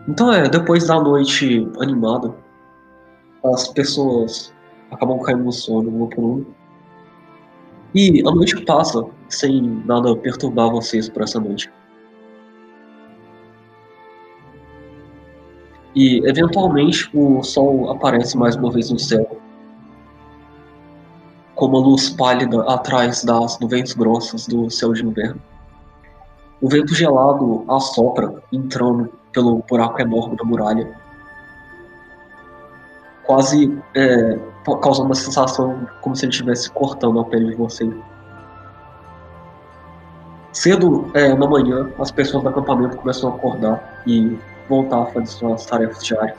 Então 0.09 0.33
é, 0.33 0.49
depois 0.49 0.87
da 0.87 0.99
noite 0.99 1.69
animada, 1.79 2.33
as 3.45 3.67
pessoas 3.67 4.51
acabam 4.89 5.19
caindo 5.19 5.43
no 5.43 5.51
sono 5.51 6.03
um 6.03 6.07
por 6.07 6.23
um. 6.23 6.45
E 7.93 8.19
a 8.27 8.31
noite 8.31 8.59
passa 8.65 9.05
sem 9.27 9.61
nada 9.85 10.15
perturbar 10.15 10.71
vocês 10.71 11.07
por 11.07 11.21
essa 11.21 11.39
noite. 11.39 11.71
E 15.95 16.27
eventualmente 16.27 17.07
o 17.13 17.43
sol 17.43 17.91
aparece 17.91 18.35
mais 18.35 18.55
uma 18.55 18.71
vez 18.71 18.89
no 18.89 18.97
céu, 18.97 19.39
como 21.53 21.77
a 21.77 21.79
luz 21.81 22.09
pálida 22.09 22.63
atrás 22.63 23.23
das 23.23 23.59
nuvens 23.59 23.93
grossas 23.93 24.47
do 24.47 24.71
céu 24.71 24.91
de 24.91 25.05
inverno. 25.05 25.39
O 26.59 26.67
vento 26.67 26.95
gelado 26.95 27.63
assopra, 27.67 28.41
entrando 28.51 29.18
pelo 29.31 29.63
buraco 29.67 30.01
enorme 30.01 30.35
da 30.35 30.43
muralha. 30.43 30.89
Quase 33.23 33.77
é, 33.95 34.39
causando 34.81 35.07
uma 35.07 35.15
sensação 35.15 35.87
como 36.01 36.15
se 36.15 36.25
ele 36.25 36.31
estivesse 36.31 36.69
cortando 36.71 37.19
a 37.19 37.25
pele 37.25 37.51
de 37.51 37.55
você. 37.55 37.89
Cedo 40.51 41.11
é, 41.13 41.33
na 41.35 41.47
manhã, 41.47 41.91
as 41.99 42.11
pessoas 42.11 42.43
do 42.43 42.49
acampamento 42.49 42.97
começam 42.97 43.31
a 43.31 43.35
acordar 43.35 44.01
e 44.07 44.37
voltar 44.67 45.03
a 45.03 45.05
fazer 45.07 45.27
suas 45.27 45.65
tarefas 45.65 46.03
diárias. 46.03 46.37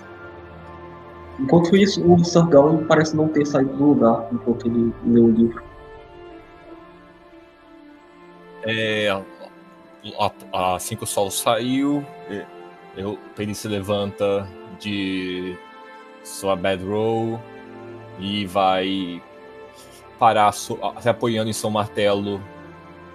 Enquanto 1.39 1.75
isso, 1.77 2.05
o 2.05 2.23
Sargal 2.25 2.79
parece 2.87 3.17
não 3.17 3.29
ter 3.29 3.47
saído 3.47 3.75
do 3.75 3.85
lugar 3.85 4.29
enquanto 4.33 4.67
ele 4.67 4.93
lê 5.07 5.21
o 5.21 5.29
livro. 5.29 5.63
É, 8.63 9.09
assim 10.77 10.97
que 10.97 11.05
o 11.05 11.07
sol 11.07 11.31
saiu, 11.31 12.05
eu, 12.97 13.19
Penny 13.37 13.55
se 13.55 13.69
levanta 13.69 14.47
de 14.79 15.57
sua 16.25 16.57
bedroll 16.57 17.41
e 18.19 18.47
vai 18.47 19.23
parar 20.19 20.53
se 20.53 20.77
apoiando 21.09 21.49
em 21.49 21.53
seu 21.53 21.71
martelo 21.71 22.41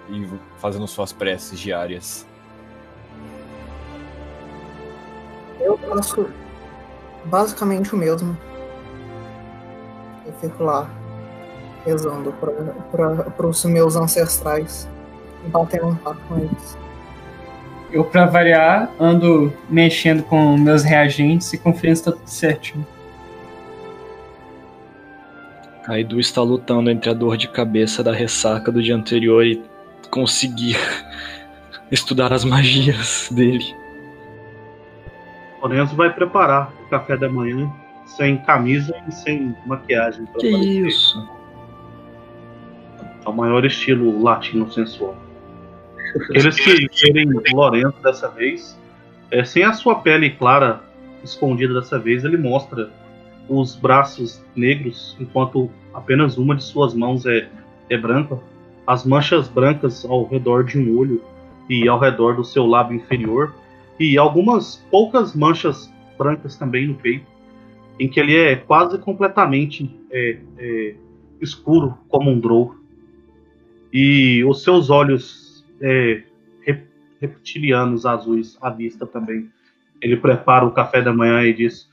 e 0.08 0.28
fazendo 0.58 0.86
suas 0.86 1.12
preces 1.12 1.58
diárias. 1.58 2.26
Eu 5.60 5.78
faço 5.78 6.28
basicamente 7.24 7.94
o 7.94 7.98
mesmo. 7.98 8.36
Eu 10.24 10.32
fico 10.34 10.64
lá 10.64 10.90
rezando 11.84 12.32
para 12.90 13.46
os 13.46 13.64
meus 13.64 13.94
ancestrais 13.94 14.88
e 15.44 15.48
batendo 15.48 15.86
um 15.86 15.96
papo 15.96 16.20
com 16.28 16.38
eles. 16.38 16.85
Eu, 17.96 18.04
pra 18.04 18.26
variar, 18.26 18.90
ando 19.00 19.50
mexendo 19.70 20.22
com 20.22 20.54
meus 20.58 20.82
reagentes 20.82 21.50
e 21.54 21.56
conferindo 21.56 21.96
se 21.96 22.04
tá 22.04 22.12
tudo 22.12 22.28
certinho. 22.28 22.86
Kaido 25.82 26.20
está 26.20 26.42
lutando 26.42 26.90
entre 26.90 27.08
a 27.08 27.14
dor 27.14 27.38
de 27.38 27.48
cabeça 27.48 28.04
da 28.04 28.12
ressaca 28.12 28.70
do 28.70 28.82
dia 28.82 28.94
anterior 28.94 29.46
e 29.46 29.62
conseguir 30.10 30.76
estudar 31.90 32.34
as 32.34 32.44
magias 32.44 33.30
dele. 33.32 33.74
Lorenzo 35.62 35.96
vai 35.96 36.12
preparar 36.12 36.70
o 36.84 36.90
café 36.90 37.16
da 37.16 37.30
manhã 37.30 37.72
sem 38.04 38.36
camisa 38.36 38.94
e 39.08 39.12
sem 39.12 39.56
maquiagem. 39.64 40.26
Que 40.38 40.48
aparecer. 40.48 40.86
isso? 40.86 41.30
É 43.24 43.28
o 43.30 43.32
maior 43.32 43.64
estilo 43.64 44.22
latino 44.22 44.70
sensual. 44.70 45.16
Aqueles 46.14 46.56
que 46.56 46.88
querem 46.88 47.28
Lourenço 47.52 48.00
dessa 48.02 48.28
vez, 48.28 48.78
é, 49.30 49.44
sem 49.44 49.64
a 49.64 49.72
sua 49.72 49.96
pele 49.96 50.30
clara 50.30 50.82
escondida 51.22 51.74
dessa 51.74 51.98
vez, 51.98 52.24
ele 52.24 52.36
mostra 52.36 52.90
os 53.48 53.74
braços 53.76 54.44
negros, 54.54 55.16
enquanto 55.20 55.70
apenas 55.92 56.36
uma 56.36 56.54
de 56.54 56.62
suas 56.62 56.94
mãos 56.94 57.26
é, 57.26 57.48
é 57.88 57.96
branca. 57.96 58.38
As 58.86 59.04
manchas 59.04 59.48
brancas 59.48 60.04
ao 60.04 60.26
redor 60.26 60.64
de 60.64 60.78
um 60.78 60.96
olho 60.96 61.22
e 61.68 61.88
ao 61.88 61.98
redor 61.98 62.36
do 62.36 62.44
seu 62.44 62.66
lábio 62.66 62.96
inferior, 62.96 63.54
e 63.98 64.16
algumas 64.16 64.76
poucas 64.90 65.34
manchas 65.34 65.92
brancas 66.16 66.56
também 66.56 66.86
no 66.86 66.94
peito, 66.94 67.26
em 67.98 68.08
que 68.08 68.20
ele 68.20 68.36
é 68.36 68.54
quase 68.54 68.98
completamente 68.98 69.90
é, 70.10 70.38
é, 70.58 70.94
escuro 71.40 71.96
como 72.08 72.30
um 72.30 72.38
drow. 72.38 72.76
E 73.92 74.44
os 74.44 74.62
seus 74.62 74.90
olhos 74.90 75.45
é, 75.80 76.24
rep- 76.62 76.90
reptilianos 77.20 78.06
azuis 78.06 78.56
à 78.60 78.70
vista 78.70 79.06
também. 79.06 79.50
Ele 80.00 80.16
prepara 80.16 80.64
o 80.64 80.72
café 80.72 81.02
da 81.02 81.12
manhã 81.12 81.42
e 81.42 81.54
diz: 81.54 81.90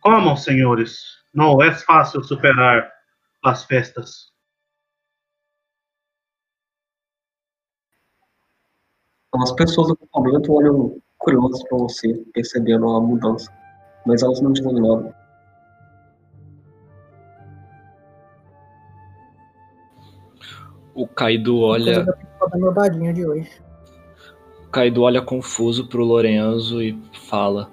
Comam, 0.00 0.36
senhores, 0.36 1.00
não 1.34 1.62
é 1.62 1.72
fácil 1.74 2.22
superar 2.22 2.90
as 3.44 3.64
festas. 3.64 4.32
Então, 9.28 9.42
as 9.42 9.52
pessoas 9.52 9.88
do 9.88 9.94
acampamento 9.94 10.52
olham 10.52 11.00
curiosas 11.18 11.62
pra 11.68 11.78
você, 11.78 12.24
percebendo 12.32 12.88
a 12.88 13.00
mudança. 13.00 13.52
Mas 14.06 14.22
elas 14.22 14.40
não 14.40 14.52
dizem 14.52 14.72
nada. 14.74 15.25
O 20.96 21.06
Kaido 21.06 21.60
olha, 21.60 22.06
eu 22.54 22.72
dadinho 22.72 23.12
de 23.12 23.26
hoje. 23.26 23.50
o 24.66 24.70
Kaido 24.70 25.02
olha 25.02 25.20
confuso 25.20 25.86
pro 25.86 26.02
Lorenzo 26.02 26.82
e 26.82 26.98
fala: 27.28 27.70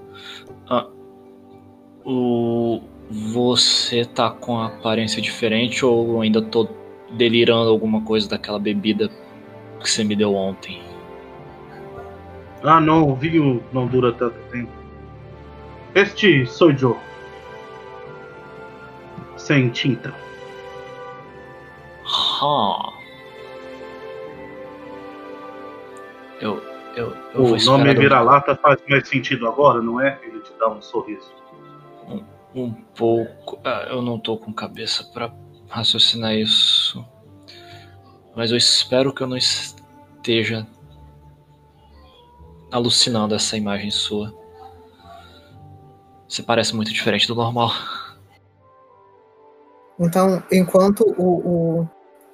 ah, 0.69 0.87
o 2.03 2.81
você 3.09 4.03
tá 4.03 4.29
com 4.29 4.59
a 4.59 4.65
aparência 4.67 5.21
diferente 5.21 5.85
ou 5.85 6.19
ainda 6.19 6.41
tô 6.41 6.67
delirando 7.11 7.69
alguma 7.69 8.01
coisa 8.01 8.27
daquela 8.27 8.59
bebida 8.59 9.09
que 9.79 9.89
você 9.89 10.03
me 10.03 10.17
deu 10.17 10.35
ontem? 10.35 10.81
Ah, 12.61 12.81
não, 12.81 13.09
o 13.09 13.15
vinho 13.15 13.63
não 13.71 13.87
dura 13.87 14.11
tanto 14.11 14.35
tempo. 14.51 14.71
Este 15.95 16.45
sou 16.45 16.75
Joe. 16.75 16.97
Sem 19.37 19.69
tinta. 19.69 20.13
Ah. 22.41 23.02
Eu, 26.41 26.61
eu, 26.95 27.15
eu 27.33 27.43
O 27.43 27.57
nome 27.65 27.93
do- 27.93 27.99
vira-lata 28.01 28.55
faz 28.55 28.79
mais 28.89 29.07
sentido 29.07 29.47
agora, 29.47 29.81
não 29.81 29.99
é? 30.01 30.19
Ele 30.23 30.39
te 30.41 30.51
dá 30.59 30.69
um 30.69 30.81
sorriso. 30.81 31.31
um 32.55 32.71
pouco. 32.95 33.59
Ah, 33.63 33.87
eu 33.89 34.01
não 34.01 34.19
tô 34.19 34.37
com 34.37 34.53
cabeça 34.53 35.03
pra 35.11 35.33
raciocinar 35.69 36.35
isso. 36.35 37.03
Mas 38.35 38.51
eu 38.51 38.57
espero 38.57 39.13
que 39.13 39.21
eu 39.23 39.27
não 39.27 39.37
esteja 39.37 40.67
alucinando 42.71 43.33
essa 43.35 43.55
imagem 43.57 43.89
sua. 43.91 44.33
Você 46.27 46.41
parece 46.43 46.75
muito 46.75 46.91
diferente 46.91 47.27
do 47.27 47.35
normal. 47.35 47.71
Então, 49.99 50.41
enquanto 50.51 51.01
o, 51.17 51.81
o 51.81 51.89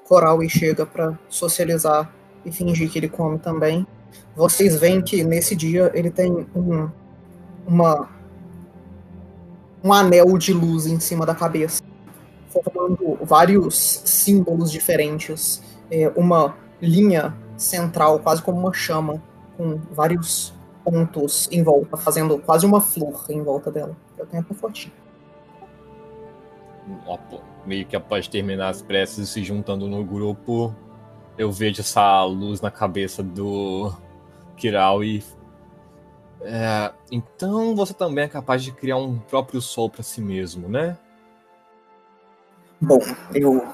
Coral 0.07 0.39
chega 0.49 0.85
pra 0.85 1.17
socializar 1.29 2.09
e 2.45 2.51
fingir 2.51 2.89
que 2.89 2.99
ele 2.99 3.09
come 3.09 3.37
também, 3.37 3.85
vocês 4.35 4.79
veem 4.79 5.01
que 5.01 5.23
nesse 5.23 5.55
dia 5.55 5.91
ele 5.93 6.09
tem 6.09 6.47
um, 6.55 6.89
uma, 7.67 8.09
um 9.83 9.93
anel 9.93 10.37
de 10.37 10.53
luz 10.53 10.85
em 10.85 10.99
cima 10.99 11.25
da 11.25 11.35
cabeça, 11.35 11.83
formando 12.47 13.17
vários 13.21 13.75
símbolos 14.05 14.71
diferentes, 14.71 15.61
é, 15.91 16.11
uma 16.15 16.55
linha 16.81 17.35
central, 17.57 18.19
quase 18.19 18.41
como 18.41 18.59
uma 18.59 18.73
chama, 18.73 19.21
com 19.57 19.77
vários 19.91 20.53
pontos 20.83 21.49
em 21.51 21.61
volta, 21.61 21.97
fazendo 21.97 22.39
quase 22.39 22.65
uma 22.65 22.81
flor 22.81 23.25
em 23.29 23.43
volta 23.43 23.69
dela. 23.69 23.95
Eu 24.17 24.25
tenho 24.25 24.41
até 24.41 24.53
fotinho. 24.53 24.93
Meio 27.65 27.85
que 27.85 27.95
após 27.95 28.27
terminar 28.27 28.69
as 28.69 28.81
preces 28.81 29.29
se 29.29 29.43
juntando 29.43 29.87
no 29.87 30.03
grupo, 30.03 30.73
eu 31.39 31.49
vejo 31.49 31.79
essa 31.79 32.21
luz 32.25 32.59
na 32.59 32.69
cabeça 32.69 33.23
do 33.23 33.93
Kiral 34.57 35.01
e. 35.01 35.23
É, 36.41 36.91
então 37.09 37.73
você 37.75 37.93
também 37.93 38.25
é 38.25 38.27
capaz 38.27 38.61
de 38.61 38.73
criar 38.73 38.97
um 38.97 39.17
próprio 39.17 39.61
sol 39.61 39.89
pra 39.89 40.03
si 40.03 40.21
mesmo, 40.21 40.67
né? 40.67 40.97
Bom, 42.79 42.99
eu 43.33 43.73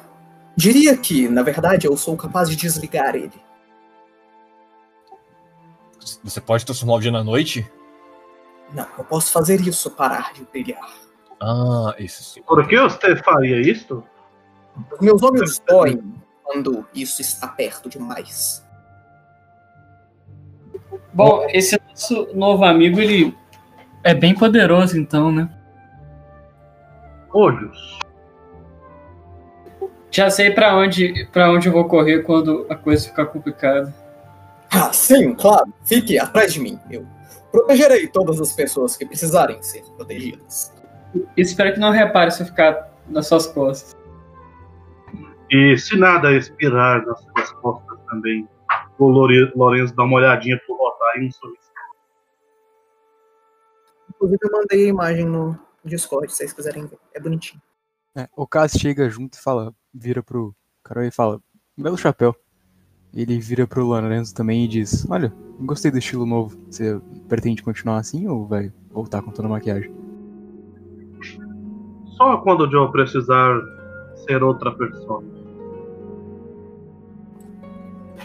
diria 0.55 0.95
que, 0.95 1.27
na 1.27 1.41
verdade, 1.41 1.87
eu 1.87 1.97
sou 1.97 2.15
capaz 2.15 2.49
de 2.49 2.55
desligar 2.55 3.15
ele. 3.15 3.43
Você 6.23 6.39
pode 6.39 6.65
transformar 6.65 6.95
o 6.95 6.99
dia 6.99 7.11
na 7.11 7.23
noite? 7.23 7.69
Não, 8.73 8.87
eu 8.97 9.03
posso 9.03 9.31
fazer 9.31 9.59
isso 9.61 9.89
parar 9.89 10.33
de 10.33 10.43
brilhar. 10.43 10.87
Ah, 11.41 11.95
isso 11.97 12.23
sim. 12.23 12.43
Por 12.43 12.67
que 12.67 12.79
você 12.79 13.15
faria 13.15 13.59
isto? 13.59 14.03
Os 14.91 14.99
meus 14.99 15.21
olhos 15.23 15.59
doem 15.67 16.14
quando 16.45 16.87
isso 16.93 17.21
está 17.21 17.47
perto 17.47 17.89
demais. 17.89 18.63
Bom, 21.11 21.47
esse 21.49 21.79
nosso 21.89 22.29
novo 22.33 22.63
amigo, 22.63 22.99
ele 22.99 23.35
é 24.03 24.13
bem 24.13 24.35
poderoso, 24.35 24.97
então, 24.97 25.31
né? 25.31 25.49
Olhos. 27.33 27.99
Já 30.11 30.29
sei 30.29 30.51
pra 30.51 30.77
onde, 30.77 31.27
pra 31.33 31.51
onde 31.51 31.67
eu 31.67 31.73
vou 31.73 31.85
correr 31.85 32.21
quando 32.21 32.65
a 32.69 32.75
coisa 32.75 33.07
ficar 33.07 33.25
complicada. 33.25 33.93
Ah, 34.71 34.93
sim, 34.93 35.33
claro. 35.33 35.73
Fique 35.83 36.19
atrás 36.19 36.53
de 36.53 36.59
mim. 36.59 36.79
Eu 36.89 37.05
protegerei 37.51 38.07
todas 38.07 38.39
as 38.39 38.53
pessoas 38.53 38.95
que 38.95 39.05
precisarem 39.05 39.61
ser 39.63 39.83
protegidas. 39.97 40.71
Espero 41.35 41.73
que 41.73 41.79
não 41.79 41.91
repare 41.91 42.31
se 42.31 42.43
eu 42.43 42.45
ficar 42.45 42.93
nas 43.09 43.27
suas 43.27 43.47
costas. 43.47 43.95
E 45.51 45.77
se 45.77 45.95
nada 45.97 46.35
expirar 46.35 47.05
nas 47.05 47.21
suas 47.21 47.51
costas 47.61 47.99
também, 48.09 48.47
o 48.97 49.07
Lourenço 49.07 49.95
dá 49.95 50.03
uma 50.03 50.17
olhadinha 50.17 50.59
pro 50.65 50.75
Rotar 50.75 51.17
e 51.17 51.27
um 51.27 51.31
sorriso. 51.31 51.59
Inclusive, 54.09 54.39
eu 54.41 54.51
mandei 54.51 54.85
a 54.85 54.89
imagem 54.89 55.25
no 55.25 55.57
Discord, 55.83 56.31
se 56.31 56.37
vocês 56.37 56.53
quiserem 56.53 56.87
ver. 56.87 56.97
É 57.13 57.19
bonitinho. 57.19 57.61
É, 58.15 58.29
o 58.35 58.47
Cass 58.47 58.73
chega 58.79 59.09
junto 59.09 59.37
e 59.37 59.41
fala, 59.41 59.73
vira 59.93 60.23
pro 60.23 60.55
Carol 60.83 61.03
e 61.03 61.11
fala, 61.11 61.41
belo 61.77 61.97
chapéu. 61.97 62.35
Ele 63.13 63.39
vira 63.39 63.67
pro 63.67 63.85
Lorenzo 63.85 64.33
também 64.33 64.65
e 64.65 64.67
diz, 64.67 65.09
olha, 65.09 65.33
gostei 65.59 65.91
do 65.91 65.97
estilo 65.97 66.25
novo. 66.25 66.57
Você 66.69 66.99
pretende 67.27 67.61
continuar 67.61 67.97
assim 67.97 68.27
ou 68.27 68.47
vai 68.47 68.71
voltar 68.89 69.21
com 69.21 69.31
toda 69.31 69.47
a 69.47 69.51
maquiagem? 69.51 69.93
Só 72.17 72.37
quando 72.37 72.61
o 72.61 72.71
Joe 72.71 72.91
precisar 72.91 73.59
ser 74.27 74.41
outra 74.41 74.71
pessoa. 74.77 75.23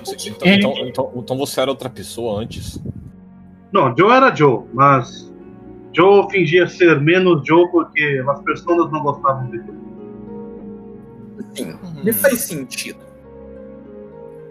Então, 0.03 0.49
Ele- 0.49 0.57
então, 0.59 0.75
então- 0.87 1.13
então 1.17 1.37
você 1.39 1.61
era 1.61 1.71
outra 1.71 1.89
pessoa 1.91 2.41
antes? 2.41 2.81
Não, 3.73 3.95
Joe 3.97 4.11
era 4.13 4.35
Joe, 4.35 4.65
mas 4.73 5.33
Joe 5.93 6.29
fingia 6.31 6.67
ser 6.67 7.01
menos 7.01 7.47
Joe 7.47 7.69
porque 7.71 8.23
as 8.29 8.41
pessoas 8.43 8.91
não 8.91 9.01
gostavam 9.03 9.47
dele. 9.47 9.65
Sim, 11.55 11.79
me 12.03 12.13
faz 12.13 12.41
sentido. 12.43 12.99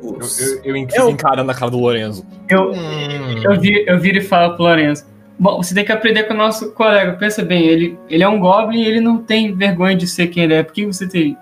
Eu, 0.02 0.12
Os- 0.18 0.40
eu, 0.40 0.64
eu 0.64 0.76
É 0.76 0.88
fico 0.88 1.06
o- 1.06 1.10
encarando 1.10 1.52
a 1.52 1.54
cara 1.54 1.72
do 1.72 1.80
Lorenzo. 1.80 2.26
Eu, 2.50 2.72
Hum. 2.72 3.44
eu, 3.44 3.60
vi, 3.60 3.86
eu 3.88 4.00
viro 4.00 4.18
e 4.18 4.22
falo 4.22 4.56
pro 4.56 4.64
Lourenço. 4.64 5.06
Bom, 5.38 5.62
você 5.62 5.74
tem 5.74 5.86
que 5.86 5.92
aprender 5.92 6.24
com 6.24 6.34
o 6.34 6.38
nosso 6.38 6.72
colega. 6.74 7.14
Pensa 7.14 7.44
bem, 7.44 7.66
ele, 7.66 7.98
ele 8.10 8.24
é 8.24 8.28
um 8.28 8.40
Goblin 8.40 8.82
e 8.82 8.86
ele 8.86 9.00
não 9.02 9.18
tem 9.20 9.54
vergonha 9.54 9.96
de 9.96 10.06
ser 10.08 10.28
quem 10.28 10.44
ele 10.44 10.54
é. 10.54 10.64
Por 10.64 10.74
que 10.74 10.86
você 10.86 11.08
tem. 11.08 11.38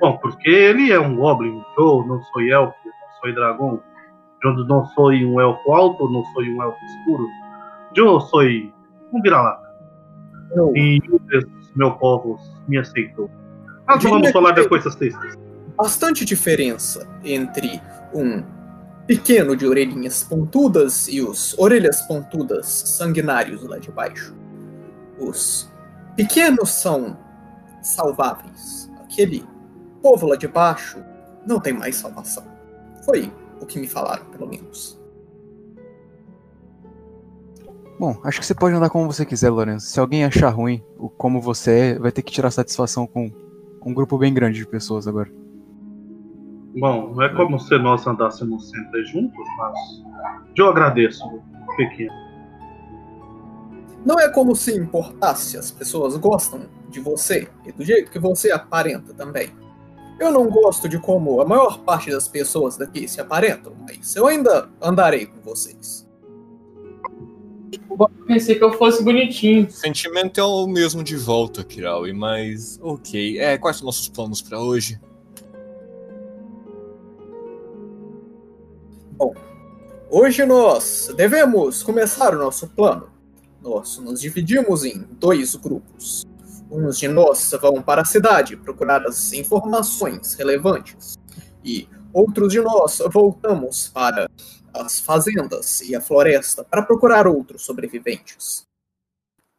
Bom, 0.00 0.16
porque 0.18 0.48
ele 0.48 0.90
é 0.92 0.98
um 1.00 1.16
Goblin. 1.16 1.62
Eu 1.78 2.04
não 2.06 2.22
sou 2.24 2.40
elfo, 2.42 2.74
sou 3.26 3.34
dragão. 3.34 3.82
Eu 4.44 4.52
não 4.66 4.86
sou 4.86 5.10
um 5.10 5.40
elfo 5.40 5.72
alto, 5.72 6.08
não 6.10 6.24
sou 6.26 6.42
um 6.42 6.62
elfo 6.62 6.78
escuro. 6.84 7.26
Eu 7.94 8.20
sou 8.20 8.42
um 9.12 9.22
vira-lata. 9.22 9.66
E 10.74 11.00
meu 11.74 11.92
povo 11.92 12.38
me 12.68 12.78
aceitou. 12.78 13.30
Mas 13.86 13.98
Diria 14.00 14.14
vamos 14.14 14.30
falar 14.30 14.52
de 14.52 14.68
coisas 14.68 14.94
tristes. 14.96 15.36
bastante 15.76 16.24
diferença 16.24 17.06
entre 17.24 17.80
um 18.14 18.42
pequeno 19.06 19.56
de 19.56 19.66
orelhinhas 19.66 20.24
pontudas 20.24 21.06
e 21.08 21.20
os 21.20 21.56
orelhas 21.58 22.02
pontudas 22.02 22.66
sanguinários 22.66 23.62
lá 23.62 23.78
de 23.78 23.90
baixo. 23.90 24.34
Os 25.18 25.70
pequenos 26.16 26.70
são 26.70 27.16
salváveis. 27.82 28.90
Aquele 29.04 29.44
povo 30.02 30.26
lá 30.26 30.36
de 30.36 30.48
baixo 30.48 30.98
não 31.46 31.60
tem 31.60 31.72
mais 31.72 31.96
salvação. 31.96 32.44
Foi 33.06 33.32
o 33.60 33.64
que 33.64 33.78
me 33.78 33.86
falaram, 33.86 34.26
pelo 34.26 34.48
menos. 34.48 35.00
Bom, 37.98 38.20
acho 38.24 38.40
que 38.40 38.44
você 38.44 38.54
pode 38.54 38.74
andar 38.74 38.90
como 38.90 39.10
você 39.10 39.24
quiser, 39.24 39.48
Lourenço. 39.48 39.86
Se 39.86 39.98
alguém 39.98 40.24
achar 40.24 40.50
ruim 40.50 40.82
o 40.98 41.08
como 41.08 41.40
você 41.40 41.70
é, 41.70 41.98
vai 41.98 42.12
ter 42.12 42.20
que 42.22 42.32
tirar 42.32 42.50
satisfação 42.50 43.06
com 43.06 43.30
um 43.86 43.94
grupo 43.94 44.18
bem 44.18 44.34
grande 44.34 44.58
de 44.58 44.66
pessoas 44.66 45.06
agora. 45.06 45.30
Bom, 46.78 47.14
não 47.14 47.22
é 47.22 47.28
como 47.34 47.58
se 47.58 47.78
nós 47.78 48.06
andássemos 48.06 48.68
sempre 48.68 49.04
juntos, 49.04 49.46
mas 49.56 49.78
eu 50.58 50.68
agradeço, 50.68 51.24
pequeno. 51.76 52.12
Não 54.04 54.20
é 54.20 54.28
como 54.28 54.54
se 54.54 54.76
importasse, 54.76 55.56
as 55.56 55.70
pessoas 55.70 56.16
gostam 56.16 56.62
de 56.90 57.00
você 57.00 57.48
e 57.64 57.72
do 57.72 57.84
jeito 57.84 58.10
que 58.10 58.18
você 58.18 58.50
aparenta 58.50 59.14
também. 59.14 59.50
Eu 60.18 60.32
não 60.32 60.48
gosto 60.48 60.88
de 60.88 60.98
como 60.98 61.40
a 61.40 61.44
maior 61.44 61.80
parte 61.80 62.10
das 62.10 62.26
pessoas 62.26 62.76
daqui 62.76 63.06
se 63.06 63.20
aparentam, 63.20 63.74
mas 63.86 64.16
eu 64.16 64.26
ainda 64.26 64.68
andarei 64.80 65.26
com 65.26 65.40
vocês. 65.42 66.06
Bom, 67.88 68.08
eu 68.18 68.26
pensei 68.26 68.54
que 68.54 68.64
eu 68.64 68.72
fosse 68.72 69.02
bonitinho. 69.02 69.66
O 69.66 69.70
sentimento 69.70 70.40
é 70.40 70.44
o 70.44 70.66
mesmo 70.66 71.02
de 71.02 71.16
volta, 71.16 71.64
Kiraui, 71.64 72.12
mas 72.12 72.78
ok. 72.82 73.38
É, 73.38 73.58
quais 73.58 73.76
são 73.76 73.86
nossos 73.86 74.08
planos 74.08 74.42
pra 74.42 74.58
hoje? 74.60 74.98
Hoje 80.08 80.46
nós 80.46 81.12
devemos 81.16 81.82
começar 81.82 82.32
o 82.32 82.38
nosso 82.38 82.68
plano. 82.68 83.10
Nós 83.60 83.98
nos 83.98 84.20
dividimos 84.20 84.84
em 84.84 85.04
dois 85.18 85.56
grupos. 85.56 86.24
Uns 86.70 86.98
de 86.98 87.08
nós 87.08 87.52
vão 87.60 87.80
para 87.80 88.02
a 88.02 88.04
cidade 88.04 88.56
procurar 88.56 89.06
as 89.06 89.32
informações 89.32 90.34
relevantes, 90.34 91.16
e 91.64 91.88
outros 92.12 92.52
de 92.52 92.60
nós 92.60 92.98
voltamos 93.12 93.88
para 93.88 94.28
as 94.74 95.00
fazendas 95.00 95.80
e 95.80 95.94
a 95.94 96.00
floresta 96.00 96.64
para 96.64 96.82
procurar 96.82 97.26
outros 97.26 97.62
sobreviventes. 97.62 98.66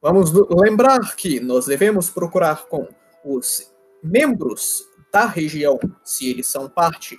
Vamos 0.01 0.31
lembrar 0.31 1.15
que 1.15 1.39
nós 1.39 1.65
devemos 1.65 2.09
procurar 2.09 2.65
com 2.65 2.87
os 3.25 3.71
membros 4.03 4.83
da 5.11 5.25
região, 5.25 5.79
se 6.03 6.29
eles 6.29 6.47
são 6.47 6.69
parte 6.69 7.17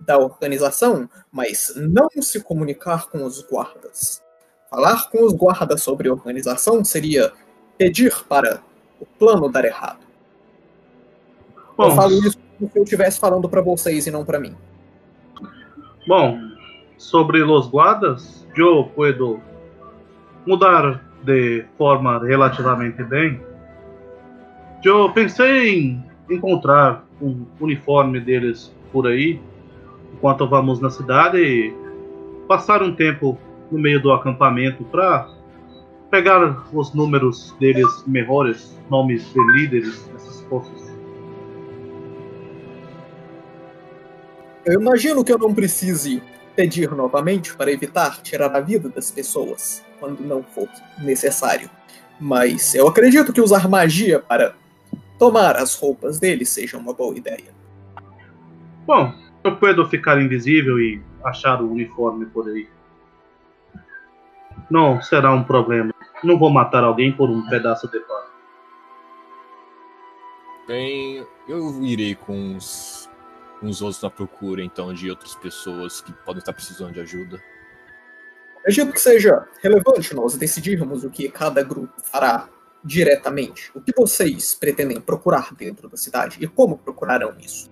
da 0.00 0.18
organização, 0.18 1.08
mas 1.30 1.72
não 1.76 2.08
se 2.20 2.40
comunicar 2.40 3.08
com 3.08 3.24
os 3.24 3.42
guardas. 3.42 4.22
Falar 4.70 5.10
com 5.10 5.24
os 5.24 5.32
guardas 5.32 5.82
sobre 5.82 6.08
a 6.08 6.12
organização 6.12 6.84
seria 6.84 7.32
pedir 7.76 8.24
para 8.24 8.62
o 9.04 9.18
plano 9.18 9.48
dar 9.48 9.64
errado. 9.64 10.00
eu 11.56 11.64
Bom, 11.76 11.90
falo 11.90 12.12
isso 12.12 12.38
como 12.58 12.70
se 12.70 12.78
eu 12.78 12.84
estivesse 12.84 13.20
falando 13.20 13.48
para 13.48 13.60
vocês 13.60 14.06
e 14.06 14.10
não 14.10 14.24
para 14.24 14.40
mim. 14.40 14.54
bom, 16.06 16.38
sobre 16.96 17.42
os 17.42 17.68
guardas, 17.68 18.46
eu 18.56 18.84
puedo 18.94 19.40
mudar 20.46 21.02
de 21.22 21.64
forma 21.76 22.24
relativamente 22.24 23.02
bem. 23.02 23.40
Eu 24.84 25.10
pensei 25.12 25.80
em 25.80 26.04
encontrar 26.30 27.04
um 27.20 27.46
uniforme 27.60 28.20
deles 28.20 28.74
por 28.92 29.06
aí, 29.06 29.40
enquanto 30.12 30.46
vamos 30.46 30.80
na 30.80 30.90
cidade 30.90 31.38
e 31.38 31.74
passar 32.46 32.82
um 32.82 32.94
tempo 32.94 33.38
no 33.70 33.78
meio 33.78 34.00
do 34.00 34.12
acampamento 34.12 34.84
para 34.84 35.28
pegar 36.14 36.64
os 36.72 36.94
números 36.94 37.56
deles 37.58 38.04
melhores, 38.06 38.78
nomes 38.88 39.24
de 39.32 39.40
líderes, 39.52 40.08
essas 40.14 40.42
coisas. 40.42 40.94
Eu 44.64 44.80
imagino 44.80 45.24
que 45.24 45.32
eu 45.32 45.38
não 45.38 45.52
precise 45.52 46.22
pedir 46.54 46.88
novamente 46.92 47.56
para 47.56 47.72
evitar 47.72 48.22
tirar 48.22 48.54
a 48.54 48.60
vida 48.60 48.88
das 48.88 49.10
pessoas 49.10 49.84
quando 49.98 50.20
não 50.20 50.40
for 50.40 50.68
necessário. 50.98 51.68
Mas 52.20 52.76
eu 52.76 52.86
acredito 52.86 53.32
que 53.32 53.40
usar 53.40 53.68
magia 53.68 54.20
para 54.20 54.54
tomar 55.18 55.56
as 55.56 55.74
roupas 55.74 56.20
deles 56.20 56.48
seja 56.48 56.78
uma 56.78 56.94
boa 56.94 57.16
ideia. 57.16 57.52
Bom, 58.86 59.12
eu 59.42 59.56
puedo 59.56 59.84
ficar 59.88 60.22
invisível 60.22 60.78
e 60.78 61.02
achar 61.24 61.60
o 61.60 61.72
uniforme 61.72 62.24
por 62.26 62.48
aí. 62.48 62.68
Não 64.70 65.00
será 65.02 65.32
um 65.32 65.42
problema. 65.42 65.93
Não 66.24 66.38
vou 66.38 66.50
matar 66.50 66.82
alguém 66.82 67.12
por 67.12 67.28
um 67.28 67.46
pedaço 67.48 67.86
de 67.88 68.00
pano. 68.00 68.24
Bem, 70.66 71.26
eu 71.46 71.82
irei 71.82 72.14
com 72.14 72.56
os, 72.56 73.10
com 73.60 73.66
os 73.66 73.82
outros 73.82 74.02
na 74.02 74.08
procura, 74.08 74.64
então, 74.64 74.92
de 74.94 75.10
outras 75.10 75.34
pessoas 75.34 76.00
que 76.00 76.12
podem 76.24 76.38
estar 76.38 76.54
precisando 76.54 76.92
de 76.92 77.00
ajuda. 77.00 77.40
Acredito 78.60 78.92
que 78.92 79.00
seja 79.00 79.46
relevante 79.62 80.14
nós 80.14 80.38
decidirmos 80.38 81.04
o 81.04 81.10
que 81.10 81.28
cada 81.28 81.62
grupo 81.62 81.92
fará 82.02 82.48
diretamente. 82.82 83.70
O 83.74 83.80
que 83.80 83.92
vocês 83.94 84.54
pretendem 84.54 84.98
procurar 84.98 85.54
dentro 85.54 85.86
da 85.86 85.98
cidade 85.98 86.38
e 86.40 86.46
como 86.46 86.78
procurarão 86.78 87.34
isso? 87.38 87.70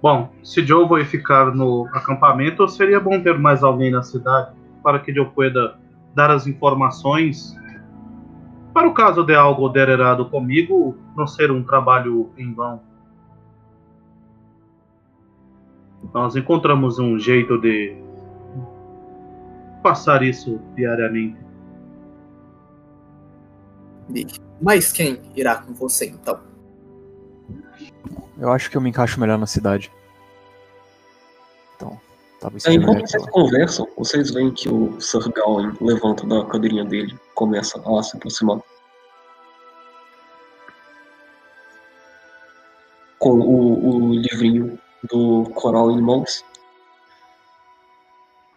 Bom, 0.00 0.32
se 0.44 0.64
Joe 0.64 0.88
vai 0.88 1.04
ficar 1.04 1.52
no 1.52 1.88
acampamento, 1.92 2.68
seria 2.68 3.00
bom 3.00 3.20
ter 3.20 3.36
mais 3.36 3.64
alguém 3.64 3.90
na 3.90 4.04
cidade 4.04 4.56
para 4.84 5.00
que 5.00 5.10
eu 5.18 5.26
pueda 5.30 5.76
dar 6.14 6.30
as 6.30 6.46
informações. 6.46 7.56
Para 8.72 8.88
o 8.88 8.94
caso 8.94 9.24
de 9.24 9.34
algo 9.34 9.68
der 9.68 9.88
errado 9.88 10.28
comigo, 10.28 10.96
não 11.16 11.26
ser 11.26 11.50
um 11.50 11.62
trabalho 11.62 12.30
em 12.36 12.52
vão. 12.52 12.80
Nós 16.14 16.36
encontramos 16.36 16.98
um 16.98 17.18
jeito 17.18 17.60
de 17.60 17.96
passar 19.82 20.22
isso 20.22 20.60
diariamente. 20.74 21.38
Mais 24.60 24.90
quem 24.90 25.20
irá 25.36 25.56
com 25.56 25.74
você 25.74 26.06
então? 26.06 26.40
Eu 28.38 28.52
acho 28.52 28.70
que 28.70 28.76
eu 28.76 28.80
me 28.80 28.90
encaixo 28.90 29.20
melhor 29.20 29.38
na 29.38 29.46
cidade. 29.46 29.90
Tava 32.40 32.56
esperando 32.56 32.82
enquanto 32.82 33.00
vocês 33.10 33.30
conversam, 33.30 33.88
vocês 33.96 34.30
veem 34.30 34.52
que 34.52 34.68
o 34.68 35.00
Sir 35.00 35.28
Gawain 35.32 35.72
levanta 35.80 36.24
da 36.26 36.44
cadeirinha 36.44 36.84
dele 36.84 37.18
começa 37.34 37.80
a 37.80 38.02
se 38.02 38.16
aproximar. 38.16 38.60
Com 43.18 43.40
o, 43.40 44.10
o 44.10 44.14
livrinho 44.14 44.78
do 45.10 45.44
Coral 45.54 45.90
em 45.90 46.00
mãos. 46.00 46.44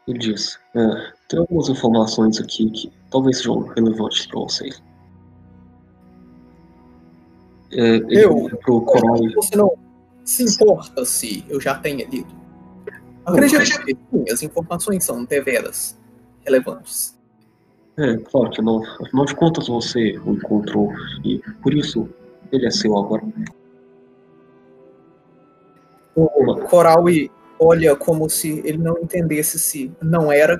Ele 0.07 0.19
diz: 0.19 0.59
é, 0.75 1.13
Tem 1.27 1.39
algumas 1.39 1.69
informações 1.69 2.39
aqui 2.39 2.69
que 2.69 2.91
talvez 3.09 3.38
sejam 3.38 3.61
relevantes 3.69 4.27
para 4.27 4.39
vocês. 4.39 4.84
É, 7.71 7.95
ele 7.95 8.25
Eu- 8.25 8.49
pro 8.59 8.82
Coral 8.82 9.17
Você 9.36 9.55
não 9.55 9.73
se 10.23 10.43
importa 10.43 11.03
se 11.03 11.43
eu 11.49 11.59
já 11.59 11.73
tenha 11.75 12.07
lido? 12.07 12.41
Acredito 13.26 13.86
que 13.86 13.95
sim, 13.95 14.26
as 14.32 14.41
informações 14.43 15.03
são 15.03 15.24
deveras 15.24 15.97
relevantes. 16.43 17.19
É, 17.97 18.17
claro 18.17 18.49
que 18.49 18.61
não. 18.61 18.84
Afinal 19.01 19.26
de 19.26 19.36
contas, 19.36 19.67
você 19.67 20.17
o 20.26 20.34
encontrou 20.34 20.91
e 21.24 21.39
por 21.61 21.74
isso 21.74 22.09
ele 22.51 22.65
é 22.65 22.72
seu 22.72 22.97
agora. 22.97 23.24
O 26.15 26.55
Coral 26.67 27.09
e 27.09 27.32
olha 27.59 27.95
como 27.95 28.30
se 28.30 28.59
ele 28.65 28.78
não 28.78 28.97
entendesse 28.97 29.59
se 29.59 29.91
não 30.01 30.32
era. 30.32 30.59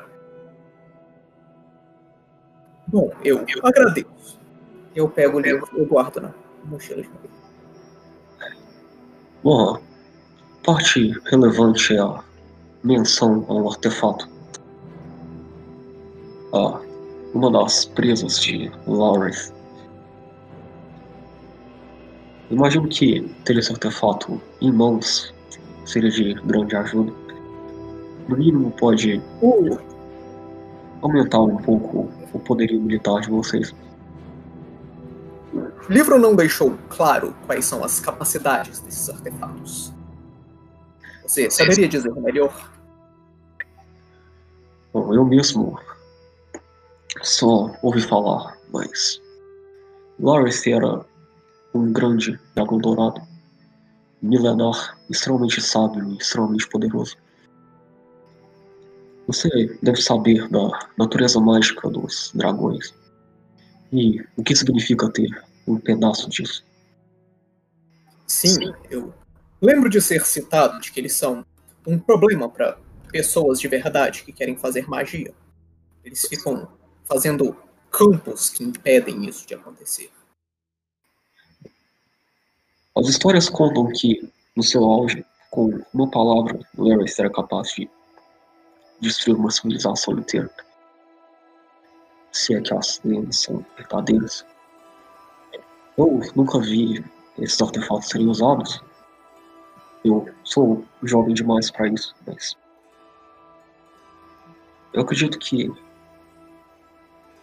Bom, 2.88 3.12
eu 3.24 3.46
agradeço. 3.64 4.40
Eu 4.96 5.10
pego 5.10 5.38
o 5.38 5.42
livro 5.42 5.68
e 5.78 5.86
guardo 5.86 6.22
na 6.22 6.34
mochila 6.66 7.02
de. 7.02 7.10
Bom, 9.44 9.82
parte 10.64 11.12
relevante 11.26 11.96
é 11.96 12.00
a 12.00 12.24
menção 12.84 13.46
ao 13.48 13.70
artefato. 13.70 14.28
A 16.54 16.82
uma 17.34 17.52
das 17.52 17.86
presas 17.86 18.40
de 18.40 18.72
Lawrence. 18.86 19.54
Imagino 22.50 22.88
que 22.90 23.22
ter 23.46 23.58
esse 23.58 23.72
artefato 23.72 24.42
em 24.60 24.72
mãos 24.72 25.34
seria 25.86 26.10
de 26.10 26.34
grande 26.46 26.76
ajuda. 26.76 27.14
No 28.28 28.38
mínimo 28.38 28.72
pode 28.72 29.22
aumentar 31.02 31.40
um 31.40 31.58
pouco 31.58 32.10
o 32.34 32.40
poderio 32.40 32.82
militar 32.82 33.22
de 33.22 33.30
vocês. 33.30 33.74
o 35.54 35.92
livro 35.92 36.20
não 36.20 36.36
deixou 36.36 36.78
claro 36.90 37.34
quais 37.46 37.66
são 37.66 37.84
as 37.84 38.00
capacidades 38.00 38.80
desses 38.82 39.10
artefatos. 39.10 39.94
Você 41.32 41.50
saberia 41.50 41.88
dizer 41.88 42.14
melhor? 42.16 42.70
Bom, 44.92 45.16
eu 45.16 45.24
mesmo 45.24 45.80
só 47.22 47.74
ouvi 47.82 48.02
falar, 48.02 48.58
mas 48.70 49.22
Lawrence 50.20 50.70
era 50.70 51.06
um 51.74 51.94
grande 51.94 52.38
dragão 52.54 52.80
dourado, 52.80 53.22
milenar, 54.22 55.00
extremamente 55.10 55.62
sábio 55.62 56.04
e 56.04 56.18
extremamente 56.18 56.68
poderoso. 56.68 57.16
Você 59.26 59.50
deve 59.82 60.02
saber 60.02 60.50
da 60.50 60.90
natureza 60.98 61.40
mágica 61.40 61.90
dos 61.90 62.34
dragões 62.36 62.94
e 63.94 64.22
o 64.36 64.44
que 64.44 64.54
significa 64.54 65.10
ter 65.10 65.30
um 65.66 65.80
pedaço 65.80 66.30
disso. 66.30 66.66
Sim, 68.28 68.74
eu 68.90 69.14
lembro 69.62 69.90
de 69.90 70.02
ser 70.02 70.26
citado 70.26 70.80
de 70.80 70.92
que 70.92 71.00
eles 71.00 71.14
são 71.14 71.46
um 71.86 72.00
problema 72.00 72.50
para 72.50 72.78
pessoas 73.12 73.60
de 73.60 73.68
verdade 73.68 74.24
que 74.24 74.32
querem 74.32 74.56
fazer 74.56 74.88
magia. 74.88 75.34
Eles 76.04 76.22
ficam 76.28 76.68
fazendo 77.06 77.56
campos 77.92 78.50
que 78.50 78.64
impedem 78.64 79.26
isso 79.26 79.46
de 79.46 79.54
acontecer. 79.54 80.10
As 82.98 83.08
histórias 83.08 83.50
contam 83.50 83.88
que, 83.94 84.30
no 84.56 84.64
seu 84.64 84.84
auge, 84.84 85.26
com 85.50 85.82
uma 85.94 86.10
palavra, 86.10 86.60
Larry 86.78 87.14
era 87.18 87.30
capaz 87.30 87.74
de 87.74 87.90
destruir 89.00 89.36
uma 89.36 89.52
civilização 89.52 90.18
inteira. 90.18 90.50
Se 92.32 92.56
é 92.56 92.62
que 92.62 92.74
as 92.74 93.02
lendas 93.04 93.42
são 93.42 93.66
verdadeiras. 93.78 94.46
Eu 95.98 96.22
nunca 96.36 96.60
vi 96.60 97.04
esses 97.38 97.62
artefatos 97.62 98.10
serem 98.10 98.28
usados. 98.28 98.82
Eu 100.04 100.28
sou 100.44 100.84
jovem 101.04 101.34
demais 101.34 101.70
para 101.70 101.88
isso, 101.88 102.16
mas. 102.26 102.58
Eu 104.94 105.02
acredito 105.04 105.38
que 105.40 105.72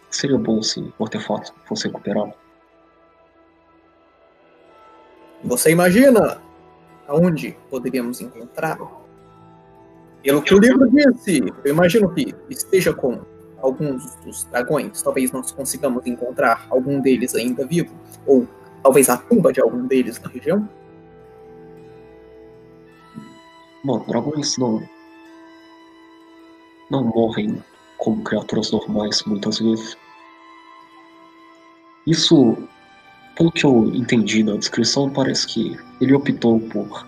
seria 0.09 0.37
bom 0.37 0.61
se 0.61 0.81
o 0.97 1.03
artefato 1.03 1.53
fosse 1.65 1.87
recuperado. 1.87 2.33
Você 5.43 5.71
imagina 5.71 6.41
aonde 7.07 7.57
poderíamos 7.69 8.19
encontrá-lo? 8.21 8.99
Pelo 10.21 10.41
que 10.41 10.53
o 10.53 10.59
livro 10.59 10.89
disse, 10.91 11.41
eu 11.63 11.71
imagino 11.71 12.13
que 12.13 12.35
esteja 12.49 12.93
com 12.93 13.21
alguns 13.61 14.15
dos 14.17 14.43
dragões. 14.45 15.01
Talvez 15.01 15.31
nós 15.31 15.51
consigamos 15.51 16.05
encontrar 16.05 16.67
algum 16.69 16.99
deles 16.99 17.33
ainda 17.35 17.65
vivo, 17.65 17.95
ou 18.27 18.45
talvez 18.83 19.09
a 19.09 19.17
tumba 19.17 19.53
de 19.53 19.61
algum 19.61 19.87
deles 19.87 20.19
na 20.19 20.29
região. 20.29 20.67
Bom, 23.83 23.99
dragões 24.07 24.57
não. 24.57 24.83
não 26.89 27.05
morrem 27.05 27.63
como 27.97 28.23
criaturas 28.23 28.71
normais 28.71 29.23
muitas 29.23 29.59
vezes. 29.59 29.97
Isso, 32.05 32.57
pelo 33.35 33.51
que 33.51 33.65
eu 33.65 33.85
entendi 33.95 34.43
na 34.43 34.57
descrição, 34.57 35.09
parece 35.09 35.47
que 35.47 35.79
ele 36.01 36.13
optou 36.13 36.59
por 36.59 37.07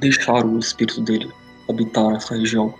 deixar 0.00 0.44
o 0.44 0.58
espírito 0.58 1.00
dele 1.02 1.30
habitar 1.68 2.16
essa 2.16 2.34
região. 2.34 2.74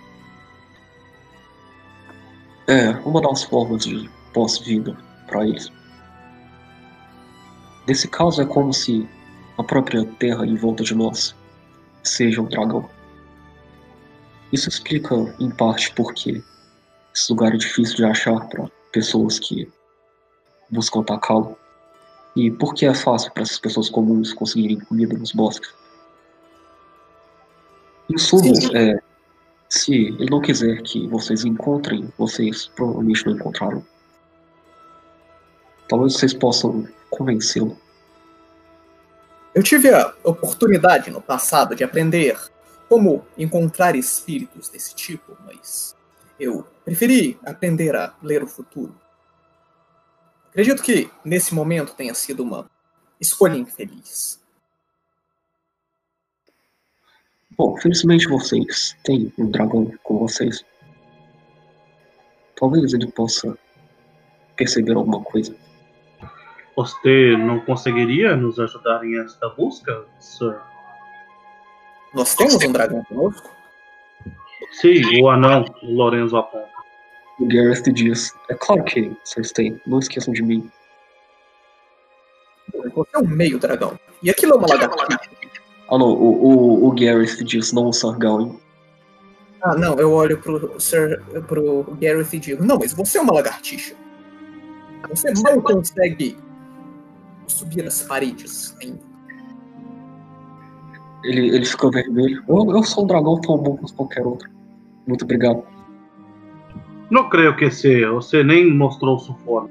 É 2.67 2.89
uma 3.05 3.21
das 3.21 3.43
formas 3.43 3.85
de 3.85 4.09
pós-vida 4.33 4.97
para 5.27 5.47
eles. 5.47 5.71
Nesse 7.87 8.07
caso, 8.09 8.41
é 8.41 8.45
como 8.45 8.73
se 8.73 9.07
a 9.57 9.63
própria 9.63 10.05
terra 10.19 10.45
em 10.45 10.55
volta 10.55 10.83
de 10.83 10.95
nós 10.95 11.35
seja 12.03 12.41
um 12.41 12.45
dragão. 12.45 12.89
Isso 14.51 14.69
explica, 14.69 15.15
em 15.39 15.49
parte, 15.49 15.91
porque 15.93 16.43
esse 17.13 17.31
lugar 17.31 17.53
é 17.53 17.57
difícil 17.57 17.95
de 17.95 18.05
achar 18.05 18.47
para 18.47 18.69
pessoas 18.91 19.39
que 19.39 19.67
buscam 20.69 21.01
atacá-lo. 21.01 21.57
E 22.35 22.49
porque 22.49 22.85
é 22.85 22.93
fácil 22.93 23.31
para 23.31 23.43
essas 23.43 23.59
pessoas 23.59 23.89
comuns 23.89 24.33
conseguirem 24.33 24.79
comida 24.79 25.15
nos 25.17 25.31
bosques. 25.31 25.73
Em 28.09 28.17
suma, 28.17 28.53
é, 28.73 28.99
se 29.69 29.93
ele 29.93 30.29
não 30.29 30.41
quiser 30.41 30.81
que 30.81 31.07
vocês 31.07 31.45
encontrem, 31.45 32.11
vocês 32.17 32.67
provavelmente 32.75 33.25
não 33.25 33.33
encontraram. 33.33 33.85
Talvez 35.87 36.13
vocês 36.13 36.33
possam 36.33 36.87
convencê-lo. 37.09 37.77
Eu 39.53 39.61
tive 39.61 39.93
a 39.93 40.13
oportunidade 40.23 41.11
no 41.11 41.21
passado 41.21 41.75
de 41.75 41.83
aprender 41.83 42.39
como 42.89 43.25
encontrar 43.37 43.95
espíritos 43.95 44.67
desse 44.69 44.95
tipo, 44.95 45.37
mas 45.45 45.95
eu 46.39 46.67
preferi 46.83 47.39
aprender 47.45 47.95
a 47.95 48.15
ler 48.21 48.43
o 48.43 48.47
futuro. 48.47 48.95
Acredito 50.49 50.81
que 50.81 51.09
nesse 51.23 51.53
momento 51.53 51.95
tenha 51.95 52.13
sido 52.13 52.43
uma 52.43 52.69
escolha 53.19 53.55
infeliz. 53.55 54.41
Bom, 57.55 57.77
felizmente 57.77 58.27
vocês 58.27 58.95
têm 59.03 59.31
um 59.37 59.49
dragão 59.49 59.91
com 60.03 60.17
vocês. 60.17 60.65
Talvez 62.55 62.93
ele 62.93 63.11
possa 63.11 63.55
perceber 64.55 64.95
alguma 64.95 65.23
coisa. 65.23 65.55
Você 66.75 67.37
não 67.37 67.59
conseguiria 67.59 68.35
nos 68.35 68.59
ajudar 68.59 69.03
em 69.03 69.19
esta 69.19 69.49
busca, 69.49 70.05
Sir? 70.19 70.59
Nós 72.13 72.35
temos 72.35 72.55
um 72.55 72.71
dragão 72.71 73.03
conosco? 73.03 73.49
Sim, 74.71 75.21
o 75.21 75.29
anão, 75.29 75.65
o 75.83 75.93
Lorenzo 75.93 76.35
aponta. 76.37 76.67
O 77.39 77.45
Gareth 77.45 77.91
diz: 77.93 78.33
É 78.49 78.55
claro 78.55 78.83
que 78.83 79.15
vocês 79.23 79.51
têm, 79.51 79.79
não 79.85 79.99
esqueçam 79.99 80.33
de 80.33 80.41
mim. 80.41 80.69
Você 82.73 83.09
é 83.15 83.19
um 83.19 83.27
meio 83.27 83.59
dragão. 83.59 83.99
E 84.21 84.29
aquilo 84.29 84.53
é 84.53 84.55
uma 84.55 84.67
lagartixa. 84.67 85.19
Ah 85.89 85.97
não, 85.97 86.07
o, 86.07 86.45
o, 86.45 86.87
o 86.87 86.91
Gareth 86.91 87.43
diz, 87.43 87.71
não 87.71 87.89
o 87.89 88.13
Gawain. 88.17 88.59
Ah, 89.61 89.75
não, 89.75 89.97
eu 89.97 90.11
olho 90.11 90.37
pro, 90.39 90.79
Sir, 90.79 91.23
pro 91.47 91.83
Gareth 92.01 92.33
e 92.33 92.39
digo: 92.39 92.63
Não, 92.65 92.77
mas 92.77 92.93
você 92.93 93.17
é 93.17 93.21
uma 93.21 93.33
lagartixa. 93.33 93.95
Você 95.09 95.33
mal 95.41 95.61
consegue 95.61 96.37
subir 97.53 97.85
as 97.85 98.01
paredes 98.03 98.75
ainda. 98.81 98.99
Ele, 101.23 101.55
ele 101.55 101.65
fica 101.65 101.89
vermelho. 101.89 102.43
Eu, 102.47 102.71
eu 102.71 102.83
sou 102.83 103.03
um 103.03 103.07
dragão 103.07 103.39
tão 103.39 103.57
bom 103.57 103.77
quanto 103.77 103.93
qualquer 103.93 104.25
outro. 104.25 104.49
Muito 105.07 105.23
obrigado. 105.23 105.63
Não 107.09 107.29
creio 107.29 107.55
que 107.55 107.69
seja. 107.71 108.11
Você 108.11 108.43
nem 108.43 108.73
mostrou 108.73 109.19
sua 109.19 109.35
forma. 109.35 109.69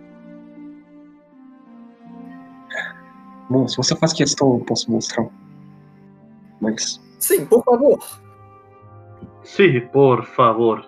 Bom, 3.50 3.68
se 3.68 3.76
você 3.76 3.94
faz 3.96 4.12
questão, 4.12 4.54
eu 4.54 4.60
posso 4.60 4.90
mostrar. 4.90 5.26
Mas 6.60 7.00
Sim, 7.18 7.44
por 7.44 7.62
favor. 7.64 7.98
Sim, 9.42 9.80
por 9.92 10.24
favor. 10.24 10.86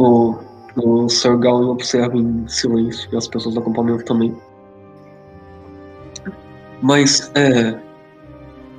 o, 0.00 0.38
o 0.80 1.38
Gawain 1.38 1.68
observa 1.68 2.16
em 2.16 2.46
silêncio 2.48 3.08
e 3.12 3.16
as 3.16 3.28
pessoas 3.28 3.54
do 3.54 3.60
acampamento 3.60 4.04
também. 4.04 4.34
Mas, 6.82 7.30
é. 7.34 7.78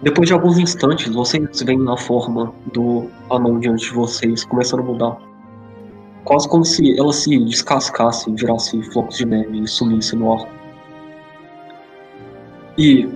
Depois 0.01 0.27
de 0.27 0.33
alguns 0.33 0.57
instantes, 0.57 1.13
vocês 1.13 1.61
veem 1.61 1.87
a 1.87 1.95
forma 1.95 2.51
do 2.73 3.07
anão 3.29 3.59
diante 3.59 3.85
de 3.85 3.93
vocês 3.93 4.43
começando 4.43 4.79
a 4.79 4.83
mudar. 4.83 5.17
Quase 6.23 6.49
como 6.49 6.65
se 6.65 6.99
ela 6.99 7.13
se 7.13 7.37
descascasse, 7.45 8.31
virasse 8.31 8.81
flocos 8.91 9.17
de 9.17 9.25
neve 9.25 9.59
e 9.59 9.67
sumisse 9.67 10.15
no 10.15 10.33
ar. 10.33 10.47
E 12.77 13.07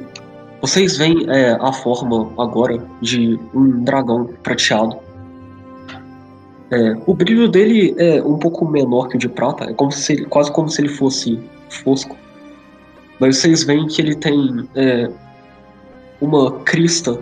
vocês 0.61 0.97
veem 0.97 1.25
é, 1.29 1.57
a 1.59 1.71
forma 1.71 2.31
agora 2.37 2.83
de 3.01 3.39
um 3.53 3.83
dragão 3.83 4.29
prateado. 4.43 5.04
É, 6.71 6.97
o 7.05 7.13
brilho 7.13 7.47
dele 7.47 7.93
é 7.97 8.21
um 8.23 8.37
pouco 8.37 8.67
menor 8.67 9.07
que 9.07 9.15
o 9.15 9.19
de 9.19 9.29
prata, 9.29 9.65
é 9.65 9.73
como 9.73 9.91
se 9.91 10.13
ele- 10.13 10.25
quase 10.25 10.51
como 10.51 10.67
se 10.67 10.81
ele 10.81 10.89
fosse 10.89 11.39
fosco. 11.69 12.17
Mas 13.19 13.37
vocês 13.37 13.63
veem 13.63 13.87
que 13.87 14.01
ele 14.01 14.15
tem 14.15 14.67
é, 14.75 15.09
uma 16.19 16.51
crista 16.61 17.19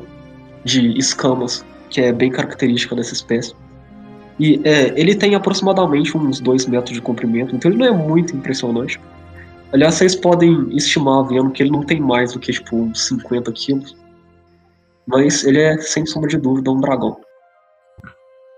de 0.64 0.98
escamas 0.98 1.66
que 1.90 2.02
é 2.02 2.12
bem 2.12 2.32
característica 2.32 2.96
dessa 2.96 3.14
espécie. 3.14 3.54
E 4.40 4.60
é, 4.64 5.00
ele 5.00 5.14
tem 5.14 5.36
aproximadamente 5.36 6.18
uns 6.18 6.40
2 6.40 6.66
metros 6.66 6.96
de 6.96 7.02
comprimento, 7.02 7.56
então 7.56 7.70
ele 7.70 7.80
não 7.80 7.86
é 7.86 7.92
muito 7.92 8.36
impressionante. 8.36 9.00
Aliás, 9.72 9.96
vocês 9.96 10.16
podem 10.16 10.76
estimar 10.76 11.28
vendo 11.28 11.52
que 11.52 11.62
ele 11.62 11.72
não 11.72 11.84
tem 11.84 12.00
mais 12.00 12.34
do 12.34 12.40
que 12.40 12.52
tipo 12.52 12.76
uns 12.76 13.08
50 13.08 13.52
quilos. 13.52 13.96
Mas 15.06 15.44
ele 15.44 15.60
é, 15.60 15.78
sem 15.78 16.06
sombra 16.06 16.30
de 16.30 16.38
dúvida, 16.38 16.72
um 16.72 16.80
dragão. 16.80 17.18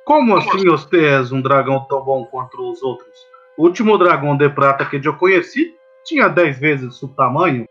Como 0.05 0.37
assim 0.37 0.63
você 0.65 1.05
és 1.05 1.31
um 1.31 1.41
dragão 1.41 1.83
tão 1.85 2.03
bom 2.03 2.25
quanto 2.25 2.71
os 2.71 2.81
outros? 2.83 3.09
O 3.57 3.63
último 3.63 3.97
dragão 3.97 4.37
de 4.37 4.47
prata 4.49 4.85
que 4.85 4.97
eu 5.05 5.17
conheci 5.17 5.75
tinha 6.05 6.27
10 6.27 6.59
vezes 6.59 7.01
o 7.01 7.07
tamanho. 7.07 7.67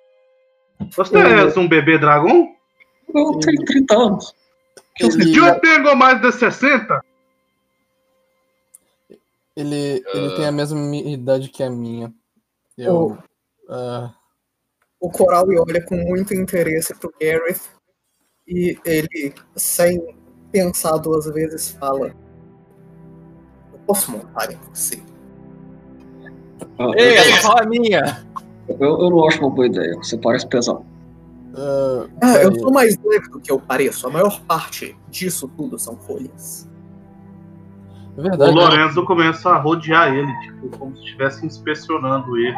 Você 0.97 1.16
és 1.16 1.57
um 1.57 1.68
bebê 1.68 1.97
dragão? 1.97 2.55
Eu 3.14 3.39
tenho 3.39 3.64
30 3.64 3.95
anos. 3.97 4.35
Ele, 5.01 5.37
Eu 5.39 5.61
tenho 5.61 5.97
mais 5.97 6.20
de 6.20 6.32
60. 6.32 7.01
ele, 9.57 10.03
ele 10.12 10.35
tem 10.35 10.47
a 10.47 10.53
mesma 10.53 10.78
mi- 10.80 11.12
idade 11.12 11.49
que 11.49 11.62
a 11.62 11.70
minha. 11.70 12.12
Eu. 12.76 13.16
ah, 13.68 14.12
O 15.01 15.11
Coral 15.11 15.47
olha 15.49 15.85
com 15.85 15.97
muito 15.97 16.35
interesse 16.35 16.95
pro 16.99 17.14
Gareth 17.20 17.61
e 18.49 18.76
ele, 18.85 19.32
sem 19.57 20.16
pensar 20.51 20.97
duas 20.99 21.26
vezes, 21.26 21.70
fala: 21.70 22.12
posso 23.87 24.11
montar 24.12 24.51
em 24.53 24.59
você? 24.72 25.03
Ah, 26.78 26.91
Ei, 26.97 27.16
essa 27.16 27.49
fala 27.49 27.62
é 27.62 27.66
minha! 27.66 28.24
eu, 28.68 28.78
eu 29.01 29.11
não 29.11 29.26
acho 29.26 29.41
uma 29.41 29.51
boa 29.51 29.66
ideia, 29.66 29.95
você 29.97 30.16
parece 30.18 30.47
pesado. 30.47 30.85
ah, 31.57 32.07
Ah, 32.22 32.37
eu 32.43 32.59
sou 32.59 32.72
mais 32.72 32.97
leve 33.05 33.28
do 33.28 33.41
que 33.41 33.51
eu 33.51 33.59
pareço. 33.61 34.07
A 34.07 34.11
maior 34.11 34.41
parte 34.43 34.97
disso 35.09 35.49
tudo 35.57 35.78
são 35.78 35.97
folhas. 35.97 36.68
É 38.16 38.20
O 38.20 38.22
verdade. 38.22 38.53
Lorenzo 38.53 39.05
começa 39.05 39.51
a 39.51 39.59
rodear 39.59 40.14
ele, 40.14 40.32
tipo, 40.43 40.78
como 40.78 40.97
se 40.97 41.03
estivesse 41.05 41.45
inspecionando 41.47 42.37
ele. 42.37 42.57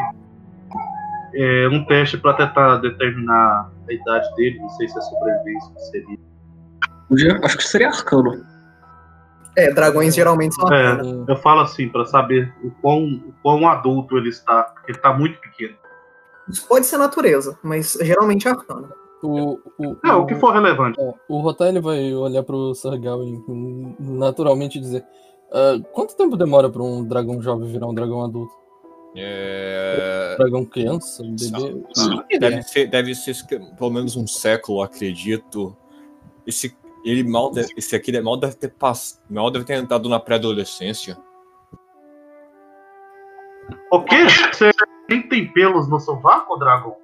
É 1.35 1.69
um 1.69 1.85
teste 1.87 2.17
pra 2.17 2.33
tentar 2.35 2.77
determinar 2.79 3.71
a 3.89 3.93
idade 3.93 4.35
dele, 4.37 4.59
não 4.59 4.69
sei 4.71 4.89
se 4.89 4.97
é 4.99 5.01
sobrevivência 5.03 5.75
que 5.75 5.81
seria. 5.81 6.19
Acho 7.43 7.57
que 7.59 7.65
seria 7.65 7.89
arcano. 7.89 8.45
É, 9.57 9.73
dragões 9.73 10.15
geralmente 10.15 10.55
são 10.55 10.73
É, 10.73 10.87
arcana. 10.87 11.25
eu 11.29 11.37
falo 11.37 11.61
assim, 11.61 11.89
pra 11.89 12.05
saber 12.05 12.53
o 12.63 12.71
quão, 12.83 13.05
o 13.27 13.33
quão 13.43 13.67
adulto 13.69 14.17
ele 14.19 14.29
está, 14.29 14.65
porque 14.65 14.93
ele 14.93 14.99
tá 14.99 15.13
muito 15.13 15.41
pequeno. 15.41 15.75
Isso 16.49 16.67
pode 16.69 16.87
ser 16.87 16.99
natureza, 16.99 17.59
mas 17.63 17.97
geralmente 18.03 18.47
é 18.47 18.51
arcana. 18.51 18.89
O, 19.23 19.59
o, 19.79 19.97
É, 20.05 20.13
o 20.13 20.27
que 20.27 20.35
for 20.37 20.53
relevante. 20.53 21.01
É, 21.01 21.15
o 21.29 21.41
Rotar 21.41 21.69
ele 21.69 21.81
vai 21.81 22.15
olhar 22.15 22.43
pro 22.43 22.75
Sargal 22.75 23.25
e 23.25 23.43
naturalmente 23.99 24.79
dizer: 24.79 25.05
"Ah, 25.51 25.81
Quanto 25.93 26.15
tempo 26.15 26.37
demora 26.37 26.69
pra 26.71 26.83
um 26.83 27.03
dragão 27.03 27.41
jovem 27.43 27.67
virar 27.73 27.87
um 27.89 27.95
dragão 27.95 28.23
adulto? 28.23 28.53
É... 29.17 30.37
Dragão 30.39 30.65
criança? 30.67 31.23
Um 31.23 31.35
bebê? 31.35 31.83
Ah, 31.99 32.25
Deve 32.39 32.63
ser, 32.63 32.87
deve 32.87 33.15
ser 33.15 33.35
pelo 33.77 33.91
menos 33.91 34.15
um 34.15 34.27
século, 34.27 34.83
acredito. 34.83 35.75
Esse, 36.47 36.77
ele 37.09 37.23
mal 37.29 37.51
deve- 37.53 37.73
esse 37.77 37.95
aqui 37.95 38.21
mal 38.21 38.37
deve 38.37 38.55
ter 38.57 38.69
pass, 38.69 39.21
mal 39.31 39.51
deve 39.51 39.65
ter 39.65 39.75
entrado 39.75 40.09
na 40.09 40.19
pré-adolescência. 40.19 41.17
O 43.93 44.01
quê? 44.03 44.27
Você 44.53 44.71
nem 45.09 45.23
tem 45.29 45.47
pelos 45.53 45.89
no 45.89 45.99
sovaco, 46.01 46.57
Dragon? 46.59 46.97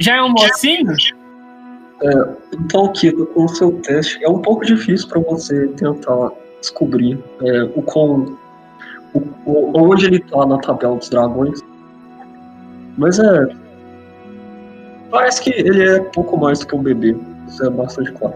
Já 0.00 0.16
é 0.16 0.22
um 0.22 0.30
mocinho? 0.30 0.94
Então, 2.52 2.92
Kito, 2.92 3.26
com 3.26 3.44
o 3.44 3.48
seu 3.48 3.72
teste, 3.80 4.22
é 4.24 4.28
um 4.28 4.40
pouco 4.40 4.64
difícil 4.64 5.08
para 5.08 5.20
você 5.20 5.68
tentar 5.68 6.30
descobrir 6.60 7.22
é, 7.42 7.62
o 7.74 7.82
quão. 7.82 8.38
O, 9.14 9.18
o- 9.50 9.72
onde 9.90 10.06
ele 10.06 10.20
tá 10.20 10.44
na 10.46 10.58
tabela 10.58 10.96
dos 10.96 11.08
dragões. 11.08 11.60
Mas 12.98 13.18
é. 13.18 13.48
Parece 15.10 15.40
que 15.42 15.50
ele 15.50 15.88
é 15.88 16.00
pouco 16.00 16.36
mais 16.36 16.60
do 16.60 16.66
que 16.66 16.74
um 16.76 16.82
bebê. 16.82 17.16
Isso 17.48 17.64
é 17.64 17.70
bastante 17.70 18.12
claro. 18.12 18.34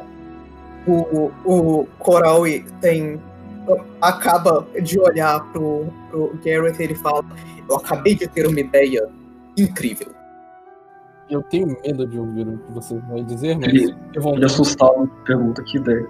O, 0.87 1.31
o 1.45 1.87
Coral 1.99 2.43
tem. 2.81 3.21
acaba 4.01 4.67
de 4.83 4.99
olhar 4.99 5.41
pro, 5.53 5.87
pro 6.11 6.39
Gareth 6.45 6.77
e 6.81 6.83
ele 6.85 6.95
fala: 6.95 7.25
Eu 7.69 7.77
acabei 7.77 8.15
de 8.15 8.27
ter 8.29 8.47
uma 8.47 8.59
ideia 8.61 9.09
incrível. 9.57 10.09
Eu 11.29 11.43
tenho 11.45 11.77
medo 11.85 12.07
de 12.07 12.19
ouvir 12.19 12.49
o 12.49 12.59
que 12.59 12.73
você 12.73 12.99
vai 13.09 13.23
dizer, 13.23 13.57
mas 13.57 13.69
Ele- 13.69 13.95
eu 14.15 14.23
vou. 14.23 14.35
Ele 14.35 14.45
assustado 14.47 15.07
pergunta 15.25 15.63
que 15.63 15.77
ideia. 15.77 16.07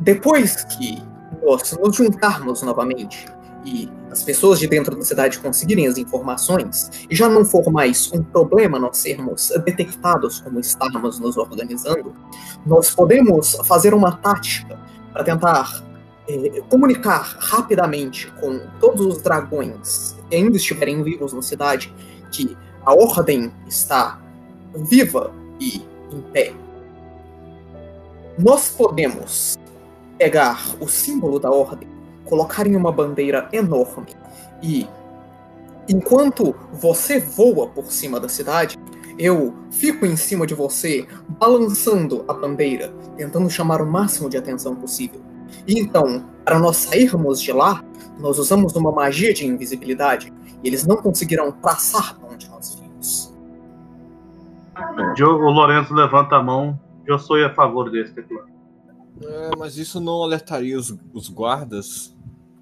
Depois 0.00 0.64
que 0.64 1.02
nós 1.42 1.76
nos 1.78 1.96
juntarmos 1.96 2.62
novamente 2.62 3.26
e 3.66 3.90
as 4.12 4.22
pessoas 4.22 4.60
de 4.60 4.68
dentro 4.68 4.94
da 4.96 5.04
cidade 5.04 5.40
conseguirem 5.40 5.88
as 5.88 5.98
informações, 5.98 6.88
e 7.10 7.14
já 7.14 7.28
não 7.28 7.44
for 7.44 7.68
mais 7.70 8.10
um 8.12 8.22
problema 8.22 8.78
nós 8.78 8.98
sermos 8.98 9.52
detectados 9.64 10.40
como 10.40 10.60
estamos 10.60 11.18
nos 11.18 11.36
organizando, 11.36 12.14
nós 12.64 12.94
podemos 12.94 13.56
fazer 13.64 13.92
uma 13.92 14.12
tática 14.12 14.78
para 15.12 15.24
tentar 15.24 15.84
eh, 16.28 16.62
comunicar 16.68 17.36
rapidamente 17.40 18.32
com 18.40 18.60
todos 18.78 19.04
os 19.04 19.20
dragões 19.20 20.16
que 20.30 20.36
ainda 20.36 20.56
estiverem 20.56 21.02
vivos 21.02 21.32
na 21.32 21.42
cidade 21.42 21.92
que 22.30 22.56
a 22.84 22.94
ordem 22.94 23.52
está 23.66 24.20
viva 24.74 25.32
e 25.58 25.82
em 26.12 26.20
pé. 26.32 26.52
Nós 28.38 28.68
podemos 28.68 29.58
pegar 30.18 30.64
o 30.80 30.86
símbolo 30.86 31.40
da 31.40 31.50
ordem, 31.50 31.88
colocar 32.26 32.66
em 32.66 32.76
uma 32.76 32.92
bandeira 32.92 33.48
enorme 33.52 34.14
e 34.62 34.86
enquanto 35.88 36.54
você 36.72 37.20
voa 37.20 37.68
por 37.68 37.90
cima 37.90 38.18
da 38.18 38.28
cidade, 38.28 38.76
eu 39.18 39.54
fico 39.70 40.04
em 40.04 40.16
cima 40.16 40.46
de 40.46 40.54
você, 40.54 41.06
balançando 41.28 42.24
a 42.28 42.34
bandeira, 42.34 42.92
tentando 43.16 43.48
chamar 43.48 43.80
o 43.80 43.86
máximo 43.86 44.28
de 44.28 44.36
atenção 44.36 44.74
possível. 44.74 45.20
E 45.66 45.78
então, 45.78 46.24
para 46.44 46.58
nós 46.58 46.76
sairmos 46.76 47.40
de 47.40 47.52
lá, 47.52 47.82
nós 48.18 48.38
usamos 48.38 48.74
uma 48.74 48.90
magia 48.90 49.32
de 49.32 49.46
invisibilidade 49.46 50.32
e 50.62 50.68
eles 50.68 50.86
não 50.86 50.96
conseguirão 50.96 51.52
traçar 51.52 52.18
para 52.18 52.34
onde 52.34 52.48
nós 52.48 52.74
vimos. 52.74 53.34
O 55.20 55.50
Lorenzo 55.50 55.94
levanta 55.94 56.36
a 56.36 56.42
mão. 56.42 56.78
Eu 57.06 57.18
sou 57.18 57.36
a 57.44 57.54
favor 57.54 57.90
desse 57.90 58.20
plano. 58.20 58.48
É, 59.22 59.50
mas 59.56 59.78
isso 59.78 60.00
não 60.00 60.22
alertaria 60.22 60.76
os, 60.76 60.94
os 61.14 61.28
guardas? 61.28 62.15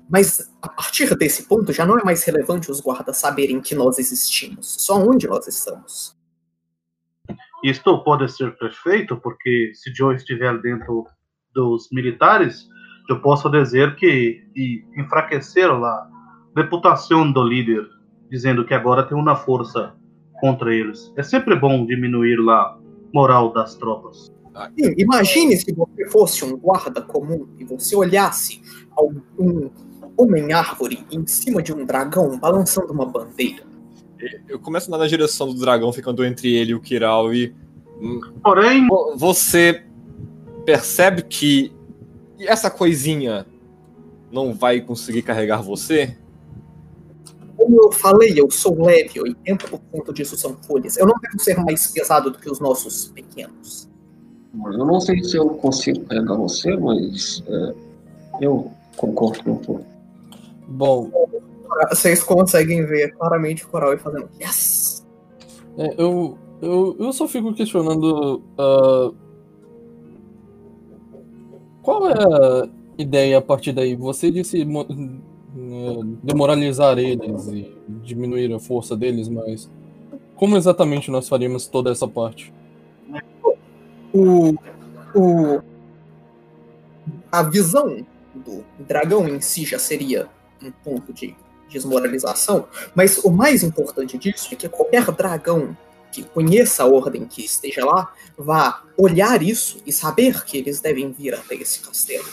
Mas 0.09 0.51
a 0.61 0.69
partir 0.69 1.17
desse 1.17 1.49
ponto 1.49 1.73
já 1.73 1.87
não 1.87 1.99
é 1.99 2.05
mais 2.05 2.23
relevante 2.25 2.71
os 2.71 2.81
guardas 2.81 3.17
saberem 3.17 3.61
que 3.61 3.75
nós 3.75 3.99
existimos, 3.99 4.77
só 4.79 4.97
onde 4.97 5.27
nós 5.27 5.47
estamos. 5.47 6.17
Isto 7.65 8.05
pode 8.05 8.31
ser 8.31 8.57
perfeito, 8.59 9.17
porque 9.17 9.73
se 9.75 9.93
Joe 9.95 10.15
estiver 10.15 10.61
dentro 10.61 11.07
dos 11.55 11.89
militares, 11.91 12.69
eu 13.09 13.21
posso 13.21 13.49
dizer 13.51 13.97
que 13.97 14.45
e 14.55 14.85
enfraqueceram 14.99 15.83
a 15.83 16.09
reputação 16.55 17.33
do 17.33 17.43
líder, 17.43 17.89
dizendo 18.31 18.65
que 18.67 18.75
agora 18.75 19.03
tem 19.03 19.17
uma 19.17 19.35
força 19.35 19.95
contra 20.41 20.75
eles. 20.75 21.13
É 21.17 21.23
sempre 21.23 21.57
bom 21.57 21.87
diminuir 21.87 22.39
a 22.51 22.77
moral 23.15 23.53
das 23.53 23.75
tropas. 23.77 24.31
Sim, 24.79 24.95
imagine 24.99 25.57
se 25.57 25.73
você 25.73 26.07
fosse 26.11 26.45
um 26.45 26.57
guarda 26.57 27.03
comum 27.03 27.49
e 27.59 27.65
você 27.65 27.97
olhasse 27.97 28.63
um 29.39 29.71
homem-árvore 30.17 31.05
em 31.11 31.27
cima 31.27 31.63
de 31.63 31.73
um 31.73 31.85
dragão 31.85 32.39
balançando 32.39 32.93
uma 32.93 33.07
bandeira. 33.07 33.63
Eu 34.49 34.59
começo 34.59 34.87
a 34.87 34.89
andar 34.95 35.05
na 35.05 35.09
direção 35.09 35.49
do 35.53 35.55
dragão, 35.61 35.93
ficando 35.93 36.25
entre 36.25 36.55
ele 36.55 36.73
e 36.73 36.75
o 36.75 36.81
Kiral, 36.81 37.33
e. 37.35 37.55
hum, 38.01 38.21
Porém, 38.43 38.87
vo- 38.89 39.15
Você 39.17 39.85
percebe 40.65 41.23
que 41.23 41.73
essa 42.41 42.71
coisinha 42.71 43.47
não 44.33 44.55
vai 44.55 44.81
conseguir 44.81 45.23
carregar 45.23 45.61
você? 45.63 46.17
Como 47.57 47.83
eu 47.85 47.93
falei, 47.93 48.33
eu 48.37 48.51
sou 48.51 48.83
leve, 48.83 49.21
80% 49.21 50.13
disso 50.13 50.37
são 50.37 50.57
folhas. 50.67 50.97
Eu 50.97 51.07
não 51.07 51.15
devo 51.21 51.39
ser 51.39 51.57
mais 51.63 51.87
pesado 51.89 52.31
do 52.31 52.39
que 52.39 52.51
os 52.51 52.59
nossos 52.61 53.09
pequenos. 53.09 53.89
Eu 54.55 54.79
não 54.87 55.01
sei 55.01 55.23
se 55.23 55.37
eu 55.37 55.49
consigo 55.51 56.01
pegar 56.01 56.35
você, 56.35 56.77
mas 56.77 57.43
é, 57.47 57.75
eu 58.41 58.71
concordo 58.97 59.43
com 59.45 59.55
você. 59.79 59.94
Bom, 60.67 61.11
Vocês 61.91 62.23
conseguem 62.23 62.85
ver 62.87 63.13
claramente 63.15 63.65
o 63.65 63.69
coral 63.69 63.97
fazendo 63.99 64.29
yes! 64.41 65.05
é, 65.77 65.95
eu, 65.99 66.39
eu, 66.63 66.97
eu 66.99 67.13
só 67.13 67.29
fico 67.29 67.53
questionando. 67.55 68.43
ah, 68.59 69.13
qual 71.83 72.09
é 72.09 72.13
a 72.15 72.69
ideia 72.97 73.39
a 73.39 73.43
partir 73.43 73.73
daí? 73.73 73.95
Você 73.95 74.31
disse 74.31 74.63
eh, 74.63 74.65
demoralizar 76.23 76.99
eles 76.99 77.47
e 77.49 77.77
diminuir 78.03 78.55
a 78.55 78.59
força 78.59 78.97
deles, 78.97 79.29
mas 79.29 79.71
como 80.35 80.57
exatamente 80.57 81.11
nós 81.11 81.29
faríamos 81.29 81.67
toda 81.67 81.91
essa 81.91 82.09
parte? 82.09 82.53
o, 84.15 84.55
o, 85.15 85.61
a 87.31 87.43
visão 87.43 88.07
do 88.33 88.65
dragão 88.79 89.29
em 89.29 89.41
si 89.41 89.65
já 89.65 89.79
seria 89.79 90.29
um 90.63 90.71
ponto 90.71 91.13
de 91.13 91.37
desmoralização, 91.69 92.69
mas 92.95 93.19
o 93.19 93.31
mais 93.31 93.63
importante 93.63 94.17
disso 94.17 94.49
é 94.53 94.57
que 94.57 94.69
qualquer 94.69 95.11
dragão 95.11 95.77
que 96.13 96.23
conheça 96.23 96.85
a 96.85 96.87
ordem 96.87 97.27
que 97.27 97.45
esteja 97.45 97.85
lá 97.85 98.13
vá 98.39 98.85
olhar 98.97 99.43
isso 99.43 99.79
e 99.85 99.93
saber 99.93 100.45
que 100.45 100.57
eles 100.57 100.81
devem 100.81 101.11
vir 101.11 101.35
até 101.35 101.57
esse 101.57 101.81
castelo. 101.81 102.25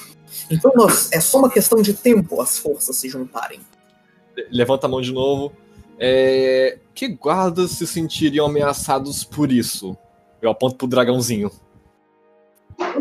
Então 0.49 0.71
nós, 0.75 1.11
é 1.11 1.19
só 1.19 1.39
uma 1.39 1.49
questão 1.49 1.81
de 1.81 1.93
tempo 1.93 2.39
as 2.41 2.57
forças 2.57 2.95
se 2.95 3.09
juntarem. 3.09 3.59
Levanta 4.51 4.85
a 4.85 4.89
mão 4.89 5.01
de 5.01 5.11
novo. 5.11 5.51
É, 5.97 6.77
Que 6.93 7.07
guardas 7.07 7.71
se 7.71 7.87
sentiriam 7.87 8.45
ameaçados 8.45 9.23
por 9.23 9.51
isso? 9.51 9.97
Eu 10.41 10.51
aponto 10.51 10.75
pro 10.75 10.87
dragãozinho. 10.87 11.51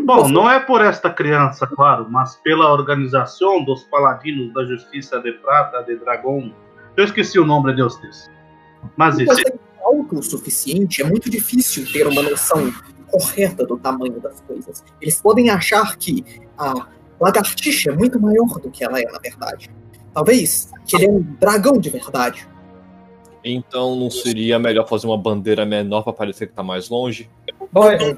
Bom, 0.03 0.27
não 0.29 0.49
é 0.49 0.59
por 0.59 0.81
esta 0.81 1.09
criança, 1.09 1.67
claro, 1.67 2.07
mas 2.09 2.35
pela 2.37 2.71
organização 2.71 3.63
dos 3.63 3.83
Paladinos 3.83 4.53
da 4.53 4.65
Justiça 4.65 5.19
de 5.19 5.31
Prata 5.33 5.81
de 5.83 5.95
Dragão. 5.97 6.53
Eu 6.97 7.05
esqueci 7.05 7.39
o 7.39 7.45
nome 7.45 7.73
de 7.73 7.83
vocês. 7.83 8.29
Mas 8.97 9.17
isso. 9.19 9.33
Você 9.33 9.41
é 9.49 9.53
alto 9.83 10.19
o 10.19 10.23
suficiente, 10.23 11.01
é 11.01 11.05
muito 11.05 11.29
difícil 11.29 11.85
ter 11.91 12.07
uma 12.07 12.21
noção 12.21 12.71
correta 13.09 13.65
do 13.65 13.77
tamanho 13.77 14.19
das 14.19 14.41
coisas. 14.41 14.83
Eles 14.99 15.21
podem 15.21 15.49
achar 15.49 15.95
que 15.97 16.23
a 16.57 16.87
lagartixa 17.19 17.91
é 17.91 17.95
muito 17.95 18.19
maior 18.19 18.47
do 18.59 18.69
que 18.71 18.83
ela 18.83 18.99
é, 18.99 19.03
na 19.11 19.19
verdade. 19.19 19.69
Talvez 20.13 20.71
que 20.85 20.95
ele 20.95 21.05
é 21.05 21.09
um 21.09 21.21
dragão 21.39 21.77
de 21.77 21.89
verdade. 21.89 22.47
Então 23.43 23.95
não 23.95 24.09
seria 24.09 24.59
melhor 24.59 24.87
fazer 24.87 25.07
uma 25.07 25.17
bandeira 25.17 25.65
menor 25.65 26.03
pra 26.03 26.13
parecer 26.13 26.47
que 26.47 26.53
tá 26.53 26.63
mais 26.63 26.89
longe? 26.89 27.29
Bom, 27.71 27.91
eu- 27.91 28.17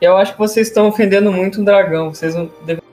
eu 0.00 0.16
acho 0.16 0.32
que 0.32 0.38
vocês 0.38 0.68
estão 0.68 0.88
ofendendo 0.88 1.32
muito 1.32 1.60
um 1.60 1.64
dragão. 1.64 2.12
Vocês 2.12 2.34
não 2.34 2.50
deveriam 2.64 2.84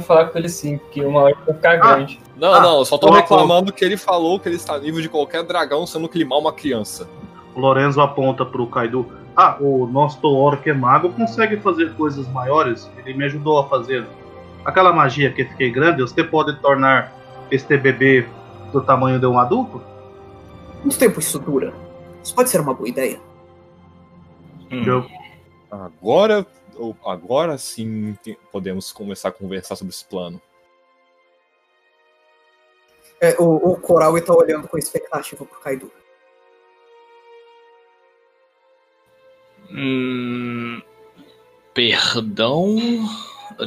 falar 0.00 0.26
com 0.26 0.38
ele 0.38 0.48
sim, 0.48 0.78
porque 0.78 1.04
uma 1.04 1.22
hora 1.22 1.36
vai 1.46 1.54
ficar 1.54 1.76
grande. 1.76 2.20
Não, 2.36 2.52
Ah, 2.52 2.60
não, 2.60 2.78
eu 2.78 2.84
só 2.84 2.98
tô 2.98 3.10
reclamando 3.10 3.72
que 3.72 3.84
ele 3.84 3.96
falou 3.96 4.40
que 4.40 4.48
ele 4.48 4.56
está 4.56 4.74
a 4.74 4.78
nível 4.78 5.00
de 5.00 5.08
qualquer 5.08 5.42
dragão, 5.44 5.86
sendo 5.86 6.08
que 6.08 6.18
ele 6.18 6.24
mal 6.24 6.40
uma 6.40 6.52
criança. 6.52 7.08
O 7.54 7.60
Lorenzo 7.60 8.00
aponta 8.00 8.44
pro 8.44 8.66
Kaido. 8.66 9.06
Ah, 9.36 9.56
o 9.60 9.86
nosso 9.86 10.26
orc 10.26 10.68
é 10.68 10.72
mago 10.72 11.10
consegue 11.10 11.56
fazer 11.58 11.92
coisas 11.94 12.26
maiores. 12.28 12.90
Ele 12.98 13.14
me 13.14 13.24
ajudou 13.24 13.58
a 13.58 13.68
fazer. 13.68 14.04
Aquela 14.64 14.92
magia 14.92 15.30
que 15.30 15.44
fiquei 15.44 15.70
grande, 15.70 16.02
você 16.02 16.24
pode 16.24 16.58
tornar 16.60 17.12
este 17.50 17.76
bebê 17.76 18.26
do 18.72 18.80
tamanho 18.80 19.20
de 19.20 19.26
um 19.26 19.38
adulto? 19.38 19.80
Quanto 20.82 20.98
tempo 20.98 21.20
isso 21.20 21.38
dura? 21.38 21.72
Isso 22.22 22.34
pode 22.34 22.50
ser 22.50 22.60
uma 22.60 22.74
boa 22.74 22.88
ideia. 22.88 23.20
Eu- 24.70 25.06
Agora, 25.70 26.46
agora 27.04 27.58
sim 27.58 28.16
podemos 28.52 28.92
começar 28.92 29.28
a 29.28 29.32
conversar 29.32 29.76
sobre 29.76 29.92
esse 29.92 30.04
plano. 30.04 30.40
É, 33.20 33.34
o, 33.40 33.72
o 33.72 33.80
Coral 33.80 34.16
está 34.16 34.34
olhando 34.34 34.68
com 34.68 34.78
expectativa 34.78 35.44
pro 35.44 35.60
Kaido. 35.60 35.90
Hum, 39.70 40.80
perdão? 41.74 42.76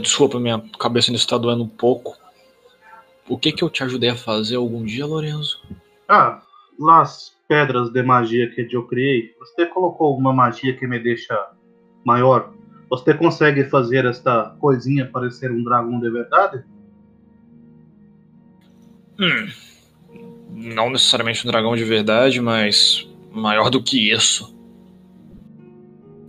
Desculpa, 0.01 0.39
minha 0.39 0.63
cabeça 0.79 1.09
ainda 1.09 1.19
está 1.19 1.37
doendo 1.37 1.63
um 1.63 1.67
pouco. 1.69 2.15
O 3.27 3.37
que 3.37 3.51
que 3.51 3.63
eu 3.63 3.69
te 3.69 3.83
ajudei 3.83 4.09
a 4.09 4.15
fazer 4.15 4.55
algum 4.55 4.83
dia, 4.83 5.05
Lorenzo? 5.05 5.61
Ah, 6.07 6.41
las 6.79 7.35
pedras 7.47 7.91
de 7.91 8.01
magia 8.01 8.49
que 8.49 8.67
eu 8.71 8.87
criei, 8.87 9.35
você 9.37 9.65
colocou 9.65 10.07
alguma 10.07 10.31
magia 10.31 10.75
que 10.75 10.87
me 10.87 10.97
deixa 10.97 11.35
maior? 12.05 12.53
Você 12.89 13.13
consegue 13.13 13.65
fazer 13.65 14.05
esta 14.05 14.55
coisinha 14.59 15.05
parecer 15.11 15.51
um 15.51 15.63
dragão 15.63 15.99
de 15.99 16.09
verdade? 16.09 16.63
Hum, 19.19 19.49
não 20.51 20.89
necessariamente 20.89 21.45
um 21.45 21.51
dragão 21.51 21.75
de 21.75 21.83
verdade, 21.83 22.39
mas 22.39 23.07
maior 23.31 23.69
do 23.69 23.83
que 23.83 24.11
isso. 24.11 24.55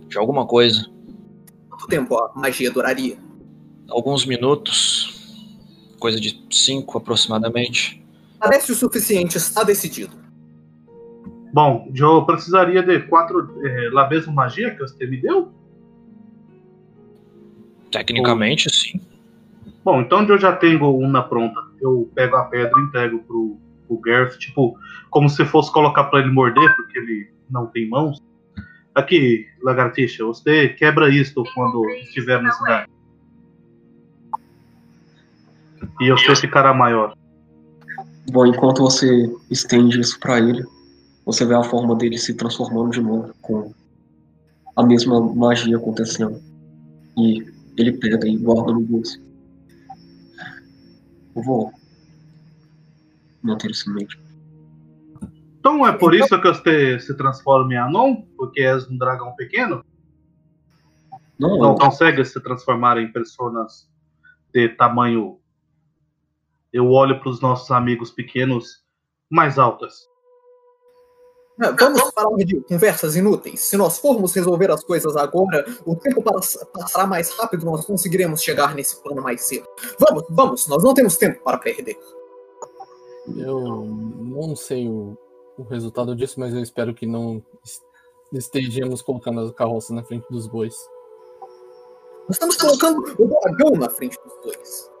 De 0.07 0.17
alguma 0.17 0.45
coisa. 0.45 0.85
Quanto 1.69 1.87
tempo 1.87 2.15
a 2.17 2.33
magia 2.35 2.69
duraria? 2.69 3.17
Alguns 3.89 4.25
minutos, 4.25 5.33
coisa 5.97 6.19
de 6.19 6.45
cinco 6.51 6.97
aproximadamente. 6.97 8.05
Parece 8.37 8.71
o 8.71 8.75
suficiente, 8.75 9.37
está 9.37 9.63
decidido. 9.63 10.20
Bom, 11.53 11.91
eu 11.93 12.25
precisaria 12.25 12.81
de 12.81 13.01
quatro 13.01 13.61
eh, 13.65 13.89
la 13.91 14.07
mesma 14.09 14.31
magia 14.31 14.71
que 14.71 14.79
você 14.79 15.05
me 15.05 15.17
deu? 15.17 15.51
Tecnicamente, 17.91 18.69
sim. 18.69 19.01
Bom, 19.83 20.01
então 20.01 20.23
eu 20.23 20.39
já 20.39 20.55
tenho 20.55 20.95
uma 20.97 21.23
pronta. 21.23 21.59
Eu 21.81 22.09
pego 22.15 22.37
a 22.37 22.45
pedra 22.45 22.79
e 22.79 22.83
entrego 22.83 23.19
pro, 23.19 23.57
pro 23.87 23.97
Garth, 23.97 24.37
tipo, 24.37 24.77
como 25.09 25.29
se 25.29 25.43
fosse 25.43 25.71
colocar 25.73 26.05
pra 26.05 26.19
ele 26.19 26.31
morder, 26.31 26.73
porque 26.75 26.97
ele 26.97 27.29
não 27.49 27.65
tem 27.65 27.89
mãos. 27.89 28.21
Aqui, 28.95 29.47
lagartixa, 29.61 30.23
você 30.23 30.69
quebra 30.69 31.09
isto 31.09 31.43
quando 31.53 31.89
estiver 32.01 32.41
na 32.41 32.51
cidade. 32.51 32.89
E 35.99 36.11
você 36.11 36.35
ficará 36.35 36.73
maior. 36.73 37.13
Bom, 38.31 38.45
enquanto 38.45 38.81
você 38.81 39.33
estende 39.49 39.99
isso 39.99 40.19
pra 40.19 40.39
ele, 40.39 40.63
você 41.25 41.45
vê 41.45 41.53
a 41.53 41.63
forma 41.63 41.95
dele 41.95 42.17
se 42.17 42.33
transformando 42.33 42.91
de 42.91 43.01
novo, 43.01 43.33
com 43.41 43.73
a 44.75 44.83
mesma 44.83 45.19
magia 45.33 45.77
acontecendo. 45.77 46.41
E 47.17 47.45
ele 47.77 47.93
pega 47.93 48.27
e 48.27 48.37
guarda 48.37 48.71
no 48.73 48.81
bolso. 48.81 49.21
Eu 51.35 51.43
vou 51.43 51.71
manter 53.41 53.71
isso 53.71 53.89
em 53.89 53.93
mente. 53.93 54.19
Então 55.59 55.85
é 55.85 55.91
por 55.95 56.13
isso 56.15 56.39
que 56.41 56.47
você 56.47 56.99
se 56.99 57.15
transforma 57.15 57.73
em 57.73 57.77
Anon? 57.77 58.23
Porque 58.35 58.61
és 58.61 58.87
um 58.89 58.97
dragão 58.97 59.33
pequeno? 59.35 59.85
Não, 61.37 61.57
Não 61.57 61.69
eu- 61.69 61.75
consegue 61.75 62.23
se 62.25 62.39
transformar 62.41 62.97
em 62.97 63.11
personas 63.11 63.89
de 64.53 64.69
tamanho. 64.69 65.39
Eu 66.73 66.89
olho 66.89 67.19
para 67.19 67.29
os 67.29 67.41
nossos 67.41 67.69
amigos 67.71 68.11
pequenos 68.11 68.83
mais 69.29 69.57
altas. 69.59 70.07
É, 71.59 71.71
Vamos 71.71 72.11
parar 72.11 72.35
de 72.37 72.61
conversas 72.61 73.15
inúteis. 73.15 73.59
Se 73.61 73.77
nós 73.77 73.97
formos 73.97 74.33
resolver 74.33 74.71
as 74.71 74.83
coisas 74.83 75.15
agora, 75.17 75.65
o 75.85 75.95
tempo 75.95 76.21
pass- 76.23 76.65
passará 76.73 77.05
mais 77.05 77.29
rápido, 77.31 77.65
nós 77.65 77.85
conseguiremos 77.85 78.41
chegar 78.41 78.73
nesse 78.75 79.01
plano 79.01 79.21
mais 79.21 79.41
cedo. 79.43 79.67
Vamos, 79.99 80.23
vamos, 80.29 80.67
nós 80.67 80.83
não 80.83 80.93
temos 80.93 81.17
tempo 81.17 81.43
para 81.43 81.57
perder. 81.57 81.97
Eu 83.37 83.59
não 83.85 84.55
sei 84.55 84.87
o, 84.87 85.17
o 85.57 85.63
resultado 85.63 86.15
disso, 86.15 86.39
mas 86.39 86.53
eu 86.53 86.61
espero 86.61 86.93
que 86.93 87.05
não 87.05 87.43
es- 87.63 87.81
estejamos 88.33 89.01
colocando 89.01 89.41
as 89.41 89.51
carroças 89.51 89.91
na 89.91 90.03
frente 90.03 90.25
dos 90.31 90.47
bois. 90.47 90.75
Nós 92.27 92.31
estamos 92.37 92.55
colocando 92.57 93.03
o 93.19 93.27
dragão 93.27 93.71
na 93.77 93.89
frente 93.89 94.17
dos 94.23 94.33
dois. 94.43 94.91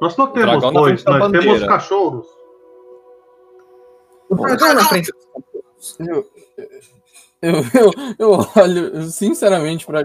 Nós 0.00 0.16
não 0.16 0.26
temos 0.32 0.54
bois, 0.80 1.04
nós 1.04 1.20
temos 1.32 1.60
cachorros. 1.68 2.26
O 4.34 4.46
dragão 4.46 4.74
na 4.74 4.84
frente 4.84 5.12
dos 5.12 5.24
cachorros. 5.26 5.96
Eu, 6.00 6.26
eu, 7.42 7.52
eu, 7.74 7.92
eu 8.18 8.30
olho 8.56 9.02
sinceramente 9.10 9.84
pra, 9.86 10.02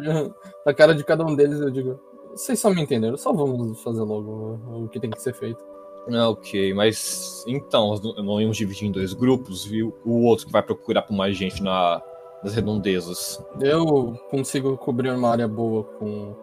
pra 0.63 0.73
cara 0.73 0.93
de 0.93 1.03
cada 1.03 1.25
um 1.25 1.35
deles 1.35 1.59
e 1.59 1.63
eu 1.63 1.71
digo: 1.71 1.99
vocês 2.31 2.59
só 2.59 2.69
me 2.69 2.81
entenderam, 2.81 3.17
só 3.17 3.33
vamos 3.33 3.81
fazer 3.81 4.01
logo 4.01 4.59
o 4.85 4.87
que 4.89 4.99
tem 4.99 5.09
que 5.09 5.21
ser 5.21 5.33
feito. 5.33 5.63
Ah, 6.11 6.29
ok, 6.29 6.73
mas 6.73 7.43
então, 7.47 7.89
nós 8.17 8.41
íamos 8.41 8.57
dividir 8.57 8.87
em 8.87 8.91
dois 8.91 9.13
grupos, 9.13 9.65
viu? 9.65 9.93
O 10.05 10.23
outro 10.23 10.47
que 10.47 10.51
vai 10.51 10.63
procurar 10.63 11.03
por 11.03 11.13
mais 11.13 11.37
gente 11.37 11.61
na, 11.61 12.01
nas 12.43 12.53
redondezas. 12.53 13.43
Eu 13.59 14.13
consigo 14.29 14.77
cobrir 14.77 15.11
uma 15.11 15.29
área 15.29 15.47
boa 15.47 15.83
com. 15.83 16.35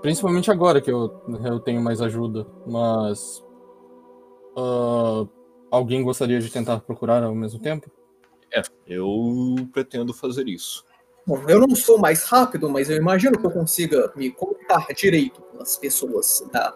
Principalmente 0.00 0.50
agora 0.50 0.80
que 0.80 0.90
eu, 0.90 1.20
eu 1.44 1.60
tenho 1.60 1.80
mais 1.82 2.00
ajuda, 2.00 2.46
mas. 2.66 3.44
ah, 4.56 5.26
alguém 5.74 6.02
gostaria 6.02 6.40
de 6.40 6.50
tentar 6.50 6.80
procurar 6.80 7.22
ao 7.22 7.34
mesmo 7.34 7.60
tempo? 7.60 7.90
É, 8.52 8.62
eu 8.86 9.54
pretendo 9.72 10.12
fazer 10.14 10.48
isso. 10.48 10.84
Bom, 11.26 11.42
eu 11.48 11.58
não 11.60 11.74
sou 11.74 11.98
mais 11.98 12.24
rápido, 12.24 12.68
mas 12.68 12.90
eu 12.90 12.96
imagino 12.96 13.38
que 13.38 13.46
eu 13.46 13.50
consiga 13.50 14.12
me 14.14 14.30
conectar 14.30 14.86
direito 14.94 15.40
com 15.40 15.62
as 15.62 15.76
pessoas 15.76 16.46
da 16.52 16.74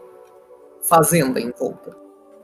fazenda 0.83 1.39
em 1.41 1.51
volta. 1.53 1.97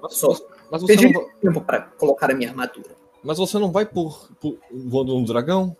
Mas, 0.02 0.14
Só 0.14 0.28
mas 0.70 0.82
você, 0.82 0.97
não 0.97 1.12
vai, 1.12 1.32
tempo 1.40 1.60
para 1.62 1.81
colocar 1.98 2.31
a 2.31 2.35
minha 2.35 2.51
armadura. 2.51 2.94
mas 3.22 3.39
você 3.39 3.59
não 3.59 3.72
vai 3.72 3.86
por, 3.86 4.28
por 4.39 4.59
voando 4.70 5.16
um 5.16 5.24
dragão? 5.24 5.74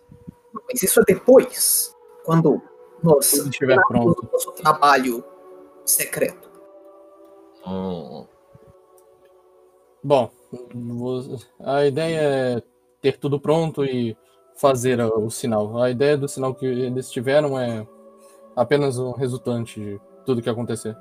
Mas 0.66 0.82
isso 0.82 0.98
é 1.01 1.05
depois, 1.06 1.94
quando 2.24 2.60
nós 3.02 3.30
Quando 3.32 3.51
estiver 3.51 3.78
pronto. 3.86 4.26
o 4.26 4.32
nosso 4.32 4.52
trabalho 4.52 5.22
secreto. 5.84 6.48
Hum, 7.66 8.26
Bom, 10.02 10.30
a 11.60 11.86
ideia 11.86 12.20
é 12.20 12.62
ter 13.01 13.18
tudo 13.18 13.40
pronto 13.40 13.85
e 13.85 14.16
fazer 14.56 15.01
o 15.01 15.31
sinal. 15.31 15.82
A 15.82 15.90
ideia 15.90 16.16
do 16.16 16.28
sinal 16.28 16.55
que 16.55 16.66
eles 16.66 17.10
tiveram 17.10 17.59
é 17.59 17.86
apenas 18.56 18.98
um 18.98 19.12
resultante 19.12 19.81
de 19.81 20.01
tudo 20.24 20.43
que 20.43 20.51
acontecer. 20.51 20.97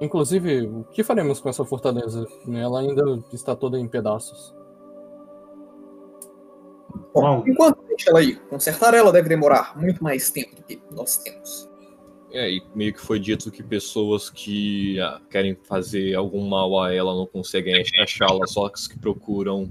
Inclusive, 0.00 0.66
o 0.66 0.84
que 0.84 1.02
faremos 1.02 1.40
com 1.40 1.48
essa 1.48 1.64
fortaleza? 1.64 2.26
Ela 2.48 2.80
ainda 2.80 3.22
está 3.32 3.56
toda 3.56 3.78
em 3.78 3.88
pedaços. 3.88 4.54
Bom. 7.12 7.42
enquanto 7.46 7.82
deixa 7.88 8.10
ela 8.10 8.18
aí, 8.18 8.36
consertar 8.36 8.92
ela 8.94 9.10
deve 9.10 9.28
demorar 9.28 9.78
muito 9.78 10.02
mais 10.04 10.30
tempo 10.30 10.54
do 10.54 10.62
que 10.62 10.80
nós 10.90 11.16
temos. 11.16 11.68
É, 12.38 12.50
e 12.50 12.62
meio 12.74 12.92
que 12.92 13.00
foi 13.00 13.18
dito 13.18 13.50
que 13.50 13.62
pessoas 13.62 14.28
que 14.28 15.00
ah, 15.00 15.22
querem 15.30 15.54
fazer 15.54 16.14
algum 16.14 16.46
mal 16.46 16.78
a 16.82 16.92
ela 16.92 17.14
não 17.14 17.24
conseguem 17.26 17.80
ach- 17.80 17.98
achá-la, 17.98 18.46
só 18.46 18.66
as 18.66 18.86
que 18.86 18.98
procuram. 18.98 19.70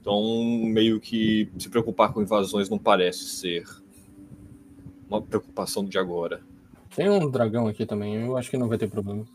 Então, 0.00 0.22
meio 0.64 0.98
que 0.98 1.52
se 1.58 1.68
preocupar 1.68 2.10
com 2.10 2.22
invasões 2.22 2.70
não 2.70 2.78
parece 2.78 3.26
ser 3.26 3.64
uma 5.10 5.20
preocupação 5.20 5.84
de 5.84 5.98
agora. 5.98 6.40
Tem 6.96 7.10
um 7.10 7.30
dragão 7.30 7.66
aqui 7.68 7.84
também, 7.84 8.14
eu 8.14 8.34
acho 8.34 8.50
que 8.50 8.56
não 8.56 8.66
vai 8.66 8.78
ter 8.78 8.88
problema. 8.88 9.26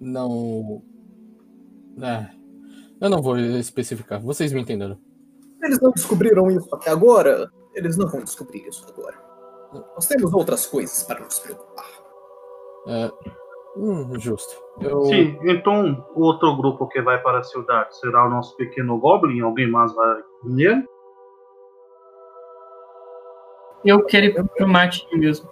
Não. 0.00 0.82
É, 2.02 2.30
eu 3.00 3.08
não 3.08 3.22
vou 3.22 3.38
especificar, 3.38 4.20
vocês 4.20 4.52
me 4.52 4.60
entenderam. 4.60 4.98
Eles 5.62 5.80
não 5.80 5.92
descobriram 5.92 6.50
isso 6.50 6.68
até 6.74 6.90
agora, 6.90 7.48
eles 7.72 7.96
não 7.96 8.08
vão 8.08 8.24
descobrir 8.24 8.66
isso 8.66 8.84
agora. 8.88 9.16
Nós 9.94 10.06
temos 10.06 10.32
outras 10.32 10.66
coisas 10.66 11.02
para 11.02 11.20
nos 11.20 11.38
preocupar. 11.38 11.90
É, 12.86 13.10
hum, 13.76 14.18
justo. 14.18 14.62
Eu, 14.80 15.04
Sim, 15.06 15.38
então 15.42 16.06
o 16.14 16.22
outro 16.22 16.56
grupo 16.56 16.86
que 16.88 17.00
vai 17.02 17.20
para 17.22 17.38
a 17.38 17.42
cidade 17.42 17.96
será 17.96 18.26
o 18.26 18.30
nosso 18.30 18.56
pequeno 18.56 18.98
Goblin? 18.98 19.40
Alguém 19.40 19.70
mais 19.70 19.94
vai 19.94 20.22
com 20.40 20.58
ele? 20.58 20.86
Eu 23.84 24.04
quero 24.04 24.26
ir 24.26 24.44
pro 24.48 24.68
matinho 24.68 25.18
mesmo. 25.18 25.48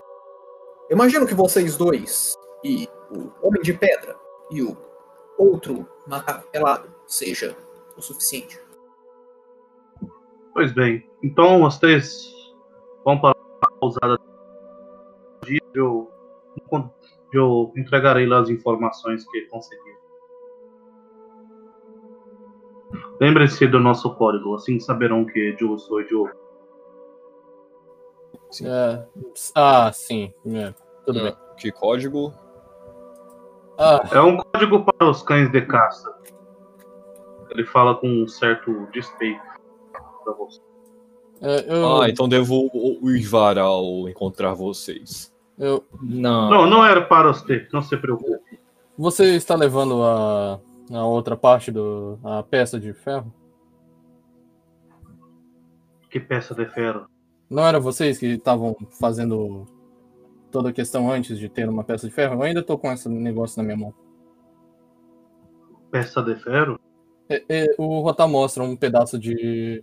Eu 0.89 0.97
imagino 0.97 1.27
que 1.27 1.35
vocês 1.35 1.77
dois 1.77 2.35
e 2.65 2.89
o 3.11 3.31
Homem 3.47 3.63
de 3.63 3.73
Pedra 3.73 4.17
e 4.51 4.63
o 4.63 4.77
outro 5.37 5.87
macaco 6.07 6.49
pelado 6.51 6.89
seja 7.07 7.57
o 7.97 8.03
suficiente. 8.03 8.61
Pois 10.53 10.73
bem, 10.73 11.09
então 11.23 11.61
vocês 11.61 12.35
vão 13.05 13.19
para 13.19 13.35
a 13.83 13.91
pousada 13.91 14.19
de 15.45 15.61
eu, 15.75 16.09
eu 17.33 17.73
entregarei 17.77 18.27
lá 18.27 18.41
as 18.41 18.49
informações 18.49 19.29
que 19.29 19.43
conseguir. 19.47 19.97
Lembre-se 23.21 23.67
do 23.67 23.81
nosso 23.81 24.15
código, 24.15 24.55
assim 24.55 24.79
saberão 24.79 25.25
que 25.25 25.57
eu 25.61 25.79
sou 25.79 26.03
Joe. 26.07 26.31
é, 28.65 29.07
ah, 29.55 29.91
sim. 29.93 30.33
é, 30.47 30.73
tudo 31.05 31.21
Ah, 31.21 31.23
bem. 31.25 31.37
Que 31.57 31.73
código? 31.73 32.33
Ah, 33.79 34.03
É 34.13 34.21
um 34.21 34.37
código 34.37 34.85
para 34.85 35.09
os 35.09 35.23
cães 35.23 35.51
de 35.51 35.63
caça. 35.63 36.13
Ele 37.51 37.65
fala 37.67 37.97
com 37.97 38.09
um 38.09 38.29
certo 38.29 38.87
despeito 38.93 39.43
para 40.25 40.33
você. 40.35 40.61
É, 41.43 41.75
eu, 41.77 42.01
Ah, 42.01 42.09
então 42.09 42.29
devo 42.29 42.71
o- 42.73 43.05
uivar 43.05 43.59
ao 43.59 44.09
encontrar 44.09 44.55
vocês. 44.55 45.33
eu, 45.59 45.85
Não. 46.01 46.49
Não, 46.51 46.67
não 46.67 46.85
era 46.87 47.03
para 47.03 47.33
você, 47.33 47.67
não 47.73 47.83
se 47.83 47.97
preocupe. 47.97 48.59
você 48.97 49.35
está 49.35 49.55
levando 49.55 50.03
a, 50.03 50.61
a 50.93 51.05
outra 51.05 51.37
parte 51.37 51.71
do. 51.71 52.19
a 52.25 52.43
peça 52.43 52.79
de 52.81 52.93
ferro? 52.95 53.33
Que 56.11 56.21
peça 56.21 56.55
de 56.55 56.67
ferro. 56.67 57.07
Não 57.49 57.67
era 57.67 57.81
vocês 57.81 58.19
que 58.19 58.27
estavam 58.27 58.77
fazendo 59.01 59.67
toda 60.51 60.69
a 60.71 60.73
questão 60.73 61.11
antes 61.11 61.39
de 61.39 61.49
ter 61.49 61.69
uma 61.69 61.85
peça 61.85 62.07
de 62.07 62.13
ferro? 62.15 62.35
Eu 62.35 62.43
ainda 62.43 62.63
tô 62.63 62.77
com 62.79 62.91
esse 62.93 63.09
negócio 63.09 63.59
na 63.59 63.65
minha 63.65 63.77
mão. 63.77 63.95
Peça 65.91 66.23
de 66.23 66.35
ferro? 66.37 66.79
É, 67.29 67.45
é, 67.49 67.67
o 67.79 68.01
Rotar 68.01 68.29
mostra 68.29 68.63
um 68.63 68.77
pedaço 68.77 69.19
de, 69.19 69.83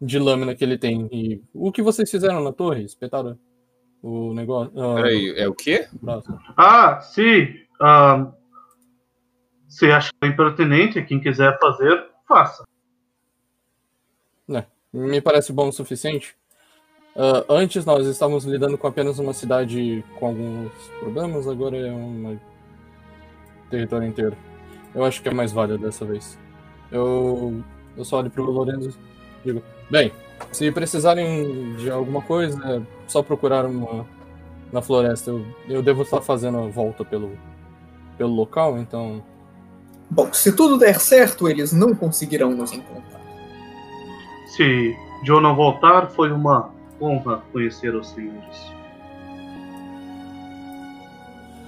de 0.00 0.18
lâmina 0.18 0.54
que 0.54 0.64
ele 0.64 0.76
tem. 0.78 1.08
E 1.12 1.42
o 1.52 1.70
que 1.72 1.82
vocês 1.82 2.10
fizeram 2.10 2.42
na 2.42 2.52
torre? 2.52 2.84
Espetaram 2.84 3.38
o 4.02 4.34
negócio? 4.34 4.72
ah, 4.80 4.96
Peraí, 4.96 5.34
é 5.36 5.48
o 5.48 5.54
quê? 5.54 5.86
braço. 6.02 6.26
Ah, 6.56 7.00
sim. 7.00 7.54
ah, 7.80 8.32
se 9.68 9.90
achar 9.90 10.12
impertinente, 10.22 11.02
quem 11.02 11.20
quiser 11.20 11.58
fazer, 11.58 12.06
faça. 12.28 12.64
Me 14.92 15.20
parece 15.20 15.52
bom 15.52 15.68
o 15.68 15.72
suficiente. 15.72 16.36
Ah, 17.16 17.44
antes 17.48 17.84
nós 17.84 18.06
estávamos 18.06 18.44
lidando 18.44 18.78
com 18.78 18.86
apenas 18.86 19.18
uma 19.18 19.32
cidade 19.32 20.04
com 20.20 20.26
alguns 20.26 20.72
problemas, 21.00 21.48
agora 21.48 21.76
é 21.76 21.90
um 21.92 22.38
território 23.70 24.06
inteiro. 24.06 24.36
Eu 24.94 25.04
acho 25.04 25.20
que 25.20 25.28
é 25.28 25.34
mais 25.34 25.50
válido 25.50 25.78
dessa 25.78 26.04
vez. 26.04 26.38
Eu, 26.92 27.60
eu 27.96 28.04
só 28.04 28.18
olho 28.18 28.30
pro 28.30 28.44
Lorenzo 28.44 28.96
e 29.44 29.48
digo: 29.48 29.62
Bem, 29.90 30.12
se 30.52 30.70
precisarem 30.70 31.74
de 31.76 31.90
alguma 31.90 32.22
coisa, 32.22 32.58
é 32.64 32.82
só 33.06 33.22
procurar 33.22 33.64
uma 33.64 34.06
na 34.72 34.82
floresta. 34.82 35.30
Eu, 35.30 35.44
eu 35.68 35.82
devo 35.82 36.02
estar 36.02 36.20
fazendo 36.20 36.58
a 36.58 36.66
volta 36.66 37.04
pelo, 37.04 37.32
pelo 38.18 38.34
local, 38.34 38.78
então. 38.78 39.22
Bom, 40.10 40.32
se 40.32 40.54
tudo 40.54 40.78
der 40.78 41.00
certo, 41.00 41.48
eles 41.48 41.72
não 41.72 41.94
conseguirão 41.94 42.50
nos 42.50 42.72
encontrar. 42.72 43.20
Se 44.56 44.94
Joe 45.24 45.42
não 45.42 45.56
voltar, 45.56 46.10
foi 46.10 46.30
uma 46.30 46.70
honra 47.00 47.42
conhecer 47.52 47.94
os 47.94 48.08
senhores. 48.10 48.72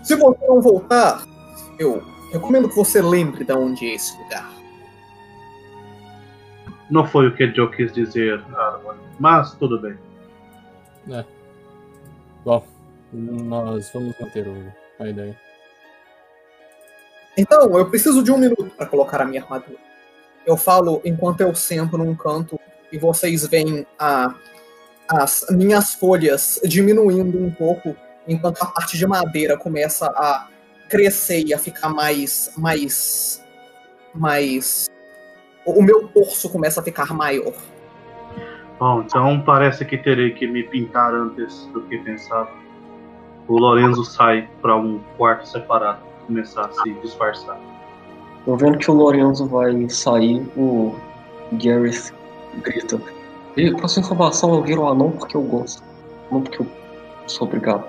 Se 0.02 0.14
você 0.14 0.46
não 0.46 0.60
voltar, 0.60 1.24
eu 1.78 2.02
recomendo 2.32 2.68
que 2.68 2.76
você 2.76 3.02
lembre 3.02 3.44
de 3.44 3.52
onde 3.52 3.86
é 3.86 3.94
esse 3.94 4.16
lugar. 4.18 4.55
Não 6.90 7.06
foi 7.06 7.26
o 7.28 7.34
que 7.34 7.52
Joe 7.52 7.70
quis 7.74 7.92
dizer, 7.92 8.42
mas 9.18 9.54
tudo 9.54 9.80
bem. 9.80 9.96
Bom, 12.44 12.64
nós 13.12 13.90
vamos 13.92 14.14
manter 14.20 14.46
o- 14.46 14.72
a 15.02 15.08
ideia. 15.08 15.36
Então, 17.36 17.76
eu 17.78 17.90
preciso 17.90 18.22
de 18.22 18.30
um 18.32 18.38
minuto 18.38 18.70
para 18.76 18.86
colocar 18.86 19.20
a 19.20 19.24
minha 19.24 19.42
armadura. 19.42 19.78
Eu 20.46 20.56
falo 20.56 21.02
enquanto 21.04 21.40
eu 21.40 21.54
sento 21.54 21.98
num 21.98 22.14
canto 22.14 22.58
e 22.90 22.98
vocês 22.98 23.46
veem 23.46 23.84
a, 23.98 24.34
as 25.08 25.44
minhas 25.50 25.94
folhas 25.94 26.60
diminuindo 26.64 27.36
um 27.38 27.50
pouco, 27.50 27.96
enquanto 28.26 28.62
a 28.62 28.66
parte 28.66 28.96
de 28.96 29.06
madeira 29.06 29.56
começa 29.58 30.06
a 30.06 30.48
crescer 30.88 31.44
e 31.46 31.52
a 31.52 31.58
ficar 31.58 31.88
mais. 31.90 32.52
mais. 32.56 33.44
mais. 34.14 34.86
O 35.66 35.80
o 35.80 35.82
meu 35.82 36.08
torso 36.08 36.48
começa 36.48 36.80
a 36.80 36.82
ficar 36.82 37.12
maior. 37.12 37.52
Bom, 38.78 39.02
então 39.02 39.40
parece 39.40 39.84
que 39.84 39.98
terei 39.98 40.30
que 40.32 40.46
me 40.46 40.62
pintar 40.62 41.12
antes 41.12 41.66
do 41.72 41.82
que 41.82 41.98
pensava. 41.98 42.50
O 43.48 43.58
Lorenzo 43.58 44.04
sai 44.04 44.48
para 44.62 44.76
um 44.76 45.00
quarto 45.16 45.46
separado, 45.46 46.00
começar 46.26 46.66
a 46.66 46.72
se 46.72 46.90
disfarçar. 47.02 47.58
Tô 48.44 48.56
vendo 48.56 48.78
que 48.78 48.90
o 48.90 48.94
Lorenzo 48.94 49.46
vai 49.46 49.88
sair, 49.88 50.46
o 50.56 50.94
Gareth 51.52 52.12
grita. 52.62 53.00
E 53.56 53.72
pra 53.74 53.88
sua 53.88 54.00
informação, 54.00 54.54
eu 54.54 54.62
viro 54.62 54.86
anão 54.86 55.10
porque 55.10 55.36
eu 55.36 55.42
gosto. 55.42 55.82
Não 56.30 56.42
porque 56.42 56.60
eu 56.60 56.66
sou 57.26 57.46
obrigado. 57.46 57.84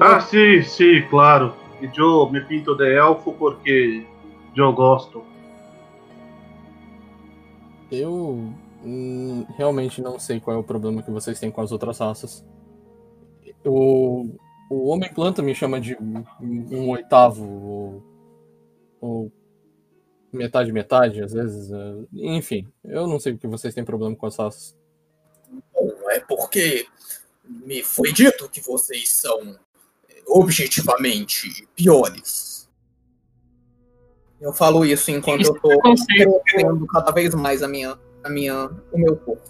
Ah, 0.00 0.20
sim, 0.20 0.62
sim, 0.62 1.02
claro. 1.10 1.54
E 1.80 1.88
Joe 1.94 2.30
me 2.32 2.40
pinto 2.40 2.74
de 2.74 2.94
elfo 2.94 3.32
porque 3.34 4.06
eu 4.56 4.72
gosto. 4.72 5.22
Eu 7.92 8.54
hum, 8.82 9.44
realmente 9.56 10.00
não 10.00 10.18
sei 10.18 10.40
qual 10.40 10.56
é 10.56 10.58
o 10.58 10.64
problema 10.64 11.02
que 11.02 11.10
vocês 11.10 11.38
têm 11.38 11.50
com 11.50 11.60
as 11.60 11.72
outras 11.72 11.98
raças. 11.98 12.44
O, 13.64 14.34
o 14.70 14.88
Homem 14.88 15.12
Planta 15.12 15.42
me 15.42 15.54
chama 15.54 15.78
de 15.78 15.94
um, 15.96 16.24
um 16.40 16.88
oitavo, 16.88 17.44
ou, 17.44 18.02
ou 19.00 19.32
metade, 20.32 20.72
metade, 20.72 21.22
às 21.22 21.32
vezes. 21.32 21.70
é, 21.70 21.94
Enfim, 22.14 22.66
eu 22.82 23.06
não 23.06 23.20
sei 23.20 23.34
o 23.34 23.38
que 23.38 23.46
vocês 23.46 23.74
têm 23.74 23.84
problema 23.84 24.16
com 24.16 24.26
as 24.26 24.36
raças. 24.36 24.74
Bom, 25.74 25.92
é 26.10 26.18
porque 26.20 26.86
me 27.44 27.82
foi 27.82 28.10
dito 28.10 28.48
que 28.48 28.62
vocês 28.62 29.10
são 29.10 29.58
objetivamente 30.26 31.68
piores. 31.76 32.51
Eu 34.42 34.52
falo 34.52 34.84
isso 34.84 35.08
enquanto 35.12 35.46
eu 35.46 35.54
tô 35.54 35.68
Preconceito. 35.68 36.40
crescendo 36.44 36.84
cada 36.88 37.12
vez 37.12 37.32
mais 37.32 37.62
a 37.62 37.68
minha, 37.68 37.96
a 38.24 38.28
minha, 38.28 38.68
o 38.92 38.98
meu 38.98 39.16
corpo. 39.16 39.40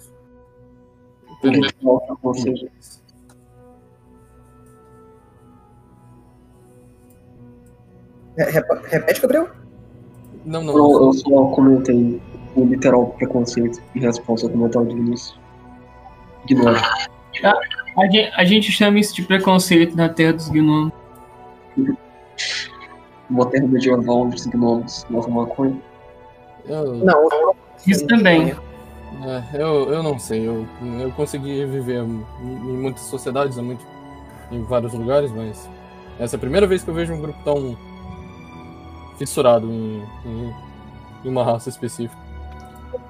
Repete, 8.37 9.19
Gabriel? 9.19 9.49
Não, 10.45 10.63
não. 10.63 11.05
Eu 11.07 11.13
só 11.13 11.45
comentei. 11.47 12.21
o 12.55 12.63
literal 12.63 13.07
preconceito 13.17 13.81
em 13.95 13.99
resposta 13.99 14.45
ao 14.45 14.51
comentário 14.53 14.89
do 14.89 14.97
início. 14.97 15.35
A 17.95 18.05
gente, 18.05 18.31
a 18.35 18.43
gente 18.43 18.71
chama 18.71 18.99
isso 18.99 19.15
de 19.15 19.23
preconceito 19.23 19.95
na 19.95 20.07
Terra 20.07 20.33
dos 20.33 20.49
Gnomos. 20.49 20.93
Uma 23.29 23.45
terra 23.47 23.67
medieval 23.67 24.21
onde 24.21 24.35
os 24.35 24.45
gnomos 24.45 25.03
fumam 25.03 25.29
maconha. 25.29 25.81
Eu, 26.65 26.95
Não, 26.95 27.29
eu- 27.31 27.55
Isso 27.87 28.05
também. 28.07 28.51
é, 29.25 29.43
eu, 29.61 29.91
eu 29.91 30.03
não 30.03 30.17
sei. 30.19 30.47
Eu, 30.47 30.67
eu 30.99 31.11
consegui 31.11 31.65
viver 31.65 32.03
em, 32.03 32.25
em 32.41 32.77
muitas 32.77 33.03
sociedades, 33.03 33.57
em, 33.57 33.61
muito, 33.61 33.85
em 34.51 34.63
vários 34.63 34.93
lugares, 34.93 35.31
mas 35.31 35.69
essa 36.19 36.35
é 36.35 36.37
a 36.37 36.39
primeira 36.39 36.67
vez 36.67 36.83
que 36.83 36.89
eu 36.89 36.93
vejo 36.93 37.13
um 37.13 37.21
grupo 37.21 37.39
tão 37.43 37.77
fissurado 39.17 39.67
em, 39.67 40.03
em, 40.25 40.53
em 41.25 41.29
uma 41.29 41.43
raça 41.43 41.69
específica. 41.69 42.21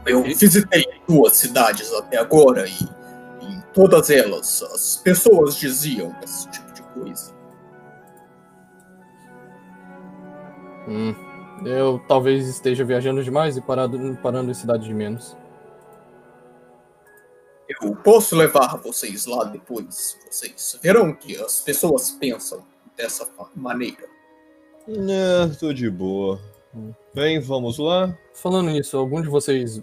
Eu 0.06 0.23
visitei 0.23 0.85
duas 1.07 1.35
cidades 1.35 1.91
até 1.94 2.18
agora 2.18 2.65
e 2.68 2.84
em 3.45 3.61
todas 3.73 4.10
elas 4.10 4.61
as 4.73 4.98
pessoas 5.03 5.56
diziam 5.56 6.14
esse 6.23 6.48
tipo 6.49 6.72
de 6.73 6.81
coisa. 6.84 7.33
Hum, 10.88 11.14
eu 11.66 12.02
talvez 12.08 12.48
esteja 12.48 12.84
viajando 12.84 13.24
demais 13.24 13.58
e 13.58 13.62
parado, 13.62 14.18
parando 14.22 14.52
em 14.52 14.54
cidade 14.54 14.86
de 14.86 14.94
menos. 14.94 15.36
Eu 17.82 17.96
posso 17.96 18.36
levar 18.36 18.78
vocês 18.78 19.26
lá 19.26 19.46
depois. 19.46 20.18
Vocês 20.30 20.78
verão 20.82 21.14
que 21.14 21.36
as 21.38 21.62
pessoas 21.62 22.12
pensam 22.12 22.64
dessa 22.96 23.28
maneira. 23.56 24.06
É, 24.88 25.48
tô 25.60 25.74
de 25.74 25.90
boa. 25.90 26.40
Bem, 27.14 27.40
vamos 27.40 27.78
lá. 27.78 28.16
Falando 28.34 28.70
nisso, 28.70 28.98
algum 28.98 29.22
de 29.22 29.30
vocês. 29.30 29.82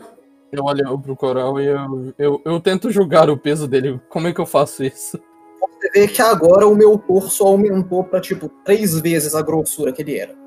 Eu 0.52 0.64
olho 0.64 0.98
pro 0.98 1.16
coral 1.16 1.60
e 1.60 1.66
eu, 1.66 2.14
eu, 2.18 2.42
eu 2.44 2.60
tento 2.60 2.90
julgar 2.90 3.30
o 3.30 3.38
peso 3.38 3.66
dele. 3.66 4.00
Como 4.08 4.28
é 4.28 4.32
que 4.32 4.40
eu 4.40 4.46
faço 4.46 4.84
isso? 4.84 5.18
Você 5.60 5.90
vê 5.92 6.08
que 6.08 6.20
agora 6.20 6.66
o 6.66 6.74
meu 6.74 6.98
torso 6.98 7.44
aumentou 7.44 8.04
para 8.04 8.20
tipo 8.20 8.48
três 8.64 8.98
vezes 9.00 9.34
a 9.34 9.42
grossura 9.42 9.92
que 9.92 10.02
ele 10.02 10.18
era. 10.18 10.39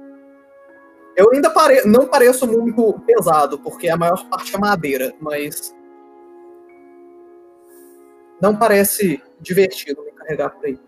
Eu 1.16 1.32
ainda 1.32 1.50
pare... 1.50 1.86
não 1.86 2.08
pareço 2.08 2.48
muito 2.48 3.00
pesado, 3.06 3.60
porque 3.60 3.88
a 3.90 3.98
maior 3.98 4.28
parte 4.30 4.56
é 4.56 4.58
madeira, 4.60 5.14
mas 5.20 5.76
não 8.42 8.56
parece 8.58 9.22
divertido 9.40 10.04
me 10.04 10.12
carregar 10.12 10.50
por 10.50 10.66
aí. 10.66 10.80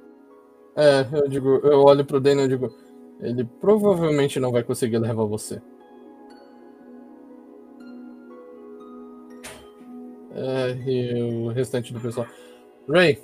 É, 0.76 1.06
eu 1.14 1.28
digo, 1.28 1.60
eu 1.64 1.80
olho 1.84 2.04
pro 2.04 2.20
Daniel 2.20 2.46
e 2.46 2.50
digo, 2.50 2.74
ele 3.22 3.46
provavelmente 3.62 4.40
não 4.40 4.52
vai 4.52 4.64
conseguir 4.64 4.98
levar 4.98 5.24
você. 5.26 5.62
É, 10.34 10.72
e 10.86 11.24
o 11.24 11.48
restante 11.50 11.94
do 11.94 12.00
pessoal. 12.00 12.28
Ray, 12.90 13.22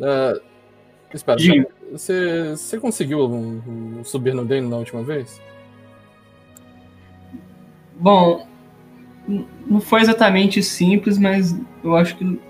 é, 0.00 0.40
espera, 1.14 1.38
você, 1.90 2.50
você 2.50 2.78
conseguiu 2.78 3.20
um- 3.20 3.98
um 4.00 4.04
subir 4.04 4.34
no 4.34 4.44
Daniel 4.44 4.68
na 4.68 4.76
última 4.76 5.02
vez? 5.02 5.40
Bom, 8.00 8.46
não 9.66 9.80
foi 9.80 10.00
exatamente 10.00 10.62
simples, 10.62 11.18
mas 11.18 11.54
eu 11.84 11.94
acho 11.94 12.16
que 12.16 12.40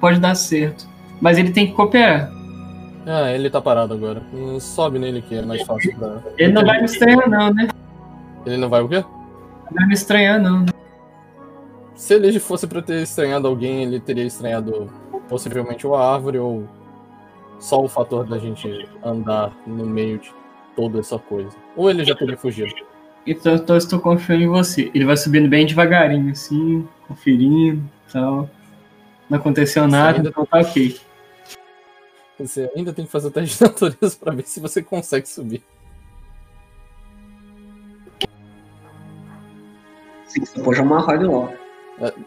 pode 0.00 0.18
dar 0.18 0.34
certo. 0.34 0.88
Mas 1.20 1.38
ele 1.38 1.52
tem 1.52 1.66
que 1.66 1.74
cooperar. 1.74 2.32
Ah, 3.06 3.30
ele 3.30 3.50
tá 3.50 3.60
parado 3.60 3.92
agora. 3.92 4.22
Sobe 4.58 4.98
nele 4.98 5.20
que 5.22 5.34
é 5.34 5.42
mais 5.42 5.62
fácil 5.62 5.94
pra. 5.96 6.22
Ele 6.38 6.52
não 6.52 6.64
vai 6.64 6.78
me 6.78 6.86
estranhar, 6.86 7.28
não, 7.28 7.52
né? 7.52 7.68
Ele 8.46 8.56
não 8.56 8.68
vai 8.68 8.80
o 8.80 8.88
quê? 8.88 9.04
Não 9.66 9.74
vai 9.74 9.86
me 9.86 9.94
estranhar, 9.94 10.40
não. 10.40 10.64
Se 11.94 12.14
ele 12.14 12.38
fosse 12.40 12.66
pra 12.66 12.80
ter 12.80 13.02
estranhado 13.02 13.46
alguém, 13.46 13.82
ele 13.82 14.00
teria 14.00 14.24
estranhado 14.24 14.90
possivelmente 15.28 15.86
uma 15.86 16.02
árvore 16.02 16.38
ou 16.38 16.66
só 17.58 17.84
o 17.84 17.88
fator 17.88 18.26
da 18.26 18.38
gente 18.38 18.88
andar 19.04 19.52
no 19.66 19.84
meio 19.84 20.18
de 20.18 20.32
toda 20.74 20.98
essa 20.98 21.18
coisa. 21.18 21.54
Ou 21.76 21.90
ele 21.90 22.02
já 22.04 22.14
teria 22.14 22.38
fugido. 22.38 22.74
Então, 23.26 23.54
então 23.54 23.76
eu 23.76 23.78
estou 23.78 24.00
confiando 24.00 24.42
em 24.42 24.48
você. 24.48 24.90
Ele 24.94 25.04
vai 25.04 25.16
subindo 25.16 25.48
bem 25.48 25.66
devagarinho, 25.66 26.32
assim, 26.32 26.86
conferindo 27.06 27.82
e 28.08 28.12
tal. 28.12 28.48
Não 29.28 29.38
aconteceu 29.38 29.86
nada, 29.86 30.18
ainda- 30.18 30.30
então 30.30 30.44
tá 30.46 30.58
ok. 30.60 30.98
Você 32.38 32.70
ainda 32.74 32.92
tem 32.92 33.04
que 33.04 33.10
fazer 33.10 33.28
o 33.28 33.30
teste 33.30 33.58
de 33.58 33.62
natureza 33.68 34.16
pra 34.18 34.32
ver 34.34 34.46
se 34.46 34.58
você 34.60 34.82
consegue 34.82 35.28
subir. 35.28 35.62
Sim, 40.26 40.44
você 40.44 40.60
pode 40.62 40.80
amarrar 40.80 41.16
ele 41.16 41.28
lá. 41.28 41.52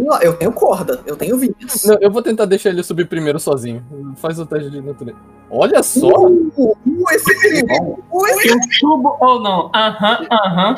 Lá, 0.00 0.20
Eu 0.22 0.36
tenho 0.36 0.52
corda, 0.52 1.00
eu 1.06 1.16
tenho 1.16 1.38
vinhas. 1.38 1.84
Não, 1.84 1.96
eu 2.00 2.10
vou 2.10 2.22
tentar 2.22 2.46
deixar 2.46 2.70
ele 2.70 2.82
subir 2.82 3.06
primeiro 3.06 3.38
sozinho. 3.38 3.84
Faz 4.16 4.38
o 4.38 4.46
teste 4.46 4.70
de 4.70 4.80
natureza. 4.80 5.18
Olha 5.50 5.82
só! 5.82 6.08
Uh, 6.28 6.50
uh, 6.56 6.76
esse 7.14 7.40
perigo! 7.40 8.04
Uh, 8.10 8.26
esse 8.26 8.48
Eu 8.48 8.58
subo 8.78 9.16
ou 9.20 9.40
não? 9.40 9.70
Aham, 9.74 10.26
aham. 10.30 10.76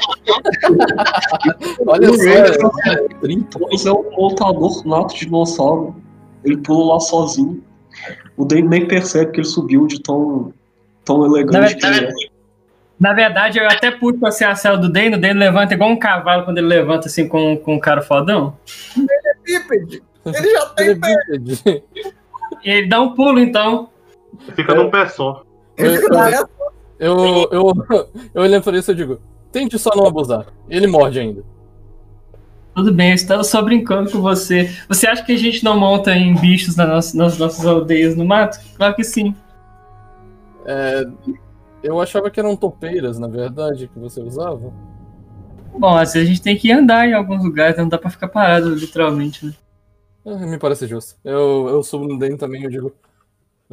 Olha 1.86 2.10
O 2.10 2.16
só! 2.16 2.90
É 2.90 3.08
30. 3.20 3.58
Você 3.70 3.88
é 3.88 3.92
um 3.92 4.10
montador 4.16 4.86
nato 4.86 5.14
de 5.14 5.20
dinossauro. 5.26 5.94
Ele 6.44 6.56
pula 6.58 6.94
lá 6.94 7.00
sozinho. 7.00 7.62
O 8.36 8.44
Dane 8.44 8.62
nem 8.62 8.86
percebe 8.86 9.32
que 9.32 9.40
ele 9.40 9.46
subiu 9.46 9.86
de 9.86 10.00
tão, 10.02 10.52
tão 11.04 11.24
elegante 11.24 11.76
que 11.76 11.86
ele 11.86 12.06
é. 12.06 12.12
Na 12.98 13.12
verdade, 13.12 13.58
eu 13.58 13.66
até 13.68 13.90
puxo 13.90 14.24
assim 14.26 14.44
a 14.44 14.54
cela 14.54 14.76
do 14.78 14.90
Dane, 14.90 15.16
o 15.16 15.20
Dane 15.20 15.38
levanta 15.38 15.74
igual 15.74 15.90
um 15.90 15.98
cavalo 15.98 16.44
quando 16.44 16.58
ele 16.58 16.68
levanta 16.68 17.08
assim 17.08 17.26
com, 17.28 17.56
com 17.56 17.74
um 17.74 17.80
cara 17.80 18.02
fodão. 18.02 18.56
bípede! 19.44 20.02
Ele 20.24 20.50
já 20.50 20.72
Ele 20.78 20.90
é 20.90 20.94
tem 20.94 21.00
pé! 21.00 21.16
bípede. 21.38 21.82
E 22.62 22.70
ele 22.70 22.88
dá 22.88 23.00
um 23.00 23.14
pulo, 23.14 23.38
então. 23.38 23.90
Fica 24.54 24.74
num 24.74 24.90
pé 24.90 25.06
só. 25.08 25.44
Nessa. 25.78 26.48
Eu, 26.98 27.48
eu, 27.50 27.72
eu 28.32 28.42
olhando 28.42 28.62
pra 28.62 28.78
isso 28.78 28.92
e 28.92 28.94
digo, 28.94 29.20
tente 29.50 29.78
só 29.78 29.90
não 29.94 30.06
abusar. 30.06 30.46
Ele 30.68 30.86
morde 30.86 31.18
ainda. 31.18 31.44
Tudo 32.74 32.92
bem, 32.92 33.10
eu 33.10 33.14
estava 33.14 33.44
só 33.44 33.62
brincando 33.62 34.10
com 34.10 34.20
você. 34.20 34.70
Você 34.88 35.06
acha 35.06 35.24
que 35.24 35.32
a 35.32 35.38
gente 35.38 35.62
não 35.62 35.78
monta 35.78 36.12
em 36.14 36.34
bichos 36.34 36.74
nas 36.76 36.88
nossas, 36.88 37.14
nas 37.14 37.38
nossas 37.38 37.64
aldeias 37.64 38.16
no 38.16 38.24
mato? 38.24 38.58
Claro 38.76 38.94
que 38.94 39.04
sim. 39.04 39.34
É, 40.66 41.04
eu 41.82 42.00
achava 42.00 42.30
que 42.30 42.40
eram 42.40 42.56
topeiras, 42.56 43.18
na 43.18 43.28
verdade, 43.28 43.88
que 43.88 43.98
você 43.98 44.20
usava. 44.20 44.72
Bom, 45.78 45.96
às 45.96 46.12
vezes 46.12 46.28
a 46.28 46.32
gente 46.32 46.42
tem 46.42 46.56
que 46.56 46.72
andar 46.72 47.06
em 47.06 47.12
alguns 47.12 47.44
lugares, 47.44 47.76
não 47.76 47.88
dá 47.88 47.98
pra 47.98 48.10
ficar 48.10 48.28
parado, 48.28 48.74
literalmente, 48.74 49.46
né? 49.46 49.52
É, 50.24 50.46
me 50.46 50.58
parece 50.58 50.86
justo. 50.86 51.16
Eu, 51.22 51.68
eu 51.68 51.82
subo 51.82 52.08
no 52.08 52.18
dentro 52.18 52.38
também, 52.38 52.64
eu 52.64 52.70
digo. 52.70 52.92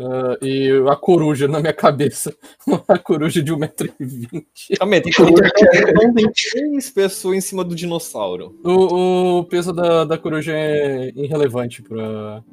Ah, 0.03 0.37
e 0.41 0.71
a 0.89 0.95
coruja 0.95 1.47
na 1.47 1.59
minha 1.59 1.73
cabeça. 1.73 2.35
Uma 2.65 2.97
coruja 2.97 3.41
de 3.41 3.53
1,20m. 3.53 4.45
Calma 4.77 4.95
aí, 4.95 5.01
tem 5.01 5.11
que 5.11 6.13
tem 6.13 6.31
três 6.31 6.89
pessoas 6.89 7.37
em 7.37 7.41
cima 7.41 7.63
do 7.63 7.75
dinossauro. 7.75 8.59
O, 8.63 9.39
o 9.39 9.45
peso 9.45 9.71
da, 9.71 10.03
da 10.03 10.17
coruja 10.17 10.53
é 10.53 11.11
irrelevante 11.15 11.83
pra. 11.83 12.43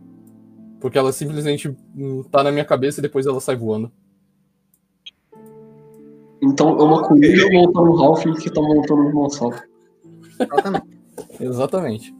Porque 0.80 0.98
ela 0.98 1.10
simplesmente 1.10 1.74
hum, 1.96 2.22
tá 2.30 2.42
na 2.42 2.52
minha 2.52 2.64
cabeça 2.64 3.00
e 3.00 3.02
depois 3.02 3.26
ela 3.26 3.40
sai 3.40 3.56
voando. 3.56 3.90
Então 6.40 6.78
é 6.78 6.82
uma 6.82 7.02
coruja 7.02 7.48
montando 7.50 7.90
um 7.90 7.96
Ralph 7.96 8.24
que 8.40 8.52
tá 8.52 8.60
montando 8.60 9.02
um 9.02 9.08
dinossauro. 9.08 9.56
Exatamente. 10.40 10.98
Exatamente. 11.40 12.17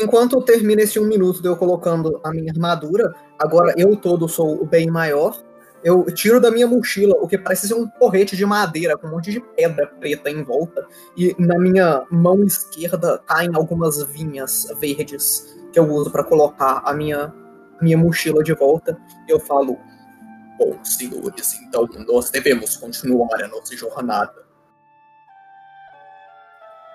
Enquanto 0.00 0.40
termina 0.42 0.82
esse 0.82 1.00
um 1.00 1.06
minuto 1.06 1.42
de 1.42 1.48
eu 1.48 1.56
colocando 1.56 2.20
a 2.22 2.30
minha 2.30 2.52
armadura, 2.52 3.12
agora 3.36 3.74
eu 3.76 3.96
todo 3.96 4.28
sou 4.28 4.62
o 4.62 4.66
bem 4.66 4.88
maior. 4.88 5.36
Eu 5.82 6.04
tiro 6.12 6.40
da 6.40 6.50
minha 6.50 6.66
mochila 6.66 7.14
o 7.20 7.26
que 7.26 7.38
parece 7.38 7.68
ser 7.68 7.74
um 7.74 7.88
porrete 7.88 8.36
de 8.36 8.44
madeira 8.44 8.96
com 8.96 9.06
um 9.06 9.10
monte 9.10 9.30
de 9.30 9.40
pedra 9.40 9.86
preta 9.86 10.30
em 10.30 10.42
volta. 10.42 10.86
E 11.16 11.34
na 11.38 11.58
minha 11.58 12.04
mão 12.10 12.44
esquerda 12.44 13.18
caem 13.26 13.50
algumas 13.54 14.02
vinhas 14.04 14.66
verdes 14.80 15.56
que 15.72 15.78
eu 15.78 15.88
uso 15.92 16.10
para 16.10 16.24
colocar 16.24 16.82
a 16.84 16.92
minha, 16.92 17.32
minha 17.80 17.96
mochila 17.96 18.42
de 18.42 18.52
volta. 18.54 18.96
E 19.28 19.32
eu 19.32 19.40
falo: 19.40 19.78
Bom, 20.58 20.78
senhores, 20.84 21.54
então 21.62 21.88
nós 22.06 22.30
devemos 22.30 22.76
continuar 22.76 23.42
a 23.42 23.48
nossa 23.48 23.76
jornada. 23.76 24.34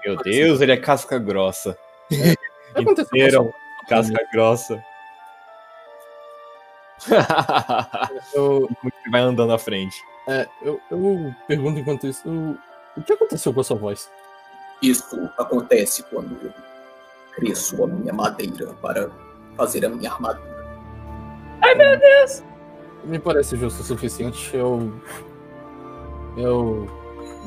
Meu 0.06 0.18
Deus, 0.18 0.60
ele 0.60 0.74
é 0.74 0.78
casca 0.78 1.18
grossa. 1.18 1.78
Que 2.76 2.82
Inteiro, 2.82 3.54
essa- 3.82 3.88
casca 3.88 4.28
grossa. 4.32 4.84
Eu, 8.34 8.70
Ele 8.84 9.12
vai 9.12 9.22
andando 9.22 9.52
à 9.54 9.58
frente. 9.60 9.96
é, 10.28 10.48
eu, 10.62 10.80
eu 10.90 11.34
pergunto 11.48 11.80
enquanto 11.80 12.08
isso: 12.08 12.28
o, 12.30 12.58
o 12.98 13.04
que 13.04 13.12
aconteceu 13.14 13.54
com 13.54 13.60
a 13.60 13.64
sua 13.64 13.76
voz? 13.78 14.10
Isso 14.82 15.30
acontece 15.38 16.04
quando 16.04 16.38
eu 16.44 16.54
cresço 17.34 17.84
a 17.84 17.88
minha 17.88 18.14
madeira 18.14 18.74
para 18.82 19.10
fazer 19.58 19.86
a 19.86 19.90
minha 19.90 20.12
armadura. 20.12 20.54
Me 23.04 23.20
parece 23.20 23.56
justo 23.58 23.82
o 23.82 23.86
suficiente. 23.86 24.56
Eu. 24.56 24.94
Eu 26.38 26.88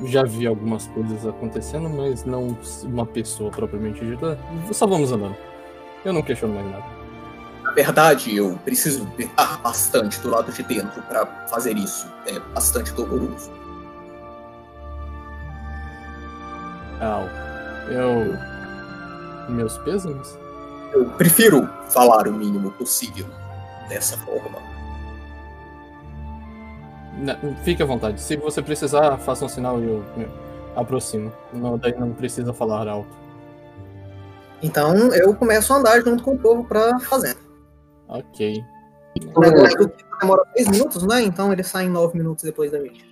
já 0.04 0.22
vi 0.22 0.46
algumas 0.46 0.86
coisas 0.88 1.26
acontecendo, 1.26 1.88
mas 1.88 2.24
não 2.24 2.56
uma 2.84 3.06
pessoa 3.06 3.50
propriamente 3.50 4.04
dita. 4.04 4.38
Só 4.72 4.86
vamos 4.86 5.12
andando. 5.12 5.36
Eu 6.04 6.12
não 6.12 6.22
questiono 6.22 6.54
mais 6.54 6.70
nada. 6.70 6.84
Na 7.62 7.72
verdade, 7.72 8.36
eu 8.36 8.56
preciso 8.64 9.04
gritar 9.16 9.60
bastante 9.60 10.20
do 10.20 10.30
lado 10.30 10.52
de 10.52 10.62
dentro 10.62 11.02
para 11.02 11.26
fazer 11.48 11.76
isso. 11.76 12.06
É 12.26 12.38
bastante 12.54 12.92
doloroso. 12.92 13.50
Au. 17.00 17.28
Eu. 17.90 19.52
Meus 19.52 19.76
pêsames? 19.78 20.38
Eu 20.92 21.06
prefiro 21.10 21.68
falar 21.90 22.26
o 22.28 22.32
mínimo 22.32 22.70
possível 22.72 23.26
dessa 23.88 24.16
forma. 24.18 24.75
Na- 27.16 27.36
Fique 27.64 27.82
à 27.82 27.86
vontade. 27.86 28.20
Se 28.20 28.36
você 28.36 28.60
precisar, 28.62 29.16
faça 29.18 29.44
um 29.44 29.48
sinal 29.48 29.80
e 29.80 29.84
eu 29.88 30.04
me 30.16 30.26
aproximo. 30.74 31.32
Não, 31.52 31.78
daí 31.78 31.98
não 31.98 32.12
precisa 32.12 32.52
falar 32.52 32.86
alto. 32.88 33.08
Então 34.62 34.94
eu 35.14 35.34
começo 35.34 35.72
a 35.72 35.76
andar 35.76 36.00
junto 36.02 36.22
com 36.22 36.34
o 36.34 36.38
povo 36.38 36.64
pra 36.64 36.98
fazenda. 37.00 37.38
Ok. 38.08 38.62
O 39.34 39.40
negócio 39.40 39.88
Kiko 39.88 40.18
demora 40.20 40.42
10 40.54 40.68
minutos, 40.68 41.06
né? 41.06 41.22
Então 41.22 41.52
ele 41.52 41.62
sai 41.62 41.86
em 41.86 41.90
9 41.90 42.16
minutos 42.18 42.44
depois 42.44 42.70
da 42.70 42.78
mídia. 42.78 43.04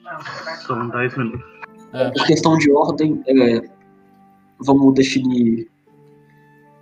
São 0.67 0.89
10 0.89 1.17
minutos. 1.17 1.47
É, 1.93 2.11
Por 2.11 2.27
questão 2.27 2.59
de 2.59 2.71
ordem, 2.73 3.23
é, 3.27 3.63
vamos 4.61 4.95
definir 4.95 5.71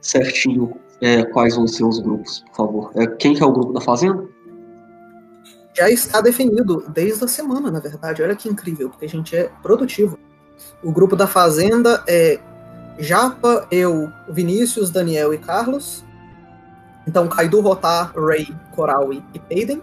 certinho 0.00 0.74
é, 1.00 1.24
quais 1.24 1.54
vão 1.56 1.66
ser 1.66 1.84
os 1.84 1.98
grupos, 2.00 2.44
por 2.48 2.56
favor. 2.56 2.90
É, 2.96 3.06
quem 3.06 3.34
que 3.34 3.42
é 3.42 3.46
o 3.46 3.52
grupo 3.52 3.72
da 3.72 3.80
Fazenda? 3.80 4.26
Já 5.74 5.90
está 5.90 6.20
definido 6.20 6.84
desde 6.88 7.24
a 7.24 7.28
semana, 7.28 7.70
na 7.70 7.80
verdade. 7.80 8.22
Olha 8.22 8.36
que 8.36 8.48
incrível, 8.48 8.90
porque 8.90 9.06
a 9.06 9.08
gente 9.08 9.34
é 9.34 9.50
produtivo. 9.62 10.18
O 10.82 10.92
grupo 10.92 11.16
da 11.16 11.26
Fazenda 11.26 12.02
é 12.06 12.38
Japa, 12.98 13.66
eu, 13.70 14.12
Vinícius, 14.28 14.90
Daniel 14.90 15.32
e 15.32 15.38
Carlos. 15.38 16.04
Então, 17.06 17.26
Kaido, 17.26 17.60
Rotar, 17.60 18.12
Ray, 18.14 18.54
Coraui 18.74 19.22
e 19.34 19.38
Peiden. 19.38 19.82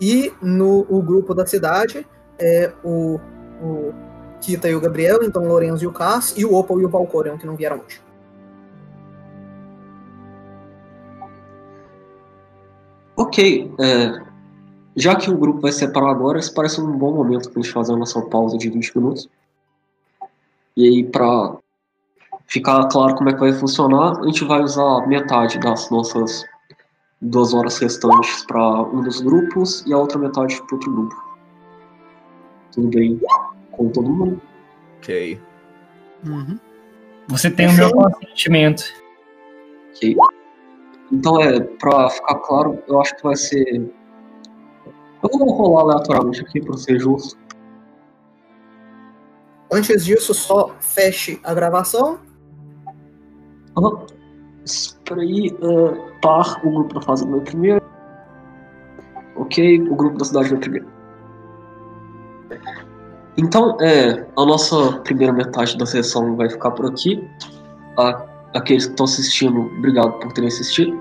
E 0.00 0.32
no 0.40 0.86
o 0.88 1.02
grupo 1.02 1.34
da 1.34 1.46
cidade 1.46 2.06
é 2.38 2.72
o, 2.82 3.20
o 3.62 3.92
Kita 4.40 4.68
e 4.68 4.74
o 4.74 4.80
Gabriel, 4.80 5.22
então 5.22 5.46
Lorenzo 5.46 5.84
e 5.84 5.86
o 5.86 5.92
Cass, 5.92 6.34
e 6.36 6.44
o 6.44 6.54
Opal 6.54 6.80
e 6.80 6.84
o 6.84 6.88
Valcorion, 6.88 7.38
que 7.38 7.46
não 7.46 7.56
vieram 7.56 7.80
hoje. 7.80 8.02
Ok, 13.16 13.72
é, 13.80 14.33
já 14.96 15.16
que 15.16 15.30
o 15.30 15.36
grupo 15.36 15.60
vai 15.60 15.72
se 15.72 15.80
separar 15.80 16.10
agora, 16.10 16.38
esse 16.38 16.52
parece 16.52 16.80
um 16.80 16.92
bom 16.92 17.14
momento 17.14 17.50
para 17.50 17.60
a 17.60 17.62
gente 17.62 17.72
fazer 17.72 17.92
a 17.92 17.96
nossa 17.96 18.20
pausa 18.22 18.56
de 18.56 18.70
20 18.70 18.96
minutos. 18.96 19.28
E 20.76 20.88
aí, 20.88 21.04
para 21.04 21.56
ficar 22.46 22.86
claro 22.88 23.14
como 23.14 23.30
é 23.30 23.32
que 23.32 23.40
vai 23.40 23.52
funcionar, 23.52 24.18
a 24.20 24.26
gente 24.26 24.44
vai 24.44 24.62
usar 24.62 25.06
metade 25.06 25.58
das 25.58 25.90
nossas 25.90 26.44
duas 27.20 27.54
horas 27.54 27.78
restantes 27.78 28.44
para 28.46 28.82
um 28.82 29.02
dos 29.02 29.20
grupos 29.20 29.84
e 29.86 29.92
a 29.92 29.98
outra 29.98 30.18
metade 30.18 30.56
para 30.62 30.74
outro 30.74 30.92
grupo. 30.92 31.24
Tudo 32.72 32.88
bem 32.88 33.20
com 33.72 33.88
todo 33.88 34.08
mundo? 34.08 34.40
Ok. 34.98 35.40
Você 37.28 37.50
tem 37.50 37.68
o 37.68 37.72
meu 37.72 37.90
consentimento. 37.92 38.84
Ok. 39.90 40.16
Então, 41.12 41.40
é, 41.40 41.60
pra 41.60 42.10
ficar 42.10 42.34
claro, 42.36 42.82
eu 42.88 43.00
acho 43.00 43.16
que 43.16 43.22
vai 43.22 43.36
ser. 43.36 43.90
Eu 45.24 45.38
vou 45.38 45.50
rolar 45.52 45.82
aleatoriamente 45.82 46.42
aqui 46.42 46.60
pra 46.60 46.76
ser 46.76 46.98
justo. 47.00 47.36
Antes 49.72 50.04
disso, 50.04 50.32
só 50.34 50.70
feche 50.80 51.40
a 51.42 51.52
gravação. 51.54 52.18
Aham. 53.76 54.06
Espera 54.64 55.20
aí, 55.20 55.48
é, 55.48 56.18
par, 56.22 56.60
o 56.64 56.70
grupo 56.70 56.94
da 56.94 57.00
fase 57.02 57.26
vai 57.28 57.40
primeiro. 57.40 57.82
Ok, 59.36 59.80
o 59.90 59.96
grupo 59.96 60.16
da 60.18 60.24
cidade 60.24 60.48
vai 60.50 60.58
primeiro. 60.58 60.86
Então, 63.36 63.76
é, 63.80 64.26
a 64.36 64.44
nossa 64.46 65.00
primeira 65.00 65.32
metade 65.32 65.76
da 65.76 65.84
sessão 65.86 66.36
vai 66.36 66.48
ficar 66.48 66.70
por 66.70 66.86
aqui. 66.86 67.28
A- 67.98 68.24
aqueles 68.54 68.84
que 68.86 68.92
estão 68.92 69.04
assistindo, 69.04 69.60
obrigado 69.60 70.12
por 70.20 70.32
terem 70.32 70.48
assistido. 70.48 70.98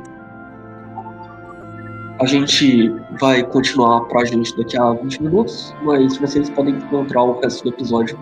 A 2.19 2.25
gente 2.25 2.89
vai 3.19 3.43
continuar 3.43 4.01
pra 4.05 4.23
gente 4.23 4.55
daqui 4.55 4.77
a 4.77 4.93
20 4.93 5.23
minutos, 5.23 5.75
mas 5.81 6.15
vocês 6.17 6.49
podem 6.51 6.75
encontrar 6.75 7.23
o 7.23 7.39
resto 7.39 7.63
do 7.63 7.69
episódio 7.69 8.17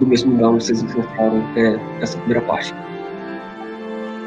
do 0.00 0.06
mesmo 0.06 0.32
lugar 0.32 0.50
onde 0.50 0.64
vocês 0.64 0.82
encontraram 0.82 1.42
é, 1.56 1.78
essa 2.00 2.16
primeira 2.18 2.40
parte. 2.46 2.74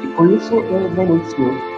E 0.02 0.06
com 0.08 0.26
isso, 0.30 0.50
boa 0.50 1.06
noite, 1.06 1.30
senhor. 1.30 1.71